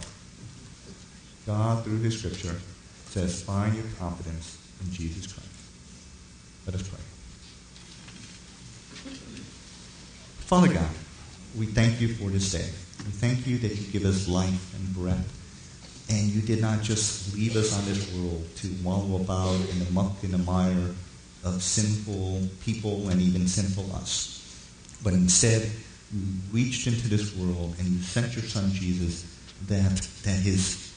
God, 1.46 1.84
through 1.84 1.98
His 2.00 2.18
Scripture, 2.18 2.56
says, 3.06 3.42
find 3.42 3.74
your 3.74 3.84
confidence 3.98 4.58
in 4.82 4.92
Jesus 4.92 5.32
Christ. 5.32 5.48
Let 6.66 6.76
us 6.76 6.88
pray. 6.88 7.00
Father 10.40 10.72
God, 10.72 10.90
we 11.56 11.66
thank 11.66 12.00
you 12.00 12.08
for 12.14 12.30
this 12.30 12.52
day. 12.52 12.68
We 13.04 13.12
thank 13.12 13.46
you 13.46 13.58
that 13.58 13.74
you 13.74 13.92
give 13.92 14.04
us 14.04 14.28
life 14.28 14.74
and 14.74 14.94
breath. 14.94 15.40
And 16.10 16.28
you 16.28 16.42
did 16.42 16.60
not 16.60 16.82
just 16.82 17.34
leave 17.34 17.56
us 17.56 17.76
on 17.76 17.84
this 17.86 18.12
world 18.14 18.44
to 18.56 18.68
wallow 18.82 19.16
about 19.16 19.54
in 19.70 19.78
the 19.78 19.90
muck 19.92 20.22
and 20.22 20.32
the 20.32 20.38
mire 20.38 20.90
of 21.44 21.62
sinful 21.62 22.42
people 22.62 23.08
and 23.08 23.20
even 23.22 23.48
sinful 23.48 23.90
us. 23.96 24.43
But 25.04 25.12
instead, 25.12 25.70
you 26.12 26.22
reached 26.50 26.88
into 26.88 27.08
this 27.08 27.36
world 27.36 27.76
and 27.78 27.86
you 27.86 28.02
sent 28.02 28.34
your 28.34 28.44
son 28.44 28.72
Jesus 28.72 29.24
that, 29.68 30.00
that 30.24 30.40
his 30.40 30.90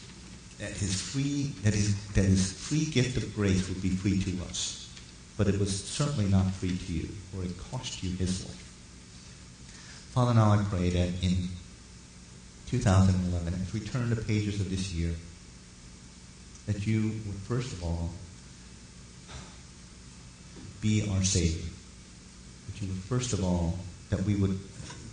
that 0.59 0.71
his 0.71 0.99
free 0.99 1.51
that 1.63 1.73
his 1.73 1.95
that 2.13 2.25
his 2.25 2.51
free 2.51 2.85
gift 2.85 3.17
of 3.17 3.35
grace 3.35 3.69
would 3.69 3.81
be 3.81 3.89
free 3.89 4.19
to 4.23 4.43
us. 4.45 4.89
But 5.37 5.47
it 5.47 5.59
was 5.59 5.83
certainly 5.83 6.25
not 6.25 6.51
free 6.53 6.75
to 6.75 6.93
you, 6.93 7.09
for 7.31 7.43
it 7.43 7.55
cost 7.71 8.01
you 8.01 8.15
his 8.15 8.43
life. 8.43 8.63
Father, 10.13 10.33
now 10.33 10.51
I 10.51 10.63
pray 10.67 10.89
that 10.89 11.09
in 11.21 11.49
2011, 12.67 13.53
as 13.53 13.71
we 13.71 13.81
turn 13.81 14.09
the 14.09 14.15
pages 14.15 14.59
of 14.59 14.71
this 14.71 14.91
year, 14.91 15.13
that 16.65 16.87
you 16.87 17.11
would 17.27 17.35
first 17.47 17.71
of 17.73 17.83
all 17.83 18.09
be 20.81 21.07
our 21.11 21.23
Savior. 21.23 21.69
That 22.65 22.81
you 22.81 22.87
would 22.87 22.97
first 23.03 23.33
of 23.33 23.43
all, 23.43 23.77
that 24.09 24.21
we 24.23 24.35
would 24.35 24.59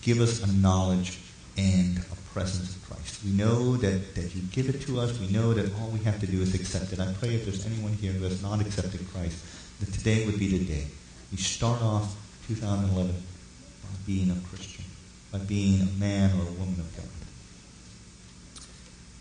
give 0.03 0.21
us 0.21 0.43
a 0.43 0.53
knowledge 0.53 1.19
and 1.57 1.99
a 1.99 2.17
presence 2.33 2.77
of 2.77 2.89
Christ. 2.89 3.25
We 3.25 3.31
know 3.31 3.77
that, 3.77 4.15
that 4.15 4.35
you 4.35 4.43
give 4.53 4.69
it 4.69 4.83
to 4.83 5.01
us. 5.01 5.19
We 5.19 5.29
know 5.29 5.55
that 5.55 5.73
all 5.81 5.89
we 5.89 6.01
have 6.01 6.21
to 6.21 6.27
do 6.27 6.41
is 6.43 6.55
accept 6.55 6.93
it. 6.93 7.01
I 7.01 7.13
pray 7.15 7.35
if 7.35 7.45
there's 7.45 7.65
anyone 7.67 7.93
here 7.95 8.13
who 8.13 8.25
has 8.25 8.43
not 8.43 8.61
accepted 8.61 9.01
Christ, 9.13 9.45
that 9.81 9.93
today 9.93 10.27
would 10.27 10.39
be 10.39 10.59
the 10.59 10.65
day. 10.65 10.87
You 11.31 11.39
start 11.39 11.81
off 11.83 12.17
2011 12.49 13.13
by 13.13 13.89
being 14.07 14.31
a 14.31 14.37
Christian, 14.49 14.85
by 15.33 15.39
being 15.39 15.81
a 15.81 15.87
man 15.99 16.31
or 16.39 16.43
a 16.43 16.53
woman 16.53 16.81
of 16.81 16.97
God. 16.97 17.07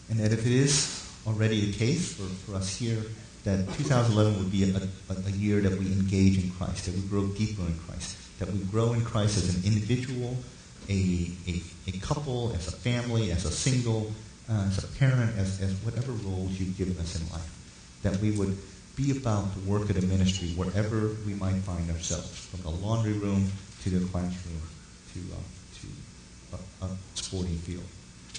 And 0.10 0.20
that 0.20 0.34
if 0.34 0.46
it 0.46 0.52
is 0.52 1.10
already 1.26 1.72
the 1.72 1.78
case 1.78 2.14
for, 2.14 2.24
for 2.24 2.56
us 2.56 2.76
here, 2.78 3.04
that 3.44 3.68
2011 3.78 4.38
would 4.38 4.52
be 4.52 4.64
a, 4.64 4.78
a, 4.78 5.16
a, 5.28 5.32
year 5.32 5.62
that 5.62 5.78
we 5.78 5.86
engage 5.88 6.42
in 6.42 6.50
Christ, 6.52 6.86
that 6.86 6.96
we 6.96 7.02
grow 7.02 7.28
deeper 7.28 7.62
in 7.62 7.78
Christ, 7.80 8.18
that 8.44 8.54
we 8.54 8.60
grow 8.66 8.91
in 8.91 9.04
Christ 9.06 9.38
as 9.38 9.56
an 9.56 9.64
individual, 9.64 10.36
a, 10.89 11.32
a, 11.48 11.62
a 11.88 11.91
couple, 12.00 12.52
as 12.54 12.68
a 12.68 12.72
family, 12.72 13.32
as 13.32 13.46
a 13.46 13.52
single, 13.52 14.12
uh, 14.50 14.66
as 14.68 14.84
a 14.84 14.88
parent, 15.00 15.38
as, 15.38 15.62
as 15.62 15.72
whatever 15.86 16.12
roles 16.12 16.60
you've 16.60 16.78
given 16.78 16.98
us 16.98 17.20
in 17.20 17.30
life. 17.32 17.50
That 18.04 18.18
we 18.18 18.32
would 18.32 18.58
be 18.98 19.12
about 19.12 19.54
the 19.56 19.62
work 19.62 19.89
of 19.89 20.00
the 20.00 20.06
ministry 20.06 20.50
wherever 20.50 21.16
we 21.26 21.36
might 21.36 21.56
find 21.64 21.89
ourselves, 21.89 22.48
from 22.48 22.62
the 22.64 22.70
laundry 22.70 23.14
room 23.14 23.50
to 23.84 23.89
the 23.89 24.06
classroom 24.08 24.62
to, 25.14 25.20
uh, 25.20 25.39
to 25.80 26.86
a, 26.86 26.86
a 26.86 26.89
sporting 27.16 27.58
field. 27.60 27.86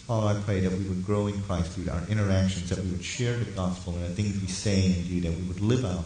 Father, 0.06 0.38
I 0.38 0.42
pray 0.42 0.60
that 0.60 0.70
we 0.70 0.84
would 0.84 1.02
grow 1.06 1.28
in 1.28 1.40
Christ 1.42 1.72
through 1.72 1.90
our 1.90 2.02
interactions, 2.10 2.68
that 2.68 2.78
we 2.78 2.90
would 2.90 3.04
share 3.04 3.38
the 3.38 3.50
gospel 3.52 3.94
and 3.94 4.04
the 4.04 4.10
things 4.10 4.38
we 4.38 4.48
say 4.48 4.84
and 4.84 5.08
do, 5.08 5.20
that 5.22 5.32
we 5.32 5.48
would 5.48 5.62
live 5.62 5.86
out 5.86 6.04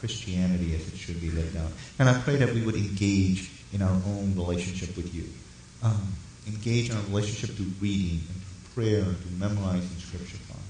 Christianity 0.00 0.74
as 0.74 0.88
it 0.88 0.96
should 0.96 1.20
be 1.20 1.30
lived 1.30 1.56
out. 1.56 1.70
And 1.98 2.08
I 2.08 2.20
pray 2.20 2.36
that 2.36 2.52
we 2.52 2.62
would 2.62 2.74
engage 2.74 3.50
in 3.72 3.82
our 3.82 3.92
own 4.06 4.34
relationship 4.34 4.96
with 4.96 5.14
you. 5.14 5.24
Um, 5.82 6.14
engage 6.46 6.90
in 6.90 6.96
our 6.96 7.02
relationship 7.04 7.54
through 7.56 7.72
reading 7.80 8.20
and 8.26 8.42
through 8.42 8.74
prayer 8.74 9.04
and 9.04 9.16
through 9.18 9.36
memorizing 9.38 9.96
Scripture, 9.98 10.38
Father. 10.38 10.60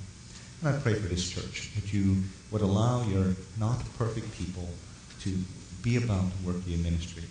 And 0.62 0.76
I 0.76 0.81
pray 0.81 0.95
for 0.95 1.09
this 1.09 1.31
church, 1.31 1.70
that 1.74 1.93
you 1.93 2.22
would 2.51 2.61
allow 2.61 3.03
your 3.07 3.35
not 3.59 3.83
perfect 3.97 4.31
people 4.37 4.68
to 5.20 5.39
be 5.83 5.97
about 5.97 6.24
the 6.31 6.47
work 6.47 6.57
of 6.57 6.68
your 6.68 6.81
ministry. 6.81 7.24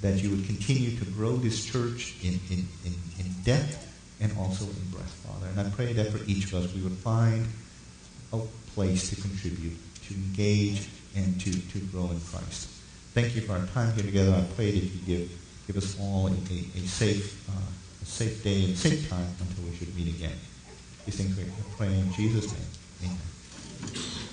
That 0.00 0.22
you 0.22 0.30
would 0.30 0.46
continue 0.46 0.96
to 0.96 1.04
grow 1.06 1.36
this 1.36 1.64
church 1.64 2.14
in, 2.22 2.38
in, 2.50 2.68
in, 2.84 2.94
in 3.18 3.32
depth 3.42 3.86
and 4.20 4.30
also 4.38 4.64
in 4.64 4.90
breath, 4.90 5.10
Father. 5.26 5.48
And 5.48 5.60
I 5.60 5.70
pray 5.70 5.92
that 5.92 6.12
for 6.12 6.24
each 6.26 6.52
of 6.52 6.64
us 6.64 6.74
we 6.74 6.82
would 6.82 6.98
find 6.98 7.46
a 8.32 8.38
place 8.74 9.10
to 9.10 9.16
contribute, 9.20 9.76
to 10.08 10.14
engage, 10.14 10.88
and 11.16 11.40
to, 11.40 11.50
to 11.50 11.78
grow 11.92 12.10
in 12.10 12.20
Christ. 12.20 12.68
Thank 13.14 13.34
you 13.34 13.42
for 13.42 13.52
our 13.52 13.66
time 13.66 13.92
here 13.94 14.04
together. 14.04 14.32
I 14.32 14.44
pray 14.54 14.70
that 14.70 14.84
you 14.84 15.00
give, 15.06 15.30
give 15.66 15.76
us 15.76 15.98
all 16.00 16.28
a, 16.28 16.30
a, 16.30 16.58
a 16.76 16.86
safe, 16.86 17.48
uh, 17.48 17.52
a 18.02 18.06
safe 18.06 18.42
day 18.44 18.64
and 18.64 18.76
safe 18.76 19.08
time 19.08 19.26
until 19.40 19.64
we 19.64 19.76
should 19.76 19.94
meet 19.96 20.14
again. 20.14 20.36
These 21.04 21.16
things 21.16 21.36
we 21.36 21.44
pray 21.76 21.88
in 21.88 22.12
Jesus' 22.12 22.52
name. 22.52 23.16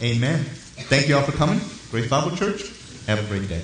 Amen. 0.01 0.15
Amen. 0.17 0.43
Thank 0.43 1.07
you 1.07 1.15
all 1.15 1.23
for 1.23 1.32
coming. 1.32 1.61
Grace 1.89 2.09
Bible 2.09 2.36
Church. 2.36 2.71
Have 3.07 3.19
a 3.19 3.28
great 3.28 3.47
day. 3.47 3.61